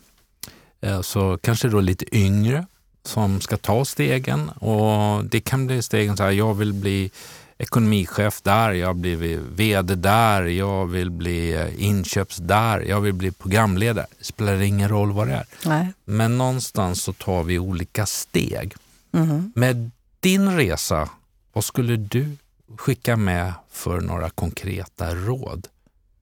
eh, 0.81 1.01
så 1.01 1.39
kanske 1.39 1.69
då 1.69 1.81
lite 1.81 2.17
yngre, 2.17 2.67
som 3.07 3.41
ska 3.41 3.57
ta 3.57 3.85
stegen. 3.85 4.49
Och 4.49 5.25
Det 5.25 5.41
kan 5.41 5.67
bli 5.67 5.83
stegen 5.83 6.17
så 6.17 6.23
här, 6.23 6.31
jag 6.31 6.55
vill 6.55 6.73
bli 6.73 7.11
ekonomichef 7.59 8.43
där, 8.43 8.71
jag 8.73 8.97
blivit 8.97 9.41
VD 9.41 9.95
där, 9.95 10.43
jag 10.43 10.87
vill 10.87 11.11
bli 11.11 11.55
eh, 11.55 11.85
inköps 11.85 12.37
där, 12.37 12.81
jag 12.81 13.01
vill 13.01 13.13
bli 13.13 13.31
programledare. 13.31 14.07
Det 14.19 14.25
spelar 14.25 14.63
ingen 14.63 14.89
roll 14.89 15.13
vad 15.13 15.29
det 15.29 15.35
är. 15.35 15.47
Nej. 15.65 15.93
Men 16.05 16.39
någonstans 16.39 17.03
så 17.03 17.13
tar 17.13 17.43
vi 17.43 17.59
olika 17.59 18.07
steg. 18.07 18.75
Mm. 19.13 19.53
Med 19.55 19.91
din 20.21 20.57
resa, 20.57 21.09
vad 21.53 21.65
skulle 21.65 21.97
du 21.97 22.37
skicka 22.77 23.17
med 23.17 23.53
för 23.71 24.01
några 24.01 24.31
konkreta 24.31 25.15
råd 25.15 25.69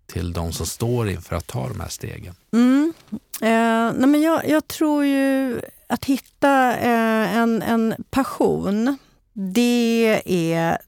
till 0.06 0.32
de 0.32 0.52
som 0.52 0.66
står 0.66 1.08
inför 1.08 1.36
att 1.36 1.46
ta 1.46 1.68
de 1.68 1.80
här 1.80 1.88
stegen? 1.88 2.34
Mm. 2.52 2.92
Eh, 3.40 3.92
nej 3.98 4.08
men 4.08 4.22
jag, 4.22 4.48
jag, 4.48 4.68
tror 4.68 5.04
ju 5.04 5.60
att 5.86 6.04
hitta 6.04 6.76
eh, 6.76 7.36
en, 7.36 7.62
en 7.62 7.94
passion, 8.10 8.98
det 9.32 10.22
är 10.24 10.78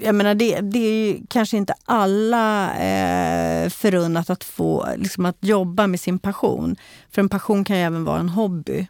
jag 0.00 0.14
menar, 0.14 0.34
det, 0.34 0.60
det 0.60 0.78
är 0.78 1.20
kanske 1.28 1.56
inte 1.56 1.74
alla 1.84 2.74
eh, 2.74 3.68
förunnat 3.68 4.30
att 4.30 4.44
få 4.44 4.88
liksom 4.96 5.26
att 5.26 5.36
jobba 5.40 5.86
med 5.86 6.00
sin 6.00 6.18
passion. 6.18 6.76
För 7.10 7.22
en 7.22 7.28
passion 7.28 7.64
kan 7.64 7.76
ju 7.76 7.82
även 7.82 8.04
vara 8.04 8.20
en 8.20 8.28
hobby. 8.28 8.86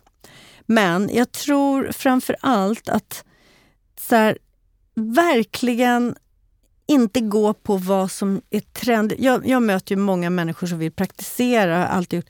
Men 0.66 1.10
jag 1.12 1.32
tror 1.32 1.92
framför 1.92 2.36
allt 2.40 2.88
att 2.88 3.24
så 4.00 4.16
här, 4.16 4.38
verkligen 4.94 6.16
inte 6.86 7.20
gå 7.20 7.54
på 7.54 7.76
vad 7.76 8.10
som 8.10 8.40
är 8.50 8.60
trendigt. 8.60 9.20
Jag, 9.20 9.46
jag 9.46 9.62
möter 9.62 9.94
ju 9.94 10.00
många 10.00 10.30
människor 10.30 10.66
som 10.66 10.78
vill 10.78 10.92
praktisera, 10.92 11.86
alltid 11.86 12.24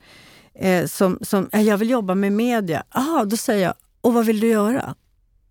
eh, 0.55 0.87
som, 0.87 1.19
som 1.23 1.49
jag 1.53 1.77
vill 1.77 1.91
jobba 1.91 2.15
med 2.15 2.33
media. 2.33 2.85
Ah, 2.89 3.25
då 3.25 3.37
säger 3.37 3.65
jag, 3.65 3.75
och 4.01 4.15
vad 4.15 4.27
vill 4.27 4.41
du 4.41 4.49
göra? 4.49 4.95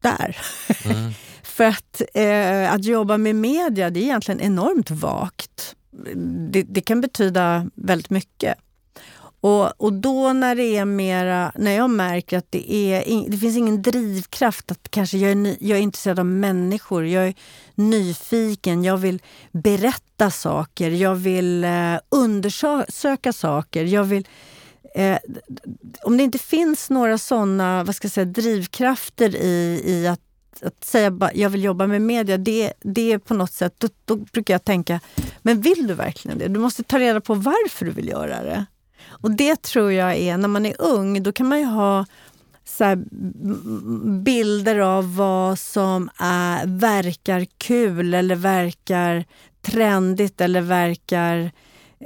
Där. 0.02 0.38
Mm. 0.86 1.12
För 1.44 1.64
att, 1.64 2.02
eh, 2.14 2.74
att 2.74 2.86
jobba 2.86 3.18
med 3.18 3.36
media, 3.36 3.90
det 3.90 4.00
är 4.00 4.04
egentligen 4.04 4.42
enormt 4.42 4.92
vagt. 4.92 5.76
Det, 6.52 6.64
det 6.64 6.82
kan 6.82 7.02
betyda 7.02 7.70
väldigt 7.76 8.10
mycket. 8.10 8.58
Och, 9.44 9.82
och 9.82 9.94
då 9.94 10.34
när 10.34 10.56
det 10.56 10.78
är 10.78 10.86
mera, 10.86 11.52
när 11.56 11.72
jag 11.72 11.90
märker 11.90 12.38
att 12.38 12.52
det, 12.52 12.74
är, 12.74 13.30
det 13.30 13.38
finns 13.38 13.58
ingen 13.58 13.82
drivkraft 13.82 14.72
att 14.72 14.92
kanske 14.92 15.18
jag 15.18 15.32
är, 15.32 15.56
jag 15.60 15.78
är 15.78 15.82
intresserad 15.82 16.20
av 16.20 16.26
människor, 16.26 17.06
jag 17.06 17.28
är 17.28 17.34
nyfiken, 17.76 18.84
jag 18.84 18.98
vill 18.98 19.22
berätta 19.52 20.32
saker, 20.32 20.92
jag 20.92 21.16
vill 21.16 21.64
eh, 21.64 21.96
undersöka 22.10 23.34
saker, 23.34 23.84
jag 23.84 24.04
vill 24.04 24.28
eh, 24.96 25.18
om 26.04 26.18
det 26.18 26.24
inte 26.24 26.38
finns 26.38 26.90
några 26.90 27.18
såna 27.18 27.84
vad 27.84 27.96
ska 27.96 28.06
jag 28.06 28.12
säga, 28.12 28.26
drivkrafter 28.26 29.36
i, 29.36 29.84
i 29.86 30.08
att 30.08 30.20
att, 30.62 30.84
säga 30.84 31.08
att 31.20 31.36
jag 31.36 31.50
vill 31.50 31.64
jobba 31.64 31.88
med 31.88 32.02
media, 32.02 32.38
det, 32.38 32.74
det 32.82 33.12
är 33.12 33.18
på 33.18 33.34
något 33.34 33.52
sätt, 33.52 33.74
då, 33.78 33.88
då, 34.06 34.16
brukar 34.16 34.54
jag 34.54 34.64
tänka, 34.64 35.00
men 35.42 35.62
vill 35.62 35.88
du 35.88 35.94
verkligen 35.94 36.38
det? 36.38 36.48
Du 36.48 36.60
måste 36.60 36.84
ta 36.84 37.00
reda 37.00 37.22
på 37.22 37.34
varför 37.34 37.86
du 37.86 37.92
vill 37.92 38.08
göra 38.08 38.44
det. 38.44 38.66
Och 39.08 39.32
det 39.32 39.62
tror 39.62 39.92
jag 39.92 40.16
är, 40.16 40.38
när 40.38 40.48
man 40.48 40.66
är 40.66 40.76
ung, 40.80 41.24
då 41.24 41.32
kan 41.32 41.48
man 41.48 41.60
ju 41.60 41.66
ha 41.66 42.06
så 42.66 42.96
bilder 44.24 44.80
av 44.80 45.16
vad 45.16 45.60
som 45.60 46.10
är, 46.18 46.68
verkar 46.68 47.46
kul 47.58 48.14
eller 48.14 48.36
verkar 48.36 49.26
trendigt 49.62 50.42
eller 50.42 50.62
verkar 50.62 51.38
eh, 51.38 51.50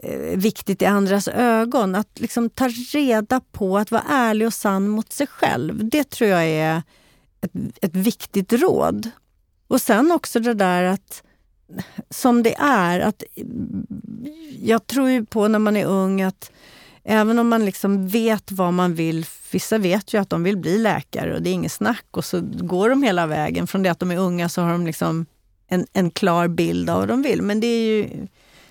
Eh, 0.03 0.37
viktigt 0.37 0.81
i 0.81 0.85
andras 0.85 1.27
ögon. 1.27 1.95
Att 1.95 2.19
liksom 2.19 2.49
ta 2.49 2.67
reda 2.93 3.41
på 3.51 3.77
att 3.77 3.91
vara 3.91 4.03
ärlig 4.09 4.47
och 4.47 4.53
sann 4.53 4.87
mot 4.87 5.13
sig 5.13 5.27
själv. 5.27 5.89
Det 5.89 6.09
tror 6.09 6.29
jag 6.29 6.45
är 6.45 6.81
ett, 7.41 7.51
ett 7.81 7.95
viktigt 7.95 8.53
råd. 8.53 9.09
Och 9.67 9.81
sen 9.81 10.11
också 10.11 10.39
det 10.39 10.53
där 10.53 10.83
att 10.83 11.23
som 12.09 12.43
det 12.43 12.55
är, 12.59 12.99
att 12.99 13.23
eh, 13.35 13.45
jag 14.61 14.87
tror 14.87 15.09
ju 15.09 15.25
på 15.25 15.47
när 15.47 15.59
man 15.59 15.77
är 15.77 15.85
ung 15.85 16.21
att 16.21 16.51
även 17.03 17.39
om 17.39 17.47
man 17.47 17.65
liksom 17.65 18.07
vet 18.07 18.51
vad 18.51 18.73
man 18.73 18.93
vill, 18.93 19.25
vissa 19.51 19.77
vet 19.77 20.13
ju 20.13 20.21
att 20.21 20.29
de 20.29 20.43
vill 20.43 20.57
bli 20.57 20.77
läkare 20.77 21.35
och 21.35 21.41
det 21.41 21.49
är 21.49 21.53
inget 21.53 21.71
snack 21.71 22.05
och 22.11 22.25
så 22.25 22.41
går 22.41 22.89
de 22.89 23.03
hela 23.03 23.27
vägen. 23.27 23.67
Från 23.67 23.83
det 23.83 23.89
att 23.89 23.99
de 23.99 24.11
är 24.11 24.17
unga 24.17 24.49
så 24.49 24.61
har 24.61 24.71
de 24.71 24.85
liksom 24.85 25.25
en, 25.67 25.85
en 25.93 26.11
klar 26.11 26.47
bild 26.47 26.89
av 26.89 26.99
vad 26.99 27.07
de 27.07 27.21
vill. 27.21 27.41
Men 27.41 27.59
det 27.59 27.67
är 27.67 27.79
ju 27.79 28.27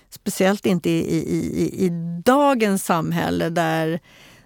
speciellt 0.09 0.65
inte 0.65 0.89
i, 0.89 0.99
i, 1.17 1.19
i, 1.63 1.85
i 1.85 1.89
dagens 2.25 2.85
samhälle 2.85 3.49
där, 3.49 3.99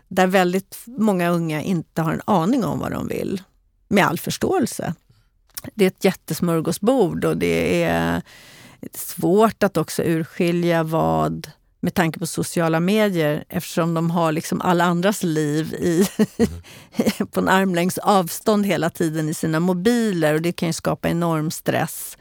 där 0.07 0.27
väldigt 0.27 0.77
många 0.85 1.29
unga 1.29 1.61
inte 1.61 2.01
har 2.01 2.13
en 2.13 2.21
aning 2.25 2.63
om 2.63 2.79
vad 2.79 2.91
de 2.91 3.07
vill. 3.07 3.41
Med 3.87 4.05
all 4.05 4.19
förståelse. 4.19 4.93
Det 5.73 5.85
är 5.85 5.87
ett 5.87 6.05
jättesmörgåsbord 6.05 7.25
och 7.25 7.37
det 7.37 7.83
är 7.83 8.21
svårt 8.93 9.63
att 9.63 9.77
också 9.77 10.03
urskilja 10.03 10.83
vad 10.83 11.51
med 11.83 11.93
tanke 11.93 12.19
på 12.19 12.27
sociala 12.27 12.79
medier 12.79 13.43
eftersom 13.49 13.93
de 13.93 14.11
har 14.11 14.31
liksom 14.31 14.61
alla 14.61 14.83
andras 14.83 15.23
liv 15.23 15.73
i, 15.73 16.07
mm. 16.17 17.27
på 17.31 17.39
en 17.39 17.49
armlängds 17.49 17.97
avstånd 17.97 18.65
hela 18.65 18.89
tiden 18.89 19.29
i 19.29 19.33
sina 19.33 19.59
mobiler. 19.59 20.33
och 20.33 20.41
Det 20.41 20.51
kan 20.51 20.69
ju 20.69 20.73
skapa 20.73 21.09
enorm 21.09 21.51
stress 21.51 22.17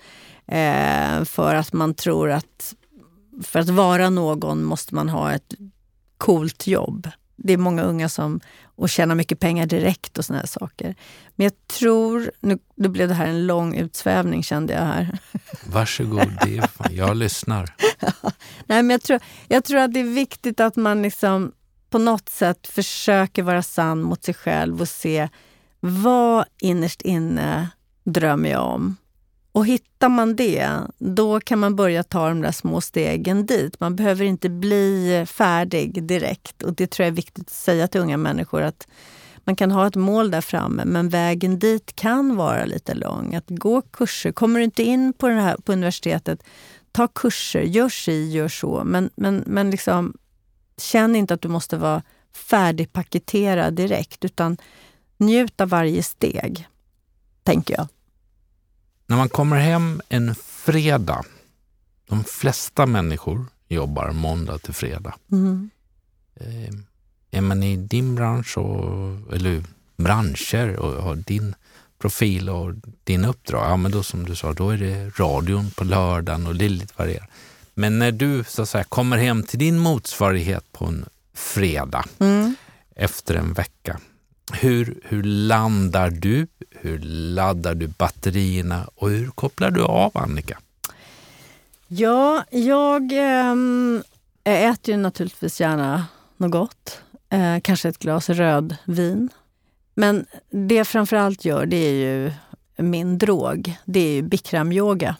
eh, 0.46 1.24
för 1.24 1.54
att 1.54 1.72
man 1.72 1.94
tror 1.94 2.30
att 2.30 2.74
för 3.42 3.58
att 3.58 3.68
vara 3.68 4.10
någon 4.10 4.64
måste 4.64 4.94
man 4.94 5.08
ha 5.08 5.32
ett 5.32 5.54
coolt 6.18 6.66
jobb. 6.66 7.10
Det 7.36 7.52
är 7.52 7.56
många 7.58 7.82
unga 7.82 8.08
som 8.08 8.40
och 8.62 8.88
tjänar 8.88 9.14
mycket 9.14 9.40
pengar 9.40 9.66
direkt 9.66 10.18
och 10.18 10.24
såna 10.24 10.38
här 10.38 10.46
saker. 10.46 10.94
Men 11.36 11.44
jag 11.44 11.52
tror, 11.66 12.30
nu, 12.40 12.58
nu 12.74 12.88
blev 12.88 13.08
det 13.08 13.14
här 13.14 13.26
en 13.26 13.46
lång 13.46 13.74
utsvävning 13.74 14.42
kände 14.42 14.72
jag 14.72 14.80
här. 14.80 15.18
Varsågod, 15.72 16.38
det 16.44 16.56
är 16.56 16.66
fan, 16.66 16.94
jag 16.94 17.16
lyssnar. 17.16 17.74
Nej, 18.66 18.82
men 18.82 18.90
jag, 18.90 19.02
tror, 19.02 19.20
jag 19.48 19.64
tror 19.64 19.78
att 19.78 19.94
det 19.94 20.00
är 20.00 20.14
viktigt 20.14 20.60
att 20.60 20.76
man 20.76 21.02
liksom 21.02 21.52
på 21.90 21.98
något 21.98 22.28
sätt 22.28 22.66
försöker 22.66 23.42
vara 23.42 23.62
sann 23.62 24.02
mot 24.02 24.24
sig 24.24 24.34
själv 24.34 24.80
och 24.80 24.88
se 24.88 25.28
vad 25.80 26.44
innerst 26.60 27.02
inne 27.02 27.68
drömmer 28.04 28.50
jag 28.50 28.66
om? 28.66 28.96
Och 29.52 29.66
hittar 29.66 30.08
man 30.08 30.36
det, 30.36 30.70
då 30.98 31.40
kan 31.40 31.58
man 31.58 31.76
börja 31.76 32.02
ta 32.02 32.28
de 32.28 32.42
där 32.42 32.52
små 32.52 32.80
stegen 32.80 33.46
dit. 33.46 33.80
Man 33.80 33.96
behöver 33.96 34.24
inte 34.24 34.48
bli 34.48 35.24
färdig 35.28 36.04
direkt. 36.04 36.62
Och 36.62 36.74
det 36.74 36.86
tror 36.86 37.04
jag 37.04 37.12
är 37.12 37.16
viktigt 37.16 37.46
att 37.46 37.54
säga 37.54 37.88
till 37.88 38.00
unga 38.00 38.16
människor 38.16 38.62
att 38.62 38.88
man 39.44 39.56
kan 39.56 39.70
ha 39.70 39.86
ett 39.86 39.96
mål 39.96 40.30
där 40.30 40.40
framme, 40.40 40.84
men 40.84 41.08
vägen 41.08 41.58
dit 41.58 41.96
kan 41.96 42.36
vara 42.36 42.64
lite 42.64 42.94
lång. 42.94 43.34
Att 43.34 43.48
gå 43.48 43.82
kurser. 43.82 44.32
Kommer 44.32 44.58
du 44.58 44.64
inte 44.64 44.82
in 44.82 45.12
på, 45.12 45.28
det 45.28 45.34
här, 45.34 45.56
på 45.56 45.72
universitetet, 45.72 46.42
ta 46.92 47.08
kurser. 47.08 47.62
Gör 47.62 47.88
si, 47.88 48.30
gör 48.30 48.48
så. 48.48 48.84
Men, 48.84 49.10
men, 49.14 49.44
men 49.46 49.70
liksom, 49.70 50.14
känn 50.76 51.16
inte 51.16 51.34
att 51.34 51.42
du 51.42 51.48
måste 51.48 51.76
vara 51.76 52.02
färdigpaketerad 52.32 53.74
direkt, 53.74 54.24
utan 54.24 54.56
njut 55.16 55.60
av 55.60 55.68
varje 55.68 56.02
steg, 56.02 56.68
tänker 57.42 57.74
jag. 57.74 57.88
När 59.10 59.16
man 59.16 59.28
kommer 59.28 59.56
hem 59.56 60.00
en 60.08 60.34
fredag, 60.34 61.24
de 62.08 62.24
flesta 62.24 62.86
människor 62.86 63.46
jobbar 63.68 64.12
måndag 64.12 64.58
till 64.58 64.74
fredag. 64.74 65.14
Mm. 65.32 65.70
Eh, 66.34 66.74
är 67.30 67.40
man 67.40 67.62
i 67.62 67.76
din 67.76 68.14
bransch, 68.14 68.58
och, 68.58 69.34
eller 69.34 69.64
branscher 69.96 70.76
och 70.76 71.02
har 71.02 71.16
din 71.16 71.54
profil 71.98 72.48
och 72.50 72.74
din 73.04 73.24
uppdrag, 73.24 73.70
ja 73.70 73.76
men 73.76 73.90
då 73.90 74.02
som 74.02 74.24
du 74.24 74.36
sa, 74.36 74.52
då 74.52 74.70
är 74.70 74.76
det 74.76 75.18
radion 75.18 75.70
på 75.70 75.84
lördagen 75.84 76.46
och 76.46 76.56
det 76.56 76.64
är 76.64 76.68
lite 76.68 76.94
varierat. 76.96 77.28
Men 77.74 77.98
när 77.98 78.12
du 78.12 78.44
så 78.44 78.62
att 78.62 78.68
säga 78.68 78.84
kommer 78.84 79.18
hem 79.18 79.42
till 79.42 79.58
din 79.58 79.78
motsvarighet 79.78 80.72
på 80.72 80.84
en 80.86 81.04
fredag 81.34 82.04
mm. 82.18 82.54
efter 82.96 83.34
en 83.34 83.52
vecka, 83.52 84.00
hur, 84.52 85.00
hur 85.04 85.22
landar 85.22 86.10
du? 86.10 86.46
Hur 86.82 86.98
laddar 87.34 87.74
du 87.74 87.86
batterierna 87.86 88.88
och 88.94 89.10
hur 89.10 89.30
kopplar 89.30 89.70
du 89.70 89.84
av 89.84 90.10
Annika? 90.14 90.58
Ja, 91.88 92.44
jag 92.50 93.12
ähm, 93.12 94.02
äter 94.44 94.94
ju 94.94 95.00
naturligtvis 95.00 95.60
gärna 95.60 96.06
något 96.36 96.50
gott. 96.50 97.02
Eh, 97.28 97.60
kanske 97.62 97.88
ett 97.88 97.98
glas 97.98 98.28
rödvin. 98.28 99.28
Men 99.94 100.26
det 100.50 100.74
jag 100.74 100.86
framförallt 100.86 101.44
gör, 101.44 101.66
det 101.66 101.76
är 101.76 101.92
ju 101.92 102.32
min 102.76 103.18
drog. 103.18 103.74
Det 103.84 104.00
är 104.00 104.12
ju 104.12 104.22
bikramyoga. 104.22 105.16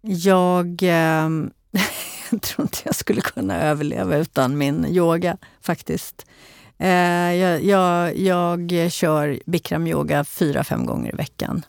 Jag, 0.00 0.82
eh, 0.82 1.28
jag 2.30 2.42
tror 2.42 2.64
inte 2.64 2.78
jag 2.84 2.94
skulle 2.94 3.20
kunna 3.20 3.60
överleva 3.62 4.16
utan 4.16 4.58
min 4.58 4.86
yoga 4.86 5.36
faktiskt. 5.60 6.26
Eh, 6.78 6.88
jag, 7.34 7.64
jag, 7.64 8.16
jag 8.16 8.92
kör 8.92 9.40
bikramyoga 9.46 10.24
fyra, 10.24 10.64
fem 10.64 10.86
gånger 10.86 11.12
i 11.12 11.16
veckan. 11.16 11.64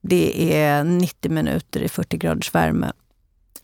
Det 0.00 0.54
är 0.56 0.84
90 0.84 1.30
minuter 1.30 1.80
i 1.80 1.88
40 1.88 2.16
graders 2.16 2.54
värme. 2.54 2.92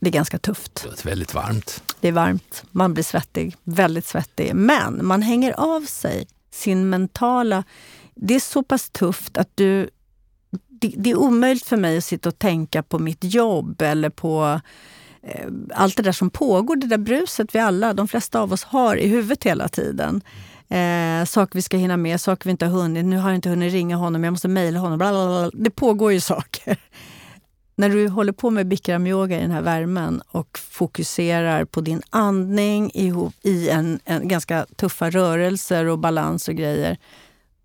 Det 0.01 0.09
är 0.09 0.13
ganska 0.13 0.39
tufft. 0.39 0.83
Det 0.85 1.05
är 1.05 1.09
väldigt 1.09 1.35
varmt. 1.35 1.83
Det 2.01 2.09
är 2.09 2.13
varmt. 2.13 2.65
Man 2.71 2.95
blir 2.95 3.05
svettig. 3.05 3.57
Väldigt 3.65 4.07
svettig. 4.07 4.55
Men 4.55 5.07
man 5.07 5.23
hänger 5.23 5.53
av 5.53 5.81
sig 5.81 6.27
sin 6.51 6.91
mentala... 6.91 7.65
Det 8.15 8.35
är 8.35 8.41
så 8.41 8.63
pass 8.63 8.91
tufft 8.91 9.37
att 9.37 9.49
du... 9.55 9.91
Det, 10.69 10.95
det 10.97 11.11
är 11.11 11.19
omöjligt 11.19 11.67
för 11.67 11.77
mig 11.77 11.99
att 11.99 12.05
sitta 12.05 12.29
och 12.29 12.39
tänka 12.39 12.83
på 12.83 12.99
mitt 12.99 13.25
jobb 13.25 13.83
eller 13.83 14.11
på 14.11 14.61
eh, 15.23 15.47
allt 15.75 15.97
det 15.97 16.03
där 16.03 16.13
som 16.13 16.31
pågår, 16.31 16.77
det 16.77 16.87
där 16.87 16.99
bruset 16.99 17.55
vi 17.55 17.59
alla, 17.59 17.95
de 17.95 18.09
flesta 18.09 18.41
av 18.41 18.53
oss 18.53 18.65
har 18.65 18.97
i 18.97 19.09
huvudet 19.09 19.45
hela 19.45 19.69
tiden. 19.69 20.23
Eh, 20.71 21.25
saker 21.25 21.59
vi 21.59 21.63
ska 21.63 21.77
hinna 21.77 21.97
med, 21.97 22.21
saker 22.21 22.45
vi 22.45 22.51
inte 22.51 22.67
har 22.67 22.73
hunnit. 22.73 23.05
Nu 23.05 23.17
har 23.17 23.31
jag 23.31 23.35
inte 23.35 23.49
hunnit 23.49 23.73
ringa 23.73 23.97
honom, 23.97 24.25
jag 24.25 24.31
måste 24.31 24.49
mejla 24.49 24.79
honom. 24.79 24.99
Bla 24.99 25.11
bla 25.11 25.27
bla. 25.27 25.51
Det 25.55 25.71
pågår 25.71 26.13
ju 26.13 26.21
saker. 26.21 26.77
När 27.77 27.89
du 27.89 28.09
håller 28.09 28.33
på 28.33 28.51
med 28.51 28.69
bikramyoga 28.69 29.39
i 29.39 29.41
den 29.41 29.51
här 29.51 29.63
värmen 29.63 30.23
och 30.31 30.59
fokuserar 30.59 31.65
på 31.65 31.81
din 31.81 32.03
andning 32.11 32.91
ihop 32.95 33.35
i 33.43 33.69
en, 33.69 34.01
en 34.05 34.29
ganska 34.29 34.67
tuffa 34.77 35.11
rörelser 35.11 35.85
och 35.85 35.99
balans 35.99 36.49
och 36.49 36.55
grejer. 36.55 36.99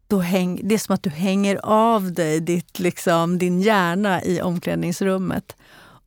Då 0.08 0.20
häng, 0.20 0.60
det 0.64 0.76
är 0.76 0.80
som 0.80 0.96
att 0.96 1.04
du 1.04 1.10
hänger 1.10 1.60
av 1.64 2.14
dig 2.14 2.40
ditt, 2.40 2.80
liksom, 2.80 3.38
din 3.38 3.62
hjärna 3.62 4.24
i 4.24 4.42
omklädningsrummet. 4.42 5.56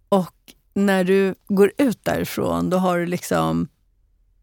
Och 0.09 0.35
när 0.75 1.05
du 1.05 1.35
går 1.49 1.73
ut 1.79 2.05
därifrån, 2.05 2.71
då 2.71 2.77
har 2.77 2.99
du 2.99 3.07
liksom 3.07 3.69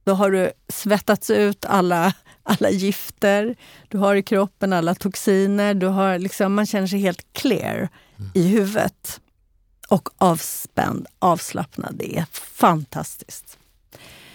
då 0.05 0.13
har 0.13 0.31
du 0.31 0.51
svettats 0.67 1.29
ut 1.29 1.65
alla 1.65 2.13
alla 2.45 2.69
gifter 2.69 3.55
du 3.87 3.97
har 3.97 4.15
i 4.15 4.23
kroppen, 4.23 4.73
alla 4.73 4.95
toxiner. 4.95 5.73
Du 5.73 5.87
har 5.87 6.19
liksom, 6.19 6.53
man 6.53 6.65
känner 6.65 6.87
sig 6.87 6.99
helt 6.99 7.33
clear 7.33 7.89
mm. 8.17 8.31
i 8.33 8.47
huvudet. 8.47 9.21
Och 9.87 10.09
avspänd, 10.17 11.07
avslappnad. 11.19 11.95
Det 11.95 12.17
är 12.17 12.25
fantastiskt. 12.31 13.57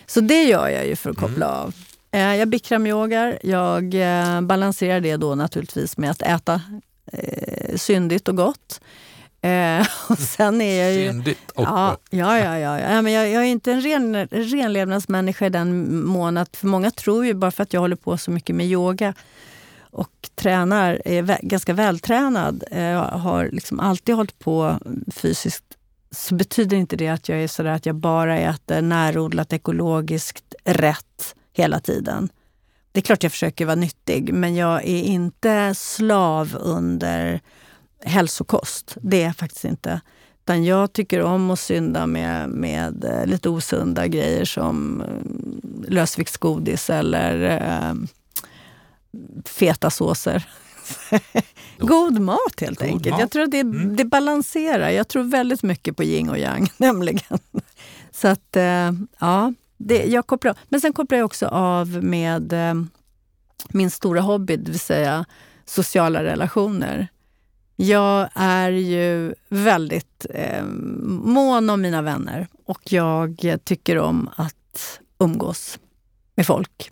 Så 0.07 0.21
det 0.21 0.43
gör 0.43 0.69
jag 0.69 0.87
ju 0.87 0.97
för 0.97 1.11
att 1.11 1.17
koppla 1.17 1.47
mm. 1.47 1.59
av. 1.59 1.75
Eh, 2.11 2.37
jag 2.37 2.49
bikramyogar. 2.49 3.39
Jag 3.43 3.95
eh, 3.95 4.41
balanserar 4.41 5.01
det 5.01 5.17
då 5.17 5.35
naturligtvis 5.35 5.97
med 5.97 6.11
att 6.11 6.23
äta 6.23 6.63
eh, 7.13 7.77
syndigt 7.77 8.29
och 8.29 8.37
gott. 8.37 8.81
Eh, 9.43 9.87
och 10.09 10.19
sen 10.19 10.61
är 10.61 10.85
jag 10.85 10.95
ju... 10.95 11.09
Syndigt 11.09 11.51
och 11.51 11.65
ja, 11.65 11.97
ja, 12.11 12.39
ja, 12.39 12.59
ja, 12.59 12.81
ja. 12.81 13.03
Men 13.03 13.13
jag, 13.13 13.29
jag 13.31 13.43
är 13.43 13.47
inte 13.47 13.73
en 13.73 13.81
ren, 13.81 14.27
renlevnadsmänniska 14.27 15.47
i 15.47 15.51
den 15.51 16.05
mån 16.05 16.37
att 16.37 16.57
för 16.57 16.67
många 16.67 16.91
tror 16.91 17.27
ju 17.27 17.35
bara 17.35 17.51
för 17.51 17.63
att 17.63 17.73
jag 17.73 17.81
håller 17.81 17.97
på 17.97 18.19
så 18.19 18.31
mycket 18.31 18.57
med 18.57 18.67
yoga 18.67 19.15
och 19.91 20.29
tränar, 20.35 21.03
är 21.05 21.23
vä 21.23 21.39
ganska 21.43 21.73
vältränad, 21.73 22.65
eh, 22.71 23.19
har 23.19 23.49
liksom 23.53 23.81
alltid 23.81 24.15
hållit 24.15 24.39
på 24.39 24.79
fysiskt 25.15 25.65
så 26.11 26.35
betyder 26.35 26.77
inte 26.77 26.97
det 26.97 27.09
att 27.09 27.29
jag 27.29 27.43
är 27.43 27.49
sådär 27.49 27.71
att 27.71 27.87
jag 27.87 27.95
bara 27.95 28.39
äter 28.39 28.83
närodlat, 28.83 29.53
ekologiskt, 29.53 30.55
rätt 30.65 31.35
hela 31.53 31.81
tiden. 31.81 32.29
Det 32.93 33.01
är 33.01 33.03
klart 33.03 33.23
jag 33.23 33.33
försöker 33.33 33.67
vara 33.67 33.77
nyttig, 33.77 34.35
men 34.35 34.57
jag 34.57 34.85
är 34.85 35.03
inte 35.03 35.75
slav 35.75 36.57
under 36.61 37.41
hälsokost. 38.05 38.97
Det 39.03 39.23
är 39.23 39.27
jag 39.27 39.37
faktiskt 39.37 39.65
inte. 39.65 40.01
Utan 40.45 40.65
jag 40.65 40.93
tycker 40.93 41.23
om 41.23 41.51
att 41.51 41.59
synda 41.61 42.07
med, 42.07 42.49
med 42.49 43.05
eh, 43.05 43.27
lite 43.27 43.49
osunda 43.49 44.07
grejer 44.07 44.45
som 44.45 45.01
eh, 45.01 45.91
lösviktsgodis 45.91 46.91
eller 46.91 47.59
eh, 47.61 47.95
feta 49.47 49.91
såser. 49.91 50.49
God 51.79 52.19
mat 52.21 52.61
helt 52.61 52.79
God 52.79 52.89
enkelt. 52.89 53.11
mat. 53.13 53.21
Jag 53.21 53.31
tror 53.31 53.43
att 53.43 53.51
det, 53.51 53.61
Mm. 53.61 53.97
det 53.97 54.05
balanserar. 54.05 54.91
Jag 54.91 55.09
tror 55.09 55.23
väldigt 55.23 55.63
mycket 55.63 55.97
på 55.97 56.05
yin 56.05 56.31
och 56.31 56.39
yang 56.39 56.69
nämligen. 56.77 57.39
Så 58.13 58.29
att, 58.29 58.57
eh, 58.57 58.93
ja, 59.21 59.53
det, 59.77 60.05
jag 60.05 60.27
kopplar. 60.27 60.55
Men 60.69 60.81
sen 60.81 60.93
kopplar 60.93 61.19
jag 61.19 61.25
också 61.27 61.47
av 61.47 61.89
med 61.89 62.53
eh, 62.53 62.75
min 63.69 63.91
stora 63.91 64.21
hobby, 64.21 64.57
det 64.57 64.71
vill 64.71 64.81
säga 64.81 65.25
sociala 65.65 66.25
relationer. 66.25 67.09
Jag 67.83 68.29
är 68.35 68.71
ju 68.71 69.35
väldigt 69.49 70.27
eh, 70.31 70.65
mån 70.65 71.71
om 71.71 71.81
mina 71.81 72.03
vänner 72.03 72.49
och 72.65 72.93
jag 72.93 73.59
tycker 73.65 73.99
om 73.99 74.31
att 74.37 75.01
umgås 75.19 75.79
med 76.35 76.47
folk. 76.47 76.91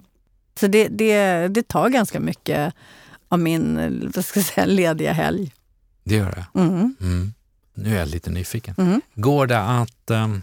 Så 0.61 0.67
det, 0.67 0.89
det, 0.89 1.49
det 1.49 1.69
tar 1.69 1.89
ganska 1.89 2.21
mycket 2.21 2.75
av 3.29 3.39
min 3.39 4.11
vad 4.15 4.25
ska 4.25 4.41
jag 4.41 4.47
säga, 4.47 4.67
lediga 4.67 5.13
helg. 5.13 5.55
Det 6.05 6.15
gör 6.15 6.31
det. 6.31 6.61
Mm. 6.61 6.97
Mm. 7.01 7.33
Nu 7.75 7.95
är 7.95 7.99
jag 7.99 8.09
lite 8.09 8.31
nyfiken. 8.31 8.75
Mm. 8.79 9.01
Går 9.15 9.47
det 9.47 9.61
att 9.61 10.11
ehm, 10.11 10.43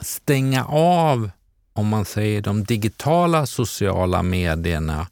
stänga 0.00 0.64
av, 0.64 1.30
om 1.72 1.88
man 1.88 2.04
säger 2.04 2.42
de 2.42 2.64
digitala 2.64 3.46
sociala 3.46 4.22
medierna 4.22 5.06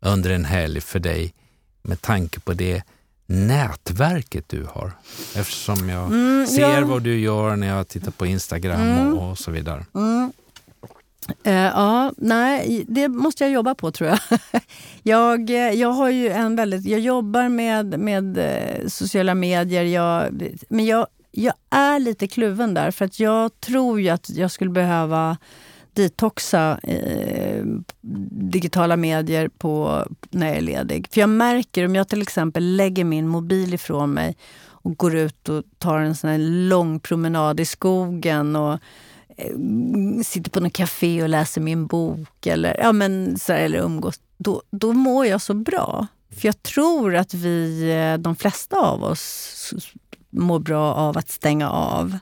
under 0.00 0.30
en 0.30 0.44
helg 0.44 0.80
för 0.80 0.98
dig 0.98 1.34
med 1.82 2.02
tanke 2.02 2.40
på 2.40 2.52
det 2.52 2.82
nätverket 3.28 4.48
du 4.48 4.66
har? 4.72 4.92
Eftersom 5.36 5.88
jag 5.88 6.06
Mm, 6.06 6.46
ser 6.46 6.62
ja. 6.80 6.84
vad 6.86 7.02
du 7.02 7.18
gör 7.20 7.56
när 7.56 7.66
jag 7.66 7.88
tittar 7.88 8.10
på 8.10 8.26
Instagram 8.26 8.80
Mm. 8.80 9.18
och, 9.18 9.30
och 9.30 9.38
så 9.38 9.50
vidare. 9.50 9.84
Mm. 9.94 10.32
Eh, 11.44 11.52
ja, 11.54 12.12
nej, 12.16 12.84
det 12.88 13.08
måste 13.08 13.44
jag 13.44 13.50
jobba 13.52 13.74
på 13.74 13.90
tror 13.90 14.10
jag. 14.10 14.18
jag, 15.02 15.50
eh, 15.50 15.56
jag 15.80 15.88
har 15.92 16.10
ju 16.10 16.28
en 16.28 16.56
väldigt, 16.56 16.86
jag 16.86 17.00
jobbar 17.00 17.48
med, 17.48 17.98
med 18.00 18.38
eh, 18.38 18.86
sociala 18.88 19.34
medier, 19.34 19.82
jag, 19.84 20.42
men 20.68 20.86
jag, 20.86 21.06
jag 21.32 21.54
är 21.70 21.98
lite 21.98 22.26
kluven 22.26 22.74
där 22.74 22.90
för 22.90 23.04
att 23.04 23.20
jag 23.20 23.60
tror 23.60 24.00
ju 24.00 24.08
att 24.08 24.30
jag 24.30 24.50
skulle 24.50 24.70
behöva 24.70 25.36
detoxa 26.02 26.78
eh, 26.82 27.64
digitala 28.50 28.96
medier 28.96 29.48
på, 29.48 30.04
när 30.30 30.46
jag 30.46 30.56
är 30.56 30.60
ledig. 30.60 31.08
För 31.10 31.20
jag 31.20 31.30
märker 31.30 31.84
om 31.84 31.94
jag 31.94 32.08
till 32.08 32.22
exempel 32.22 32.76
lägger 32.76 33.04
min 33.04 33.28
mobil 33.28 33.74
ifrån 33.74 34.10
mig 34.10 34.36
och 34.60 34.96
går 34.96 35.16
ut 35.16 35.48
och 35.48 35.62
tar 35.78 35.98
en 35.98 36.16
sån 36.16 36.68
lång 36.68 37.00
promenad 37.00 37.60
i 37.60 37.64
skogen 37.64 38.56
och 38.56 38.72
eh, 39.36 39.54
sitter 40.24 40.50
på 40.50 40.60
något 40.60 40.72
café 40.72 41.22
och 41.22 41.28
läser 41.28 41.60
min 41.60 41.86
bok 41.86 42.46
eller, 42.46 42.76
ja, 42.80 42.92
men, 42.92 43.38
så 43.38 43.52
här, 43.52 43.60
eller 43.60 43.78
umgås, 43.78 44.20
då, 44.36 44.62
då 44.70 44.92
mår 44.92 45.26
jag 45.26 45.40
så 45.40 45.54
bra. 45.54 46.06
För 46.30 46.48
jag 46.48 46.62
tror 46.62 47.16
att 47.16 47.34
vi, 47.34 47.90
eh, 47.90 48.18
de 48.18 48.36
flesta 48.36 48.76
av 48.76 49.04
oss, 49.04 49.74
mår 50.30 50.58
bra 50.58 50.94
av 50.94 51.18
att 51.18 51.30
stänga 51.30 51.70
av. 51.70 52.18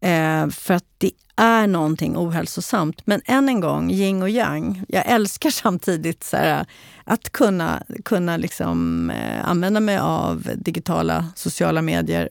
Eh, 0.00 0.48
för 0.48 0.74
att 0.74 0.84
det 0.98 1.10
är 1.40 1.66
någonting 1.66 2.16
ohälsosamt. 2.16 3.06
Men 3.06 3.20
än 3.24 3.48
en 3.48 3.60
gång, 3.60 3.90
yin 3.90 4.22
och 4.22 4.30
yang. 4.30 4.84
Jag 4.88 5.06
älskar 5.06 5.50
samtidigt 5.62 6.24
så 6.24 6.36
här, 6.36 6.66
att 7.04 7.30
kunna, 7.32 7.82
kunna 8.04 8.36
liksom, 8.36 9.10
eh, 9.10 9.48
använda 9.48 9.80
mig 9.80 9.98
av 9.98 10.50
digitala 10.56 11.26
sociala 11.36 11.82
medier. 11.82 12.28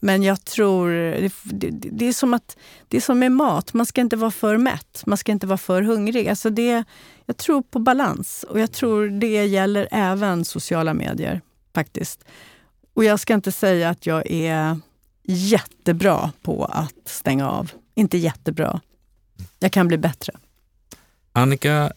Men 0.00 0.22
jag 0.22 0.44
tror, 0.44 0.90
det, 0.90 1.32
det, 1.44 1.70
det, 1.70 2.06
är 2.06 2.12
som 2.12 2.34
att, 2.34 2.56
det 2.88 2.96
är 2.96 3.00
som 3.00 3.18
med 3.18 3.32
mat, 3.32 3.74
man 3.74 3.86
ska 3.86 4.00
inte 4.00 4.16
vara 4.16 4.30
för 4.30 4.56
mätt, 4.56 5.02
man 5.06 5.18
ska 5.18 5.32
inte 5.32 5.46
vara 5.46 5.58
för 5.58 5.82
hungrig. 5.82 6.28
Alltså 6.28 6.50
det, 6.50 6.84
jag 7.26 7.36
tror 7.36 7.62
på 7.62 7.78
balans 7.78 8.44
och 8.48 8.60
jag 8.60 8.72
tror 8.72 9.08
det 9.08 9.46
gäller 9.46 9.88
även 9.90 10.44
sociala 10.44 10.94
medier 10.94 11.40
faktiskt. 11.74 12.24
Och 12.94 13.04
jag 13.04 13.20
ska 13.20 13.34
inte 13.34 13.52
säga 13.52 13.90
att 13.90 14.06
jag 14.06 14.30
är 14.30 14.76
jättebra 15.24 16.32
på 16.42 16.64
att 16.64 17.08
stänga 17.08 17.50
av. 17.50 17.72
Inte 18.00 18.18
jättebra. 18.18 18.80
Jag 19.58 19.72
kan 19.72 19.88
bli 19.88 19.98
bättre. 19.98 20.32
Annika, 21.32 21.92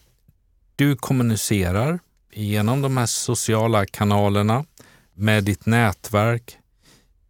du 0.76 0.96
kommunicerar 0.96 1.98
genom 2.32 2.82
de 2.82 2.96
här 2.96 3.06
sociala 3.06 3.86
kanalerna 3.86 4.64
med 5.14 5.44
ditt 5.44 5.66
nätverk 5.66 6.58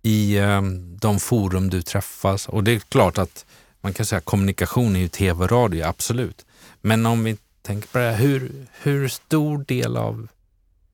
i 0.03 0.37
eh, 0.37 0.63
de 1.01 1.21
forum 1.21 1.71
du 1.71 1.83
träffas. 1.83 2.49
Och 2.49 2.65
det 2.65 2.73
är 2.73 2.79
klart 2.79 3.19
att 3.19 3.47
man 3.81 3.93
kan 3.93 4.07
säga 4.07 4.21
kommunikation 4.21 4.97
är 4.97 5.01
ju 5.01 5.09
tv 5.09 5.45
och 5.45 5.51
radio, 5.51 5.85
absolut. 5.85 6.47
Men 6.81 7.07
om 7.07 7.25
vi 7.25 7.37
tänker 7.63 7.89
på 7.89 7.99
det 7.99 8.05
här, 8.05 8.17
hur, 8.17 8.67
hur 8.83 9.09
stor 9.09 9.65
del 9.69 9.97
av 9.97 10.29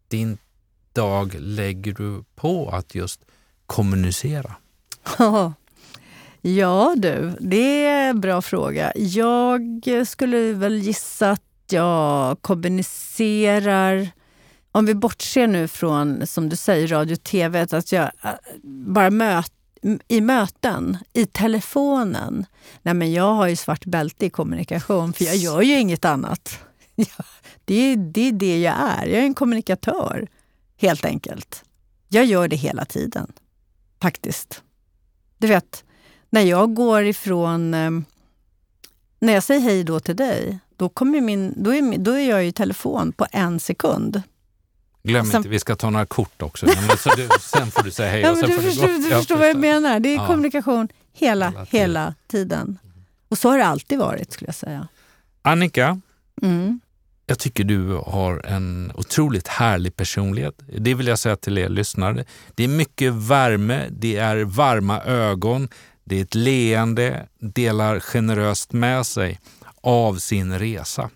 din 0.09 0.39
dag 0.93 1.35
lägger 1.39 1.93
du 1.93 2.25
på 2.35 2.71
att 2.71 2.95
just 2.95 3.21
kommunicera? 3.67 4.55
Ja 5.19 5.53
Ja 6.43 6.95
du, 6.97 7.37
det 7.41 7.85
är 7.85 8.11
en 8.11 8.21
bra 8.21 8.43
fråga. 8.43 8.93
Jag 8.97 9.83
skulle 10.07 10.53
väl 10.53 10.79
gissa 10.79 11.31
att 11.31 11.43
jag 11.69 12.43
kommunicerar 12.43 14.11
om 14.73 14.87
vi 14.87 14.95
bortser 14.95 15.47
nu 15.47 15.69
från, 15.69 16.27
som 16.27 16.49
du 16.49 16.57
säger, 16.57 16.89
radio 16.89 17.15
och 17.15 17.23
tv, 17.23 17.67
att 17.71 17.93
jag 17.93 18.11
äh, 18.25 18.31
bara 18.65 19.11
möt, 19.11 19.53
i 20.09 20.21
möten, 20.21 20.99
i 21.13 21.27
telefonen. 21.27 22.47
Nej, 22.83 22.95
men 22.95 23.13
jag 23.13 23.35
har 23.35 23.47
ju 23.47 23.57
svart 23.57 23.85
bälte 23.85 24.27
i 24.27 24.31
kommunikation, 24.31 25.13
för 25.13 25.25
jag 25.25 25.37
gör 25.37 25.63
ju 25.63 25.81
inget 25.81 26.05
annat. 26.05 26.59
Det 27.65 27.75
är, 27.75 27.97
det 27.97 28.29
är 28.29 28.33
det 28.33 28.61
jag 28.61 28.75
är. 28.75 29.07
Jag 29.07 29.19
är 29.19 29.25
en 29.25 29.35
kommunikatör, 29.35 30.29
helt 30.77 31.05
enkelt. 31.05 31.65
Jag 32.09 32.25
gör 32.25 32.49
det 32.49 32.57
hela 32.57 32.85
tiden, 32.85 33.33
faktiskt. 34.03 34.63
Du 35.39 35.47
vet, 35.47 35.85
när 36.31 36.41
jag 36.41 36.75
går 36.75 37.05
ifrån... 37.05 37.75
eh, 37.75 37.91
När 39.19 39.33
jag 39.33 39.43
säger 39.43 39.61
hej 39.61 39.85
då 39.85 40.01
till 40.01 40.17
dig, 40.17 40.59
då, 40.77 40.89
kommer 40.89 41.21
min, 41.21 41.55
då, 41.57 41.75
är, 41.75 41.99
då 41.99 42.11
är 42.13 42.31
jag 42.31 42.47
i 42.47 42.53
telefon 42.53 43.13
på 43.13 43.27
en 43.33 43.61
sekund. 43.61 44.23
Glöm 45.03 45.27
Sen- 45.27 45.37
inte, 45.37 45.49
vi 45.49 45.59
ska 45.59 45.77
ta 45.77 45.91
några 45.91 46.07
kort 46.07 46.43
också. 46.43 46.67
Så 46.99 47.11
du, 47.17 47.29
sen 47.41 47.71
får 47.71 47.83
du 47.83 47.91
säga 47.91 48.11
hej. 48.11 48.21
Ja, 48.21 48.31
och 48.31 48.37
men 48.39 48.51
du 48.51 48.57
får 48.57 48.63
förstår, 48.63 48.87
du 48.87 49.09
Ja, 49.09 49.17
förstår 49.19 49.37
vad 49.37 49.49
jag 49.49 49.57
menar. 49.59 50.01
Det 50.01 50.09
är 50.09 50.17
Ja. 50.17 50.27
kommunikation 50.27 50.89
hela, 51.13 51.47
Hela 51.51 51.65
hela, 51.71 52.15
tiden. 52.29 52.49
tiden. 52.49 52.79
Och 53.29 53.39
så 53.39 53.49
har 53.51 53.59
det 53.59 53.65
alltid 53.67 53.99
varit, 53.99 54.33
skulle 54.33 54.49
jag 54.49 54.55
säga. 54.55 54.89
Annika, 55.43 56.01
Mm. 56.43 56.81
Jag 57.27 57.39
tycker 57.39 57.65
du 57.65 57.95
har 58.07 58.47
en 58.47 58.93
otroligt 58.95 59.49
härlig 59.49 59.97
personlighet. 59.97 60.55
Det 60.79 60.95
vill 60.95 61.07
jag 61.07 61.19
säga 61.19 61.37
till 61.37 61.59
er 61.59 61.69
lyssnare. 61.69 62.25
Det 62.55 62.65
är 62.65 62.69
mycket 62.69 63.13
värme, 63.13 63.89
det 63.91 64.17
är 64.17 64.37
varma 64.45 65.01
ögon, 65.03 65.69
det 66.05 66.19
är 66.19 66.23
ett 66.23 66.35
leende, 66.35 67.27
delar 67.39 68.01
generöst 68.01 68.73
med 68.73 69.07
sig 69.07 69.41
av 69.81 70.17
sin 70.19 70.59
resa. 70.59 71.11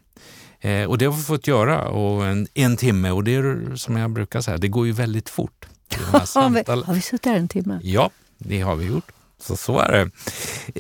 Eh, 0.61 0.85
och 0.85 0.99
det 0.99 1.05
har 1.05 1.13
vi 1.13 1.23
fått 1.23 1.47
göra 1.47 1.89
och 1.89 2.27
en, 2.27 2.47
en 2.55 2.77
timme 2.77 3.11
och 3.11 3.25
det 3.25 3.35
är 3.35 3.77
som 3.77 3.97
jag 3.97 4.11
brukar 4.11 4.41
säga, 4.41 4.59
det 4.59 4.69
går 4.69 4.87
ju 4.87 4.93
väldigt 4.93 5.29
fort. 5.29 5.67
Har, 6.13 6.51
vi, 6.51 6.83
har 6.83 6.95
vi 6.95 7.01
suttit 7.01 7.27
här 7.27 7.37
en 7.37 7.49
timme? 7.49 7.81
Ja, 7.83 8.11
det 8.39 8.61
har 8.61 8.77
vi 8.77 8.87
gjort. 8.87 9.13
Så 9.41 9.57
så 9.57 9.79
är 9.79 9.93
det. 9.93 10.01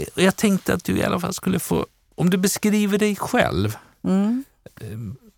Eh, 0.01 0.07
och 0.17 0.23
Jag 0.23 0.37
tänkte 0.37 0.75
att 0.75 0.85
du 0.85 0.97
i 0.97 1.05
alla 1.05 1.21
fall 1.21 1.35
skulle 1.35 1.59
få, 1.59 1.87
om 2.15 2.31
du 2.31 2.37
beskriver 2.37 2.99
dig 2.99 3.17
själv 3.17 3.77
Mm. 4.05 4.45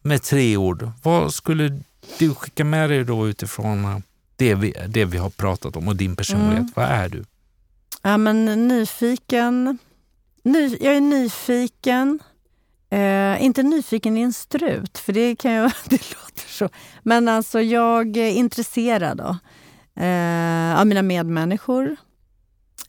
med 0.02 0.22
tre 0.22 0.56
ord, 0.56 0.90
vad 1.02 1.34
skulle 1.34 1.80
du 2.18 2.34
skicka 2.34 2.64
med 2.64 2.90
dig 2.90 3.04
då 3.04 3.28
utifrån 3.28 3.84
eh, 3.84 3.98
det 4.36 4.54
vi, 4.54 4.74
det 4.88 5.04
vi 5.04 5.18
har 5.18 5.30
pratat 5.30 5.76
om 5.76 5.88
och 5.88 5.96
din 5.96 6.16
personlighet? 6.16 6.58
Mm. 6.58 6.72
Vad 6.74 6.84
är 6.84 7.08
du? 7.08 7.24
Ja, 8.06 8.16
men 8.16 8.68
nyfiken. 8.68 9.78
Ny, 10.42 10.76
jag 10.80 10.96
är 10.96 11.00
nyfiken. 11.00 12.18
Eh, 12.90 13.44
inte 13.44 13.62
nyfiken 13.62 14.16
i 14.16 14.20
en 14.20 14.32
strut, 14.32 14.98
för 14.98 15.12
det 15.12 15.36
kan 15.36 15.52
jag... 15.52 15.72
Det 15.84 16.14
låter 16.14 16.48
så. 16.48 16.68
Men 17.02 17.28
alltså, 17.28 17.60
jag 17.60 18.16
är 18.16 18.30
intresserad 18.30 19.18
då, 19.18 19.38
eh, 20.02 20.80
av 20.80 20.86
mina 20.86 21.02
medmänniskor. 21.02 21.96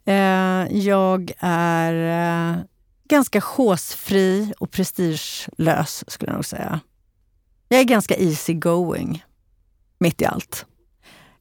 Eh, 0.05 0.77
jag 0.77 1.31
är 1.39 1.93
eh, 1.93 2.63
ganska 3.09 3.41
chosefri 3.41 4.53
och 4.59 4.71
prestigelös, 4.71 6.03
skulle 6.07 6.31
jag 6.31 6.35
nog 6.35 6.45
säga. 6.45 6.79
Jag 7.69 7.79
är 7.79 7.83
ganska 7.83 8.15
easy 8.15 8.53
going, 8.53 9.25
mitt 9.99 10.21
i 10.21 10.25
allt. 10.25 10.65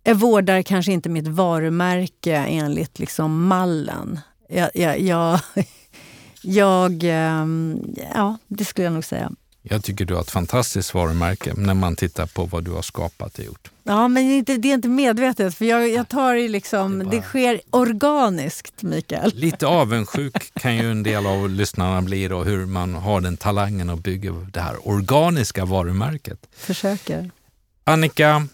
Jag 0.07 0.15
vårdar 0.15 0.63
kanske 0.63 0.93
inte 0.93 1.09
mitt 1.09 1.29
varumärke 1.29 2.37
enligt 2.37 2.99
liksom 2.99 3.47
mallen. 3.47 4.21
Jag, 4.49 4.71
jag, 4.75 5.01
jag, 5.01 5.41
jag, 6.43 7.05
ehm, 7.05 7.81
ja, 8.15 8.39
det 8.47 8.65
skulle 8.65 8.85
jag 8.85 8.93
nog 8.93 9.05
säga. 9.05 9.33
Jag 9.63 9.85
tycker 9.85 10.05
du 10.05 10.15
har 10.15 10.21
ett 10.21 10.31
fantastiskt 10.31 10.95
varumärke 10.95 11.55
när 11.57 11.75
man 11.75 11.97
tittar 11.97 12.27
på 12.27 12.45
vad 12.45 12.65
du 12.65 12.71
har 12.71 12.83
skapat 12.83 13.39
och 13.39 13.45
gjort. 13.45 13.71
Ja, 13.83 14.09
men 14.09 14.23
inte, 14.23 14.57
det 14.57 14.71
är 14.71 14.75
inte 14.75 14.89
medvetet. 14.89 15.55
För 15.55 15.65
jag, 15.65 15.89
jag 15.89 16.09
tar 16.09 16.35
det 16.35 16.49
liksom, 16.49 16.99
det, 16.99 17.05
bara... 17.05 17.17
det, 17.17 17.23
sker 17.23 17.61
organiskt, 17.71 18.83
Mikael. 18.83 19.33
Lite 19.35 19.67
avundsjuk 19.67 20.55
kan 20.55 20.77
ju 20.77 20.91
en 20.91 21.03
del 21.03 21.27
av 21.27 21.51
lyssnarna 21.51 22.03
bli 22.03 22.29
då, 22.29 22.45
hur 22.45 22.67
man 22.67 22.95
har 22.95 23.21
den 23.21 23.37
talangen 23.37 23.91
och 23.91 23.99
bygger 23.99 24.47
det 24.53 24.61
här 24.61 24.89
organiska 24.89 25.65
varumärket. 25.65 26.39
Försöker. 26.57 27.31
Annika 27.85 28.49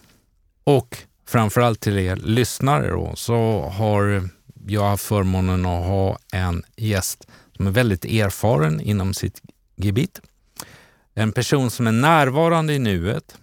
och 0.65 1.05
framförallt 1.33 1.81
till 1.81 1.99
er 1.99 2.17
lyssnare 2.17 2.91
då, 2.91 3.13
så 3.17 3.63
har 3.63 4.29
jag 4.67 4.85
haft 4.85 5.05
förmånen 5.05 5.67
att 5.67 5.87
ha 5.87 6.19
en 6.33 6.63
gäst 6.77 7.27
som 7.57 7.67
är 7.67 7.71
väldigt 7.71 8.05
erfaren 8.05 8.81
inom 8.81 9.15
sitt 9.15 9.43
gebit. 9.77 10.21
En 11.15 11.33
person 11.33 11.71
som 11.71 11.87
är 11.87 11.93
närvarande 11.93 12.75
i 12.75 12.79
nuet, 12.79 13.35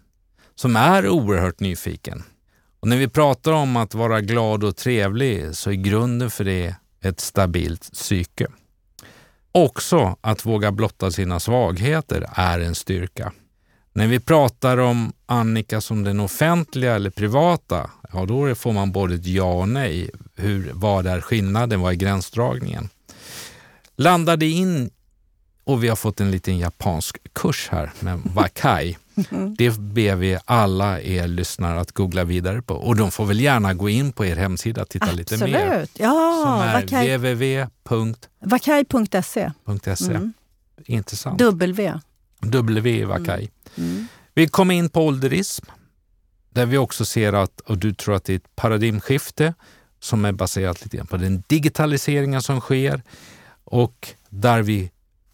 som 0.56 0.76
är 0.76 1.08
oerhört 1.08 1.60
nyfiken. 1.60 2.24
Och 2.80 2.88
när 2.88 2.98
vi 2.98 3.08
pratar 3.08 3.52
om 3.52 3.76
att 3.76 3.94
vara 3.94 4.22
glad 4.22 4.64
och 4.64 4.76
trevlig 4.76 5.56
så 5.56 5.70
är 5.70 5.76
grunden 5.76 6.32
för 6.32 6.44
det 6.44 6.76
ett 7.02 7.20
stabilt 7.20 7.92
psyke. 7.94 8.48
Också 9.52 10.18
att 10.22 10.46
våga 10.46 10.72
blotta 10.72 11.12
sina 11.12 11.40
svagheter 11.40 12.30
är 12.36 12.60
en 12.60 12.76
styrka. 12.76 13.32
När 14.00 14.08
vi 14.08 14.20
pratar 14.20 14.78
om 14.78 15.14
Annika 15.26 15.82
som 15.82 16.04
den 16.04 16.20
offentliga 16.20 16.96
eller 16.96 17.10
privata, 17.10 17.90
ja 18.14 18.26
då 18.26 18.56
får 18.56 18.74
man 18.74 18.92
både 18.92 19.16
ett 19.16 19.26
ja 19.26 19.54
och 19.54 19.70
nej. 19.70 20.10
Hur, 20.36 20.72
vad 20.74 21.08
är 21.08 21.22
skillnaden? 21.22 21.82
Vad 21.82 21.92
är 21.92 21.96
gränsdragningen? 21.96 22.90
Landade 23.96 24.46
in 24.46 24.90
och 25.64 25.84
vi 25.84 25.88
har 25.88 25.96
fått 25.96 26.20
en 26.20 26.32
liten 26.32 26.58
japansk 26.58 27.18
kurs 27.34 27.70
här 27.72 27.92
med 28.00 28.22
Wakai. 28.34 28.98
Det 29.58 29.78
ber 29.78 30.16
vi 30.16 30.38
alla 30.46 31.02
er 31.02 31.28
lyssnare 31.28 31.80
att 31.80 31.92
googla 31.92 32.24
vidare 32.24 32.62
på. 32.62 32.74
Och 32.74 32.96
de 32.96 33.12
får 33.12 33.26
väl 33.26 33.40
gärna 33.40 33.74
gå 33.74 33.90
in 33.90 34.12
på 34.12 34.26
er 34.26 34.36
hemsida 34.36 34.82
och 34.82 34.90
titta 34.90 35.06
Absolut. 35.06 35.32
lite 35.32 35.48
mer. 35.48 35.88
Ja, 35.94 36.44
som 36.46 36.62
är 36.62 37.18
www.wakai.se. 37.18 39.52
Mm. 40.10 40.34
Intressant. 40.86 41.40
W. 41.40 42.00
W 42.40 43.06
Wakai. 43.06 43.50
Mm. 43.78 44.08
Vi 44.34 44.48
kommer 44.48 44.76
in 44.76 44.90
på 44.90 45.06
ålderism 45.06 45.66
där 46.50 46.66
vi 46.66 46.78
också 46.78 47.06
ser 47.06 47.34
att, 47.34 47.60
och 47.60 47.78
du 47.78 47.94
tror 47.94 48.16
att 48.16 48.24
det 48.24 48.34
är 48.34 48.38
ett 48.38 48.56
paradigmskifte 48.56 49.54
som 50.00 50.26
är 50.26 50.32
baserat 50.32 50.84
lite 50.84 51.06
på 51.06 51.18
den 51.18 51.44
digitaliseringen 51.48 52.42
som 52.42 52.62
sker 52.62 53.02
och 53.64 54.10
där 54.30 54.62
vi 54.62 54.92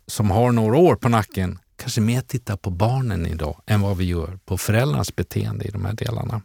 som 0.07 0.31
har 0.31 0.51
några 0.51 0.77
år 0.77 0.95
på 0.95 1.09
nacken 1.09 1.59
kanske 1.75 2.01
mer 2.01 2.21
tittar 2.21 2.57
på 2.57 2.69
barnen 2.69 3.25
idag 3.25 3.61
än 3.65 3.81
vad 3.81 3.97
vi 3.97 4.05
gör 4.05 4.39
på 4.45 4.57
föräldrarnas 4.57 5.15
beteende 5.15 5.65
i 5.65 5.71
de 5.71 5.85
här 5.85 5.93
delarna. 5.93 6.41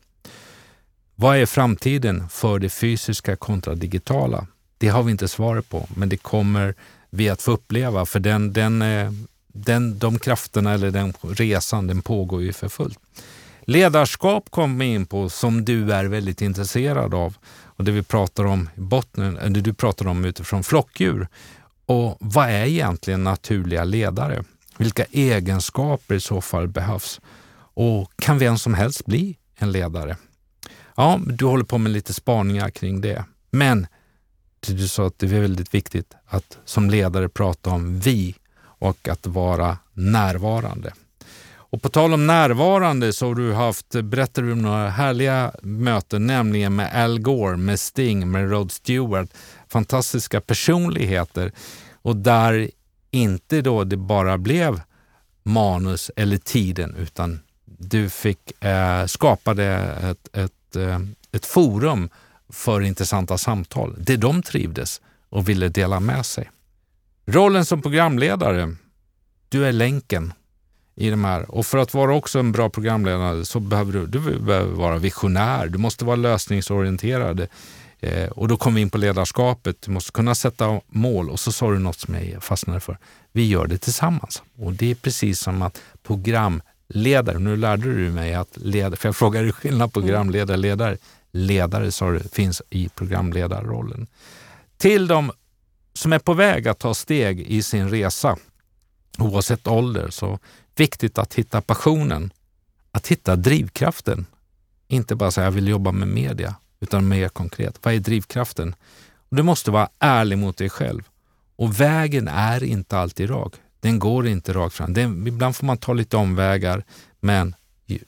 Vad 1.14 1.36
är 1.36 1.46
framtiden 1.46 2.28
för 2.28 2.58
det 2.58 2.70
fysiska 2.70 3.36
kontra 3.36 3.74
digitala? 3.74 4.46
Det 4.78 4.88
har 4.88 5.02
vi 5.02 5.10
inte 5.10 5.28
svaret 5.28 5.68
på, 5.68 5.88
men 5.96 6.08
det 6.08 6.16
kommer 6.16 6.74
vi 7.10 7.28
att 7.28 7.42
få 7.42 7.52
uppleva 7.52 8.06
för 8.06 8.20
den, 8.20 8.52
den, 8.52 8.82
eh, 8.82 9.12
den, 9.52 9.98
de 9.98 10.18
krafterna 10.18 10.72
eller 10.72 10.90
den 10.90 11.12
resan 11.22 11.86
den 11.86 12.02
pågår 12.02 12.42
ju 12.42 12.52
för 12.52 12.68
fullt. 12.68 12.98
Ledarskap 13.60 14.50
kom 14.50 14.78
vi 14.78 14.86
in 14.86 15.06
på 15.06 15.28
som 15.28 15.64
du 15.64 15.92
är 15.92 16.04
väldigt 16.04 16.42
intresserad 16.42 17.14
av 17.14 17.36
och 17.64 17.84
det 17.84 17.92
vi 17.92 18.02
pratar 18.02 18.44
om 18.44 18.68
i 18.76 18.80
botten, 18.80 19.52
det 19.52 19.60
du 19.60 19.74
pratar 19.74 20.06
om 20.06 20.24
utifrån 20.24 20.62
flockdjur. 20.62 21.28
Och 21.86 22.16
vad 22.20 22.48
är 22.48 22.66
egentligen 22.66 23.24
naturliga 23.24 23.84
ledare? 23.84 24.44
Vilka 24.78 25.04
egenskaper 25.04 26.14
i 26.14 26.20
så 26.20 26.40
fall 26.40 26.68
behövs? 26.68 27.20
Och 27.74 28.10
kan 28.16 28.38
vem 28.38 28.58
som 28.58 28.74
helst 28.74 29.06
bli 29.06 29.36
en 29.56 29.72
ledare? 29.72 30.16
Ja, 30.96 31.20
du 31.26 31.44
håller 31.44 31.64
på 31.64 31.78
med 31.78 31.92
lite 31.92 32.14
spaningar 32.14 32.70
kring 32.70 33.00
det. 33.00 33.24
Men 33.50 33.86
du 34.60 34.88
sa 34.88 35.06
att 35.06 35.18
det 35.18 35.26
är 35.26 35.40
väldigt 35.40 35.74
viktigt 35.74 36.14
att 36.26 36.58
som 36.64 36.90
ledare 36.90 37.28
prata 37.28 37.70
om 37.70 38.00
vi 38.00 38.34
och 38.80 39.08
att 39.08 39.26
vara 39.26 39.78
närvarande. 39.92 40.92
Och 41.52 41.82
på 41.82 41.88
tal 41.88 42.14
om 42.14 42.26
närvarande 42.26 43.12
så 43.12 43.26
har 43.26 43.34
du 43.34 43.52
haft, 43.52 43.90
berättar 43.90 44.42
du 44.42 44.52
om 44.52 44.62
några 44.62 44.88
härliga 44.88 45.52
möten, 45.62 46.26
nämligen 46.26 46.76
med 46.76 47.04
Al 47.04 47.18
Gore, 47.18 47.56
med 47.56 47.80
Sting, 47.80 48.30
med 48.30 48.50
Rod 48.50 48.72
Stewart. 48.72 49.30
Fantastiska 49.68 50.40
personligheter 50.40 51.52
och 52.02 52.16
där 52.16 52.70
inte 53.10 53.60
då 53.62 53.84
det 53.84 53.96
bara 53.96 54.38
blev 54.38 54.80
manus 55.42 56.10
eller 56.16 56.36
tiden 56.36 56.94
utan 56.98 57.40
du 57.64 58.10
fick 58.10 58.64
eh, 58.64 59.06
skapade 59.06 59.64
ett, 60.02 60.36
ett, 60.36 60.76
eh, 60.76 60.98
ett 61.32 61.46
forum 61.46 62.10
för 62.48 62.80
intressanta 62.80 63.38
samtal 63.38 63.94
Det 63.98 64.16
de 64.16 64.42
trivdes 64.42 65.00
och 65.28 65.48
ville 65.48 65.68
dela 65.68 66.00
med 66.00 66.26
sig. 66.26 66.50
Rollen 67.32 67.64
som 67.64 67.82
programledare, 67.82 68.74
du 69.48 69.66
är 69.66 69.72
länken 69.72 70.32
i 70.96 71.10
de 71.10 71.24
här. 71.24 71.50
Och 71.50 71.66
för 71.66 71.78
att 71.78 71.94
vara 71.94 72.14
också 72.14 72.38
en 72.38 72.52
bra 72.52 72.70
programledare 72.70 73.44
så 73.44 73.60
behöver 73.60 73.92
du, 73.92 74.06
du 74.06 74.38
behöver 74.38 74.72
vara 74.72 74.98
visionär, 74.98 75.66
du 75.66 75.78
måste 75.78 76.04
vara 76.04 76.16
lösningsorienterad. 76.16 77.46
Eh, 78.00 78.28
och 78.28 78.48
då 78.48 78.56
kommer 78.56 78.74
vi 78.74 78.80
in 78.80 78.90
på 78.90 78.98
ledarskapet, 78.98 79.82
du 79.82 79.90
måste 79.90 80.12
kunna 80.12 80.34
sätta 80.34 80.80
mål 80.86 81.30
och 81.30 81.40
så 81.40 81.52
sa 81.52 81.70
du 81.70 81.78
något 81.78 81.98
som 81.98 82.14
jag 82.14 82.42
fastnade 82.42 82.80
för. 82.80 82.98
Vi 83.32 83.48
gör 83.48 83.66
det 83.66 83.78
tillsammans. 83.78 84.42
Och 84.58 84.72
det 84.72 84.90
är 84.90 84.94
precis 84.94 85.40
som 85.40 85.62
att 85.62 85.80
programledare, 86.02 87.38
nu 87.38 87.56
lärde 87.56 87.94
du 87.94 88.10
mig 88.10 88.34
att 88.34 88.56
leda, 88.56 88.96
för 88.96 89.08
jag 89.08 89.16
frågade 89.16 89.52
skillnad 89.52 89.92
på 89.92 90.00
mm. 90.00 90.08
programledare 90.08 90.56
och 90.56 90.62
ledare. 90.62 90.96
Ledare 91.32 91.92
sa 91.92 92.10
du, 92.10 92.20
finns 92.20 92.62
i 92.70 92.88
programledarrollen. 92.88 94.06
Till 94.78 95.06
de 95.06 95.32
som 95.92 96.12
är 96.12 96.18
på 96.18 96.34
väg 96.34 96.68
att 96.68 96.78
ta 96.78 96.94
steg 96.94 97.40
i 97.40 97.62
sin 97.62 97.90
resa, 97.90 98.36
oavsett 99.18 99.66
ålder, 99.66 100.10
så 100.10 100.38
viktigt 100.76 101.18
att 101.18 101.34
hitta 101.34 101.60
passionen, 101.60 102.32
att 102.92 103.06
hitta 103.08 103.36
drivkraften. 103.36 104.26
Inte 104.88 105.14
bara 105.14 105.30
säga 105.30 105.44
jag 105.44 105.50
vill 105.50 105.68
jobba 105.68 105.92
med 105.92 106.08
media, 106.08 106.54
utan 106.80 107.08
mer 107.08 107.28
konkret. 107.28 107.78
Vad 107.82 107.94
är 107.94 107.98
drivkraften? 107.98 108.74
Du 109.30 109.42
måste 109.42 109.70
vara 109.70 109.88
ärlig 109.98 110.38
mot 110.38 110.56
dig 110.56 110.70
själv. 110.70 111.02
Och 111.56 111.80
vägen 111.80 112.28
är 112.28 112.64
inte 112.64 112.98
alltid 112.98 113.30
rak. 113.30 113.52
Den 113.80 113.98
går 113.98 114.26
inte 114.26 114.52
rakt 114.52 114.74
fram. 114.74 114.94
Den, 114.94 115.26
ibland 115.26 115.56
får 115.56 115.66
man 115.66 115.78
ta 115.78 115.92
lite 115.92 116.16
omvägar, 116.16 116.84
men 117.20 117.54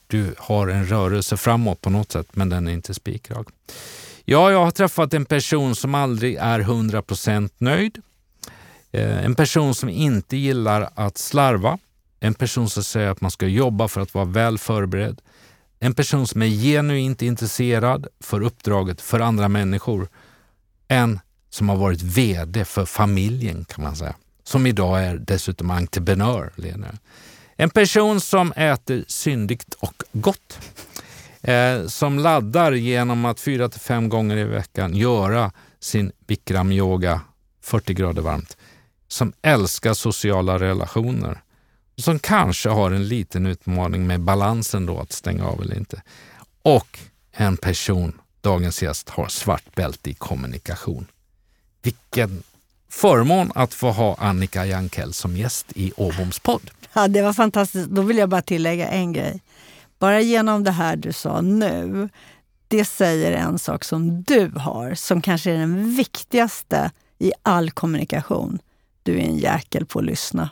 du 0.06 0.34
har 0.38 0.68
en 0.68 0.86
rörelse 0.86 1.36
framåt 1.36 1.80
på 1.80 1.90
något 1.90 2.12
sätt, 2.12 2.26
men 2.32 2.48
den 2.48 2.68
är 2.68 2.72
inte 2.72 2.94
spikrak. 2.94 3.46
Ja, 4.24 4.50
jag 4.50 4.64
har 4.64 4.70
träffat 4.70 5.14
en 5.14 5.24
person 5.24 5.74
som 5.74 5.94
aldrig 5.94 6.36
är 6.36 6.60
100% 6.60 7.50
nöjd. 7.58 8.02
Eh, 8.92 9.24
en 9.24 9.34
person 9.34 9.74
som 9.74 9.88
inte 9.88 10.36
gillar 10.36 10.88
att 10.94 11.18
slarva. 11.18 11.78
En 12.20 12.34
person 12.34 12.70
som 12.70 12.84
säger 12.84 13.08
att 13.08 13.20
man 13.20 13.30
ska 13.30 13.46
jobba 13.46 13.88
för 13.88 14.00
att 14.00 14.14
vara 14.14 14.24
väl 14.24 14.58
förberedd. 14.58 15.20
En 15.80 15.94
person 15.94 16.26
som 16.26 16.42
är 16.42 16.46
genuint 16.46 17.22
intresserad 17.22 18.06
för 18.20 18.40
uppdraget 18.40 19.00
för 19.00 19.20
andra 19.20 19.48
människor. 19.48 20.08
En 20.88 21.20
som 21.50 21.68
har 21.68 21.76
varit 21.76 22.02
VD 22.02 22.64
för 22.64 22.84
familjen 22.84 23.64
kan 23.64 23.84
man 23.84 23.96
säga. 23.96 24.14
Som 24.44 24.66
idag 24.66 25.04
är 25.04 25.16
dessutom 25.16 25.70
entreprenör. 25.70 26.52
En 27.56 27.70
person 27.70 28.20
som 28.20 28.52
äter 28.52 29.04
syndigt 29.08 29.74
och 29.74 30.02
gott. 30.12 30.58
Eh, 31.42 31.86
som 31.86 32.18
laddar 32.18 32.72
genom 32.72 33.24
att 33.24 33.40
fyra 33.40 33.68
till 33.68 33.80
fem 33.80 34.08
gånger 34.08 34.36
i 34.36 34.44
veckan 34.44 34.96
göra 34.96 35.52
sin 35.80 36.12
Bikram 36.26 36.72
yoga 36.72 37.20
40 37.62 37.94
grader 37.94 38.22
varmt. 38.22 38.56
Som 39.08 39.32
älskar 39.42 39.94
sociala 39.94 40.58
relationer 40.58 41.42
som 41.96 42.18
kanske 42.18 42.68
har 42.68 42.90
en 42.90 43.08
liten 43.08 43.46
utmaning 43.46 44.06
med 44.06 44.20
balansen 44.20 44.86
då, 44.86 45.00
att 45.00 45.12
stänga 45.12 45.46
av 45.46 45.62
eller 45.62 45.76
inte. 45.76 46.02
Och 46.62 46.98
en 47.32 47.56
person, 47.56 48.20
dagens 48.40 48.82
gäst, 48.82 49.08
har 49.08 49.28
svart 49.28 49.74
bälte 49.74 50.10
i 50.10 50.14
kommunikation. 50.14 51.06
Vilken 51.82 52.42
förmån 52.88 53.52
att 53.54 53.74
få 53.74 53.90
ha 53.90 54.16
Annika 54.18 54.66
Jankell 54.66 55.12
som 55.12 55.36
gäst 55.36 55.66
i 55.74 55.92
Åboms 55.96 56.38
podd. 56.38 56.70
Ja, 56.92 57.08
det 57.08 57.22
var 57.22 57.32
fantastiskt. 57.32 57.88
Då 57.88 58.02
vill 58.02 58.18
jag 58.18 58.28
bara 58.28 58.42
tillägga 58.42 58.88
en 58.88 59.12
grej. 59.12 59.40
Bara 60.02 60.20
genom 60.20 60.64
det 60.64 60.70
här 60.70 60.96
du 60.96 61.12
sa 61.12 61.40
nu, 61.40 62.08
det 62.68 62.84
säger 62.84 63.32
en 63.32 63.58
sak 63.58 63.84
som 63.84 64.22
du 64.22 64.52
har, 64.56 64.94
som 64.94 65.22
kanske 65.22 65.50
är 65.50 65.58
den 65.58 65.94
viktigaste 65.94 66.90
i 67.18 67.32
all 67.42 67.70
kommunikation. 67.70 68.58
Du 69.02 69.18
är 69.18 69.22
en 69.22 69.38
jäkel 69.38 69.86
på 69.86 69.98
att 69.98 70.04
lyssna 70.04 70.50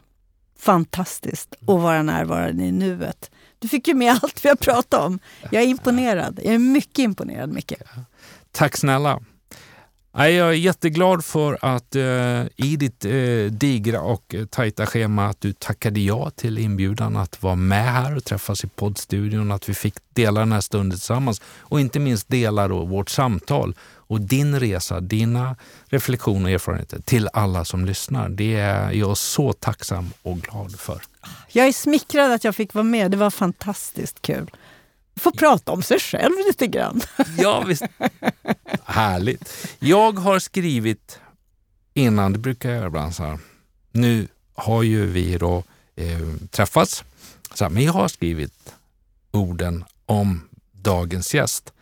fantastiskt 0.59 1.55
att 1.61 1.67
vara 1.67 2.03
närvarande 2.03 2.65
i 2.65 2.73
nuet. 2.73 3.31
Du 3.59 3.69
fick 3.69 3.89
ju 3.89 3.95
med 3.95 4.13
allt 4.23 4.45
vi 4.45 4.49
har 4.49 4.57
pratat 4.57 5.05
om. 5.05 5.19
Jag 5.51 5.63
är 5.63 5.67
imponerad. 5.67 6.41
Jag 6.45 6.55
är 6.55 6.59
mycket 6.59 6.99
imponerad, 6.99 7.53
Micke. 7.53 7.73
Tack 8.51 8.77
snälla. 8.77 9.21
Jag 10.13 10.29
är 10.29 10.53
jätteglad 10.53 11.25
för 11.25 11.59
att 11.63 11.97
eh, 11.97 12.43
i 12.57 12.77
ditt 12.77 13.05
eh, 13.05 13.13
digra 13.51 14.01
och 14.01 14.35
eh, 14.35 14.47
tajta 14.47 14.87
schema 14.87 15.27
att 15.27 15.41
du 15.41 15.53
tackade 15.53 16.01
ja 16.01 16.31
till 16.31 16.59
inbjudan 16.59 17.17
att 17.17 17.43
vara 17.43 17.55
med 17.55 17.93
här 17.93 18.17
och 18.17 18.25
träffas 18.25 18.65
i 18.65 18.69
poddstudion, 18.69 19.53
att 19.53 19.69
vi 19.69 19.75
fick 19.75 19.95
dela 20.15 20.41
den 20.41 20.53
här 20.53 20.61
stunden 20.61 20.99
tillsammans 20.99 21.43
och 21.59 21.81
inte 21.81 21.99
minst 21.99 22.29
dela 22.29 22.69
då 22.69 22.85
vårt 22.85 23.11
samtal 23.11 23.75
och 23.83 24.21
din 24.21 24.61
resa, 24.61 25.01
dina 25.01 25.57
reflektioner 25.85 26.45
och 26.45 26.51
erfarenheter 26.51 27.03
till 27.03 27.29
alla 27.33 27.65
som 27.65 27.85
lyssnar. 27.85 28.29
Det 28.29 28.55
är 28.55 28.93
jag 28.93 29.17
så 29.17 29.53
tacksam 29.53 30.11
och 30.23 30.39
glad 30.39 30.81
för. 30.81 31.03
Jag 31.49 31.67
är 31.67 31.73
smickrad 31.73 32.33
att 32.33 32.45
jag 32.45 32.57
fick 32.57 32.75
vara 32.75 32.85
med. 32.85 33.11
Det 33.11 33.17
var 33.17 33.31
fantastiskt 33.31 34.23
kul. 34.23 34.51
Få 35.17 35.33
prata 35.33 35.73
om 35.73 35.83
sig 35.83 35.99
själv 36.01 36.33
lite 36.47 36.67
grann. 36.67 37.01
Ja, 37.39 37.61
visst. 37.61 37.83
Härligt. 38.85 39.69
Jag 39.79 40.13
har 40.19 40.39
skrivit 40.39 41.19
innan, 41.95 42.33
det 42.33 42.39
brukar 42.39 42.69
jag 42.69 42.77
göra 42.79 42.87
ibland 42.87 43.15
så 43.15 43.23
här. 43.23 43.39
Nu 43.93 44.29
har 44.55 44.83
ju 44.83 45.07
vi 45.07 45.39
då 45.39 45.65
eh, 45.97 46.21
träffats, 46.51 47.05
så 47.55 47.65
här, 47.65 47.71
men 47.71 47.85
jag 47.85 47.93
har 47.93 48.09
skrivit 48.09 48.75
orden 49.31 49.85
om 50.07 50.49
dagens 50.73 51.35
gäst. 51.35 51.73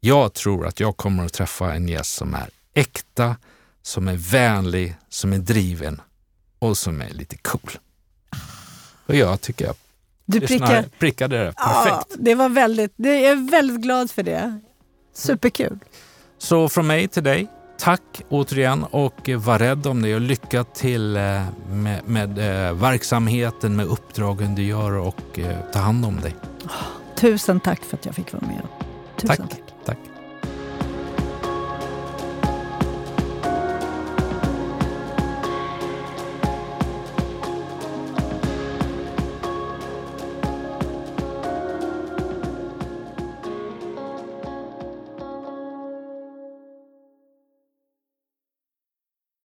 Jag 0.00 0.32
tror 0.32 0.66
att 0.66 0.80
jag 0.80 0.96
kommer 0.96 1.24
att 1.26 1.32
träffa 1.32 1.74
en 1.74 1.88
gäst 1.88 2.14
som 2.14 2.34
är 2.34 2.50
äkta, 2.74 3.36
som 3.82 4.08
är 4.08 4.16
vänlig, 4.16 4.96
som 5.08 5.32
är 5.32 5.38
driven 5.38 6.00
och 6.58 6.78
som 6.78 7.00
är 7.00 7.10
lite 7.10 7.36
cool. 7.36 7.70
Och 9.06 9.14
jag 9.14 9.40
tycker 9.40 9.64
jag 9.64 9.74
du 10.30 10.46
prickar, 10.46 10.84
prickade 10.98 11.44
det 11.44 11.52
perfekt. 11.52 12.06
Ja, 12.10 12.16
det 12.18 12.34
var 12.34 12.48
väldigt, 12.48 12.92
jag 12.96 13.14
är 13.14 13.50
väldigt 13.50 13.80
glad 13.80 14.10
för 14.10 14.22
det. 14.22 14.60
Superkul. 15.14 15.78
Så 16.38 16.68
från 16.68 16.86
mig 16.86 17.08
till 17.08 17.22
dig, 17.22 17.48
tack 17.78 18.22
återigen 18.28 18.84
och 18.84 19.28
var 19.36 19.58
rädd 19.58 19.86
om 19.86 20.02
dig 20.02 20.14
och 20.14 20.20
lycka 20.20 20.64
till 20.64 21.16
eh, 21.16 21.22
med, 21.70 22.00
med 22.08 22.38
eh, 22.38 22.74
verksamheten, 22.74 23.76
med 23.76 23.86
uppdragen 23.86 24.54
du 24.54 24.62
gör 24.62 24.92
och 24.92 25.38
eh, 25.38 25.56
ta 25.72 25.78
hand 25.78 26.04
om 26.04 26.20
dig. 26.20 26.34
Tusen 27.16 27.60
tack 27.60 27.84
för 27.84 27.96
att 27.96 28.06
jag 28.06 28.14
fick 28.14 28.32
vara 28.32 28.46
med. 28.46 28.62
Tusen 29.16 29.36
tack. 29.36 29.50
tack. 29.50 29.69